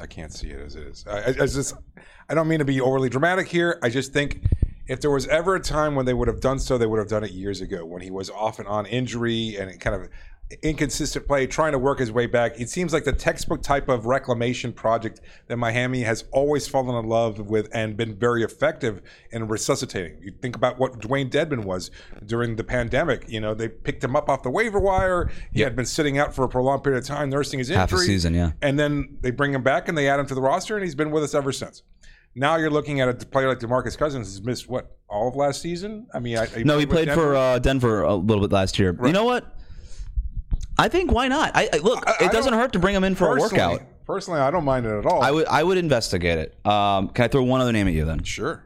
I 0.00 0.06
can't 0.06 0.32
see 0.32 0.48
it 0.48 0.58
as 0.58 0.74
it 0.74 0.88
is. 0.88 1.04
I, 1.08 1.18
I, 1.18 1.28
I 1.28 1.32
just, 1.46 1.74
I 2.28 2.34
don't 2.34 2.48
mean 2.48 2.58
to 2.58 2.64
be 2.64 2.80
overly 2.80 3.08
dramatic 3.08 3.46
here. 3.46 3.78
I 3.80 3.90
just 3.90 4.12
think 4.12 4.42
if 4.86 5.00
there 5.00 5.10
was 5.10 5.26
ever 5.28 5.54
a 5.54 5.60
time 5.60 5.94
when 5.94 6.06
they 6.06 6.14
would 6.14 6.28
have 6.28 6.40
done 6.40 6.58
so, 6.58 6.78
they 6.78 6.86
would 6.86 6.98
have 6.98 7.08
done 7.08 7.24
it 7.24 7.30
years 7.30 7.60
ago 7.60 7.84
when 7.84 8.02
he 8.02 8.10
was 8.10 8.30
off 8.30 8.58
and 8.58 8.66
on 8.68 8.86
injury 8.86 9.56
and 9.56 9.78
kind 9.80 9.94
of 9.94 10.08
inconsistent 10.62 11.26
play, 11.26 11.46
trying 11.46 11.72
to 11.72 11.78
work 11.78 11.98
his 12.00 12.10
way 12.10 12.26
back. 12.26 12.60
It 12.60 12.68
seems 12.68 12.92
like 12.92 13.04
the 13.04 13.12
textbook 13.12 13.62
type 13.62 13.88
of 13.88 14.06
reclamation 14.06 14.72
project 14.72 15.20
that 15.46 15.56
Miami 15.56 16.00
has 16.02 16.24
always 16.32 16.66
fallen 16.66 16.96
in 16.96 17.08
love 17.08 17.38
with 17.38 17.68
and 17.72 17.96
been 17.96 18.16
very 18.16 18.42
effective 18.42 19.00
in 19.30 19.46
resuscitating. 19.46 20.18
You 20.20 20.32
think 20.42 20.56
about 20.56 20.78
what 20.78 20.98
Dewayne 21.00 21.30
Dedmon 21.30 21.64
was 21.64 21.90
during 22.26 22.56
the 22.56 22.64
pandemic. 22.64 23.26
You 23.28 23.40
know, 23.40 23.54
they 23.54 23.68
picked 23.68 24.02
him 24.02 24.16
up 24.16 24.28
off 24.28 24.42
the 24.42 24.50
waiver 24.50 24.80
wire. 24.80 25.30
He 25.52 25.60
had 25.60 25.76
been 25.76 25.86
sitting 25.86 26.18
out 26.18 26.34
for 26.34 26.44
a 26.44 26.48
prolonged 26.48 26.82
period 26.82 26.98
of 26.98 27.06
time, 27.06 27.30
nursing 27.30 27.60
his 27.60 27.70
injury. 27.70 27.80
Half 27.80 27.92
a 27.92 27.98
season, 27.98 28.34
yeah. 28.34 28.52
And 28.60 28.78
then 28.78 29.18
they 29.20 29.30
bring 29.30 29.54
him 29.54 29.62
back 29.62 29.88
and 29.88 29.96
they 29.96 30.08
add 30.08 30.18
him 30.18 30.26
to 30.26 30.34
the 30.34 30.42
roster, 30.42 30.74
and 30.74 30.84
he's 30.84 30.96
been 30.96 31.10
with 31.10 31.22
us 31.22 31.34
ever 31.34 31.52
since. 31.52 31.82
Now 32.34 32.56
you're 32.56 32.70
looking 32.70 33.00
at 33.00 33.08
a 33.08 33.14
player 33.14 33.48
like 33.48 33.58
Demarcus 33.58 33.98
Cousins 33.98 34.28
has 34.28 34.42
missed 34.42 34.68
what 34.68 34.96
all 35.08 35.28
of 35.28 35.34
last 35.36 35.60
season. 35.60 36.06
I 36.14 36.20
mean, 36.20 36.38
I, 36.38 36.46
No, 36.64 36.78
he 36.78 36.86
played 36.86 37.06
Denver. 37.06 37.20
for 37.22 37.36
uh, 37.36 37.58
Denver 37.58 38.02
a 38.02 38.14
little 38.14 38.46
bit 38.46 38.52
last 38.52 38.78
year. 38.78 38.96
You 39.04 39.12
know 39.12 39.24
what? 39.24 39.56
I 40.78 40.88
think 40.88 41.10
why 41.12 41.28
not? 41.28 41.50
I, 41.54 41.68
I 41.72 41.78
look. 41.78 42.02
I- 42.06 42.14
I 42.20 42.26
it 42.26 42.32
doesn't 42.32 42.52
hurt 42.54 42.72
to 42.74 42.78
bring 42.78 42.94
him 42.94 43.04
in 43.04 43.14
for 43.14 43.36
a 43.36 43.40
workout. 43.40 43.82
Personally, 44.06 44.40
I 44.40 44.50
don't 44.50 44.64
mind 44.64 44.86
it 44.86 44.92
at 44.96 45.06
all. 45.06 45.22
I 45.22 45.30
would. 45.30 45.46
I 45.46 45.62
would 45.62 45.76
investigate 45.78 46.38
it. 46.38 46.66
Um, 46.66 47.08
can 47.10 47.24
I 47.24 47.28
throw 47.28 47.42
one 47.42 47.60
other 47.60 47.72
name 47.72 47.86
at 47.88 47.92
you 47.94 48.04
then? 48.04 48.22
sure. 48.22 48.64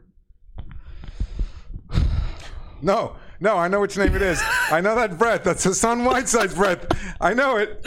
No, 2.83 3.16
no, 3.40 3.57
I 3.57 3.68
know 3.68 3.81
which 3.81 3.96
name 3.96 4.14
it 4.14 4.22
is. 4.22 4.42
I 4.70 4.81
know 4.81 4.94
that 4.94 5.18
breath. 5.18 5.42
That's 5.44 5.64
Hassan 5.64 6.05
Whiteside's 6.05 6.55
breath. 6.55 6.87
I 7.20 7.33
know 7.35 7.57
it. 7.57 7.83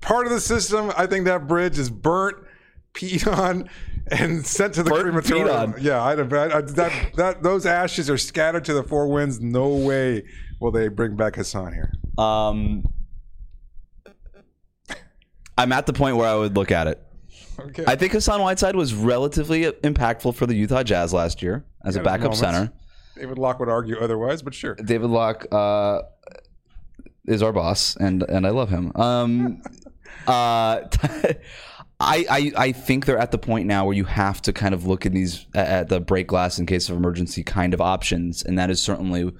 Part 0.00 0.26
of 0.26 0.32
the 0.32 0.40
system, 0.40 0.92
I 0.96 1.06
think 1.06 1.24
that 1.24 1.48
bridge 1.48 1.78
is 1.78 1.88
burnt, 1.88 2.36
peed 2.94 3.26
on, 3.26 3.68
and 4.10 4.46
sent 4.46 4.74
to 4.74 4.82
the 4.82 4.90
peed 4.90 5.02
crematorium. 5.02 5.74
Yeah, 5.80 6.02
I, 6.02 6.12
I, 6.12 6.58
I, 6.58 6.60
that, 6.62 7.12
that 7.16 7.42
those 7.42 7.66
ashes 7.66 8.08
are 8.08 8.18
scattered 8.18 8.64
to 8.66 8.74
the 8.74 8.82
four 8.82 9.08
winds. 9.08 9.40
No 9.40 9.68
way 9.68 10.24
will 10.60 10.70
they 10.70 10.88
bring 10.88 11.16
back 11.16 11.36
Hassan 11.36 11.72
here. 11.72 11.92
Um, 12.16 12.84
I'm 15.56 15.72
at 15.72 15.86
the 15.86 15.92
point 15.92 16.16
where 16.16 16.28
I 16.28 16.34
would 16.34 16.56
look 16.56 16.70
at 16.70 16.86
it. 16.86 17.00
Okay. 17.58 17.84
I 17.86 17.94
think 17.94 18.12
Hassan 18.12 18.40
Whiteside 18.40 18.74
was 18.74 18.94
relatively 18.94 19.62
impactful 19.64 20.34
for 20.34 20.46
the 20.46 20.54
Utah 20.54 20.82
Jazz 20.82 21.12
last 21.12 21.42
year 21.42 21.64
as 21.84 21.94
a 21.94 22.00
He 22.00 22.04
had 22.04 22.06
his 22.06 22.12
backup 22.12 22.22
moments. 22.22 22.40
center. 22.40 22.72
David 23.14 23.38
Locke 23.38 23.60
would 23.60 23.68
argue 23.68 23.96
otherwise, 23.98 24.42
but 24.42 24.54
sure. 24.54 24.74
David 24.74 25.08
Locke, 25.08 25.46
uh, 25.52 26.00
is 27.26 27.42
our 27.42 27.52
boss, 27.52 27.96
and 27.96 28.22
and 28.24 28.46
I 28.46 28.50
love 28.50 28.68
him. 28.70 28.92
Um, 28.94 29.62
uh, 30.26 30.80
I, 32.04 32.24
I 32.30 32.52
I 32.56 32.72
think 32.72 33.06
they're 33.06 33.18
at 33.18 33.30
the 33.30 33.38
point 33.38 33.66
now 33.66 33.84
where 33.86 33.94
you 33.94 34.04
have 34.04 34.40
to 34.42 34.52
kind 34.52 34.74
of 34.74 34.86
look 34.86 35.06
at 35.06 35.12
these 35.12 35.46
at 35.54 35.88
the 35.88 36.00
break 36.00 36.26
glass 36.26 36.58
in 36.58 36.66
case 36.66 36.88
of 36.88 36.96
emergency 36.96 37.42
kind 37.42 37.74
of 37.74 37.80
options, 37.80 38.42
and 38.42 38.58
that 38.58 38.70
is 38.70 38.80
certainly 38.80 39.32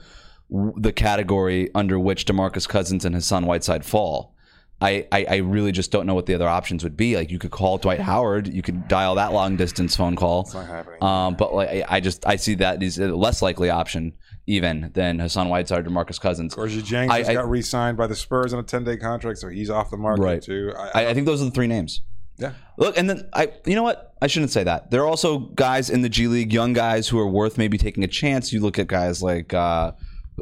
the 0.77 0.93
category 0.93 1.71
under 1.75 1.99
which 1.99 2.27
Demarcus 2.27 2.69
Cousins 2.69 3.05
and 3.05 3.15
Hassan 3.15 3.47
Whiteside 3.47 3.85
fall. 3.85 4.33
I, 4.81 5.07
I, 5.13 5.25
I 5.31 5.37
really 5.37 5.73
just 5.73 5.91
don't 5.93 6.05
know 6.05 6.15
what 6.15 6.27
the 6.27 6.35
other 6.35 6.49
options 6.49 6.83
would 6.85 6.97
be. 6.97 7.17
Like 7.17 7.31
you 7.31 7.39
could 7.39 7.53
call 7.53 7.79
Dwight 7.79 8.01
Howard, 8.01 8.49
you 8.49 8.61
could 8.61 8.87
dial 8.89 9.15
that 9.15 9.33
long 9.33 9.57
distance 9.57 9.97
phone 9.97 10.17
call. 10.17 10.43
It's 10.43 10.53
not 10.53 10.67
happening. 10.67 11.03
Um, 11.03 11.35
but 11.37 11.55
like 11.55 11.69
I, 11.71 11.85
I 11.89 12.01
just 12.01 12.27
I 12.27 12.37
see 12.37 12.57
that 12.57 12.83
is 12.83 12.99
a 12.99 13.15
less 13.15 13.41
likely 13.41 13.71
option 13.71 14.13
even 14.47 14.91
than 14.93 15.21
Hassan 15.21 15.49
Whiteside 15.49 15.87
or 15.87 15.91
Demarcus 15.91 16.21
Cousins. 16.21 16.55
Gorgui 16.55 16.83
Dieng 16.83 17.09
I- 17.09 17.21
just 17.21 17.31
I- 17.31 17.35
got 17.35 17.49
re-signed 17.49 17.97
by 17.97 18.07
the 18.07 18.17
Spurs 18.17 18.53
on 18.53 18.59
a 18.59 18.63
10-day 18.65 18.99
contract, 18.99 19.39
so 19.39 19.49
he's 19.49 19.71
off 19.71 19.91
the 19.91 19.97
market 19.97 20.23
Right. 20.23 20.43
too. 20.43 20.73
I, 20.77 21.05
I, 21.05 21.09
I 21.11 21.15
think 21.15 21.25
those 21.27 21.41
are 21.41 21.47
the 21.47 21.51
three 21.51 21.69
names. 21.69 22.03
Yeah. 22.37 22.53
Look, 22.77 22.99
and 22.99 23.09
then 23.09 23.29
I, 23.33 23.53
you 23.65 23.75
know 23.75 23.83
what? 23.83 24.15
I 24.21 24.27
shouldn't 24.27 24.51
say 24.51 24.65
that. 24.65 24.91
There 24.91 25.03
are 25.03 25.07
also 25.07 25.39
guys 25.39 25.91
in 25.91 26.03
the 26.03 26.09
G 26.09 26.27
League, 26.27 26.53
young 26.53 26.73
guys 26.73 27.09
who 27.09 27.19
are 27.19 27.29
worth 27.29 27.59
maybe 27.59 27.79
taking 27.79 28.03
a 28.03 28.09
chance. 28.09 28.53
You 28.53 28.61
look 28.61 28.79
at 28.79 28.87
guys 28.89 29.23
like, 29.23 29.55
uh, 29.55 29.93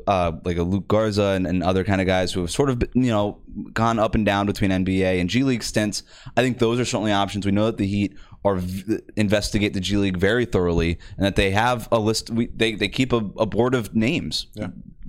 uh, 0.07 0.33
like 0.45 0.57
a 0.57 0.63
Luka 0.63 0.87
Garza 0.87 1.23
and, 1.23 1.47
and 1.47 1.63
other 1.63 1.85
kind 1.85 2.01
of 2.01 2.07
guys 2.07 2.33
who 2.33 2.41
have 2.41 2.51
sort 2.51 2.71
of, 2.71 2.83
you 2.95 3.11
know, 3.11 3.41
gone 3.75 3.99
up 3.99 4.15
and 4.15 4.25
down 4.25 4.47
between 4.47 4.71
NBA 4.71 5.21
and 5.21 5.29
G 5.29 5.43
League 5.43 5.63
stints. 5.63 6.03
I 6.37 6.41
think 6.43 6.59
those 6.59 6.81
are 6.81 6.85
certainly 6.85 7.13
options. 7.13 7.45
We 7.45 7.53
know 7.53 7.67
that 7.67 7.77
the 7.77 7.87
Heat 7.87 8.17
are 8.45 8.57
v- 8.57 9.01
investigate 9.17 9.75
the 9.75 9.81
G 9.81 9.97
League 9.99 10.17
very 10.17 10.47
thoroughly, 10.47 10.99
and 11.17 11.27
that 11.27 11.37
they 11.37 11.51
have 11.51 11.89
a 11.93 11.99
list. 11.99 12.31
We, 12.31 12.47
they 12.47 12.75
they 12.75 12.89
keep 12.89 13.13
a, 13.13 13.19
a 13.37 13.47
board 13.47 13.75
of 13.75 13.95
names 13.95 14.47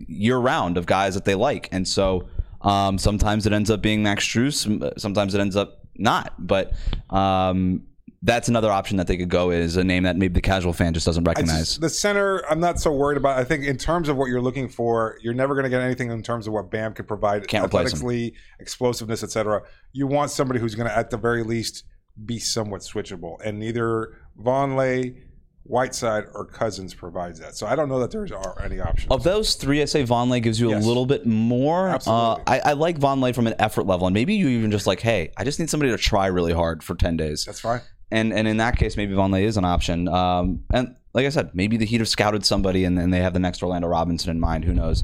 year 0.08 0.38
round 0.38 0.78
of 0.78 0.86
guys 0.86 1.14
that 1.14 1.26
they 1.26 1.36
like, 1.36 1.70
and 1.72 1.88
so 1.88 2.28
um, 2.62 2.98
sometimes 2.98 3.46
it 3.46 3.54
ends 3.54 3.72
up 3.72 3.82
being 3.82 4.04
Max 4.04 4.26
Strus, 4.26 5.00
sometimes 5.00 5.34
it 5.34 5.40
ends 5.40 5.56
up 5.56 5.83
not. 5.98 6.34
But 6.40 6.74
um, 7.10 7.84
that's 8.22 8.48
another 8.48 8.72
option 8.72 8.98
that 8.98 9.08
they 9.08 9.18
could 9.18 9.30
go 9.30 9.52
is 9.52 9.76
a 9.76 9.84
name 9.84 10.04
that 10.04 10.16
maybe 10.16 10.34
the 10.34 10.42
casual 10.42 10.72
fan 10.72 10.94
just 10.94 11.06
doesn't 11.06 11.26
recognize. 11.26 11.70
just- 11.70 11.82
the 11.82 11.90
center, 11.90 12.44
I'm 12.50 12.60
not 12.60 12.80
so 12.80 12.92
worried 12.92 13.18
about. 13.18 13.38
I 13.38 13.44
think 13.44 13.66
in 13.66 13.78
terms 13.78 14.08
of 14.08 14.16
what 14.16 14.28
you're 14.28 14.42
looking 14.42 14.70
for, 14.70 15.18
you're 15.22 15.34
never 15.34 15.54
going 15.54 15.66
to 15.66 15.70
get 15.70 15.82
anything 15.82 16.10
in 16.10 16.24
terms 16.24 16.48
of 16.48 16.54
what 16.54 16.72
Bam 16.72 16.94
could 16.94 17.08
provide, 17.08 17.48
Can't 17.48 17.66
athletically, 17.66 18.34
explosiveness, 18.60 19.24
etc. 19.24 19.64
You 19.92 20.08
want 20.08 20.32
somebody 20.32 20.60
who's 20.60 20.74
going 20.76 20.88
to, 20.88 20.98
at 20.98 21.10
the 21.10 21.18
very 21.18 21.44
least, 21.44 21.84
be 22.26 22.40
somewhat 22.40 22.82
switchable, 22.82 23.38
and 23.44 23.60
neither 23.60 24.18
Vonleh, 24.40 25.16
Whiteside, 25.66 26.26
or 26.34 26.46
Cousins 26.46 26.94
provides 26.94 27.40
that. 27.40 27.56
So 27.56 27.66
I 27.68 27.76
don't 27.76 27.88
know 27.90 28.00
that 28.00 28.12
there's 28.12 28.32
are 28.32 28.62
any 28.62 28.80
options. 28.82 29.10
Of 29.12 29.24
those 29.24 29.56
three, 29.56 29.82
I 29.82 29.86
say 29.86 30.04
Vonleh 30.04 30.42
gives 30.44 30.60
you 30.60 30.72
Yes. 30.72 30.84
a 30.84 30.88
little 30.88 31.06
bit 31.06 31.26
more. 31.26 31.88
Absolutely. 31.88 32.42
Uh, 32.42 32.44
I, 32.48 32.60
I 32.60 32.74
like 32.74 33.00
Vonleh 33.00 33.34
from 33.34 33.48
an 33.48 33.56
effort 33.60 33.86
level, 33.86 34.08
and 34.08 34.14
maybe 34.14 34.34
you 34.36 34.50
even 34.50 34.72
just 34.72 34.88
like, 34.88 35.00
hey, 35.00 35.32
I 35.38 35.44
just 35.46 35.60
need 35.60 35.70
somebody 35.70 35.92
to 35.92 35.98
try 35.98 36.28
really 36.28 36.54
hard 36.54 36.84
for 36.84 36.96
ten 36.96 37.16
days. 37.16 37.46
That's 37.46 37.62
fine. 37.62 37.82
and 38.12 38.34
and 38.34 38.48
in 38.48 38.58
that 38.58 38.78
case, 38.78 38.98
maybe 38.98 39.14
Vonleh 39.14 39.44
is 39.44 39.56
an 39.58 39.64
option. 39.66 40.08
Um, 40.10 40.64
and 40.74 40.96
like 41.14 41.26
I 41.26 41.30
said, 41.30 41.52
maybe 41.54 41.78
the 41.78 41.86
Heat 41.86 42.00
have 42.00 42.10
scouted 42.10 42.46
somebody, 42.46 42.84
and 42.84 42.98
then 42.98 43.12
they 43.12 43.20
have 43.22 43.34
the 43.34 43.40
next 43.40 43.64
Orlando 43.64 43.88
Robinson 43.88 44.32
in 44.32 44.40
mind. 44.40 44.66
Who 44.66 44.74
knows? 44.74 45.04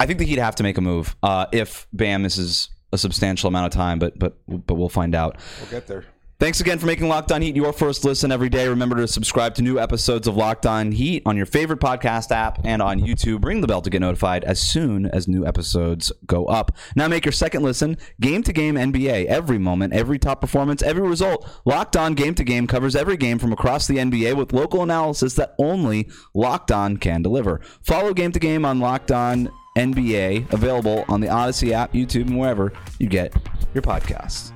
I 0.00 0.06
think 0.06 0.18
the 0.18 0.26
Heat 0.26 0.38
have 0.38 0.56
to 0.56 0.62
make 0.62 0.78
a 0.78 0.80
move 0.82 1.14
uh, 1.22 1.46
if 1.52 1.86
Bam 1.92 2.22
misses 2.22 2.68
a 2.92 2.98
substantial 2.98 3.48
amount 3.48 3.66
of 3.66 3.72
time, 3.72 3.98
but 4.00 4.18
but 4.18 4.36
but 4.48 4.74
we'll 4.74 4.88
find 4.88 5.14
out. 5.14 5.36
We'll 5.60 5.70
get 5.70 5.86
there. 5.86 6.04
Thanks 6.38 6.60
again 6.60 6.78
for 6.78 6.84
making 6.84 7.08
Locked 7.08 7.32
On 7.32 7.40
Heat 7.40 7.56
your 7.56 7.72
first 7.72 8.04
listen 8.04 8.30
every 8.30 8.50
day. 8.50 8.68
Remember 8.68 8.96
to 8.96 9.08
subscribe 9.08 9.54
to 9.54 9.62
new 9.62 9.78
episodes 9.78 10.28
of 10.28 10.36
Locked 10.36 10.66
On 10.66 10.92
Heat 10.92 11.22
on 11.24 11.34
your 11.34 11.46
favorite 11.46 11.80
podcast 11.80 12.30
app 12.30 12.58
and 12.62 12.82
on 12.82 13.00
YouTube. 13.00 13.42
Ring 13.42 13.62
the 13.62 13.66
bell 13.66 13.80
to 13.80 13.88
get 13.88 14.02
notified 14.02 14.44
as 14.44 14.60
soon 14.60 15.06
as 15.06 15.26
new 15.26 15.46
episodes 15.46 16.12
go 16.26 16.44
up. 16.44 16.76
Now 16.94 17.08
make 17.08 17.24
your 17.24 17.32
second 17.32 17.62
listen 17.62 17.96
game 18.20 18.42
to 18.42 18.52
game 18.52 18.74
NBA. 18.74 19.24
Every 19.24 19.56
moment, 19.56 19.94
every 19.94 20.18
top 20.18 20.42
performance, 20.42 20.82
every 20.82 21.08
result. 21.08 21.48
Locked 21.64 21.96
On 21.96 22.12
Game 22.12 22.34
to 22.34 22.44
Game 22.44 22.66
covers 22.66 22.94
every 22.94 23.16
game 23.16 23.38
from 23.38 23.54
across 23.54 23.86
the 23.86 23.96
NBA 23.96 24.36
with 24.36 24.52
local 24.52 24.82
analysis 24.82 25.32
that 25.36 25.54
only 25.58 26.10
Locked 26.34 26.70
On 26.70 26.98
can 26.98 27.22
deliver. 27.22 27.62
Follow 27.80 28.12
Game 28.12 28.32
to 28.32 28.38
Game 28.38 28.66
on 28.66 28.78
Locked 28.78 29.10
On 29.10 29.50
NBA, 29.78 30.52
available 30.52 31.06
on 31.08 31.22
the 31.22 31.28
Audacy 31.28 31.72
app, 31.72 31.94
YouTube, 31.94 32.26
and 32.26 32.38
wherever 32.38 32.74
you 32.98 33.08
get 33.08 33.34
your 33.72 33.82
podcasts. 33.82 34.52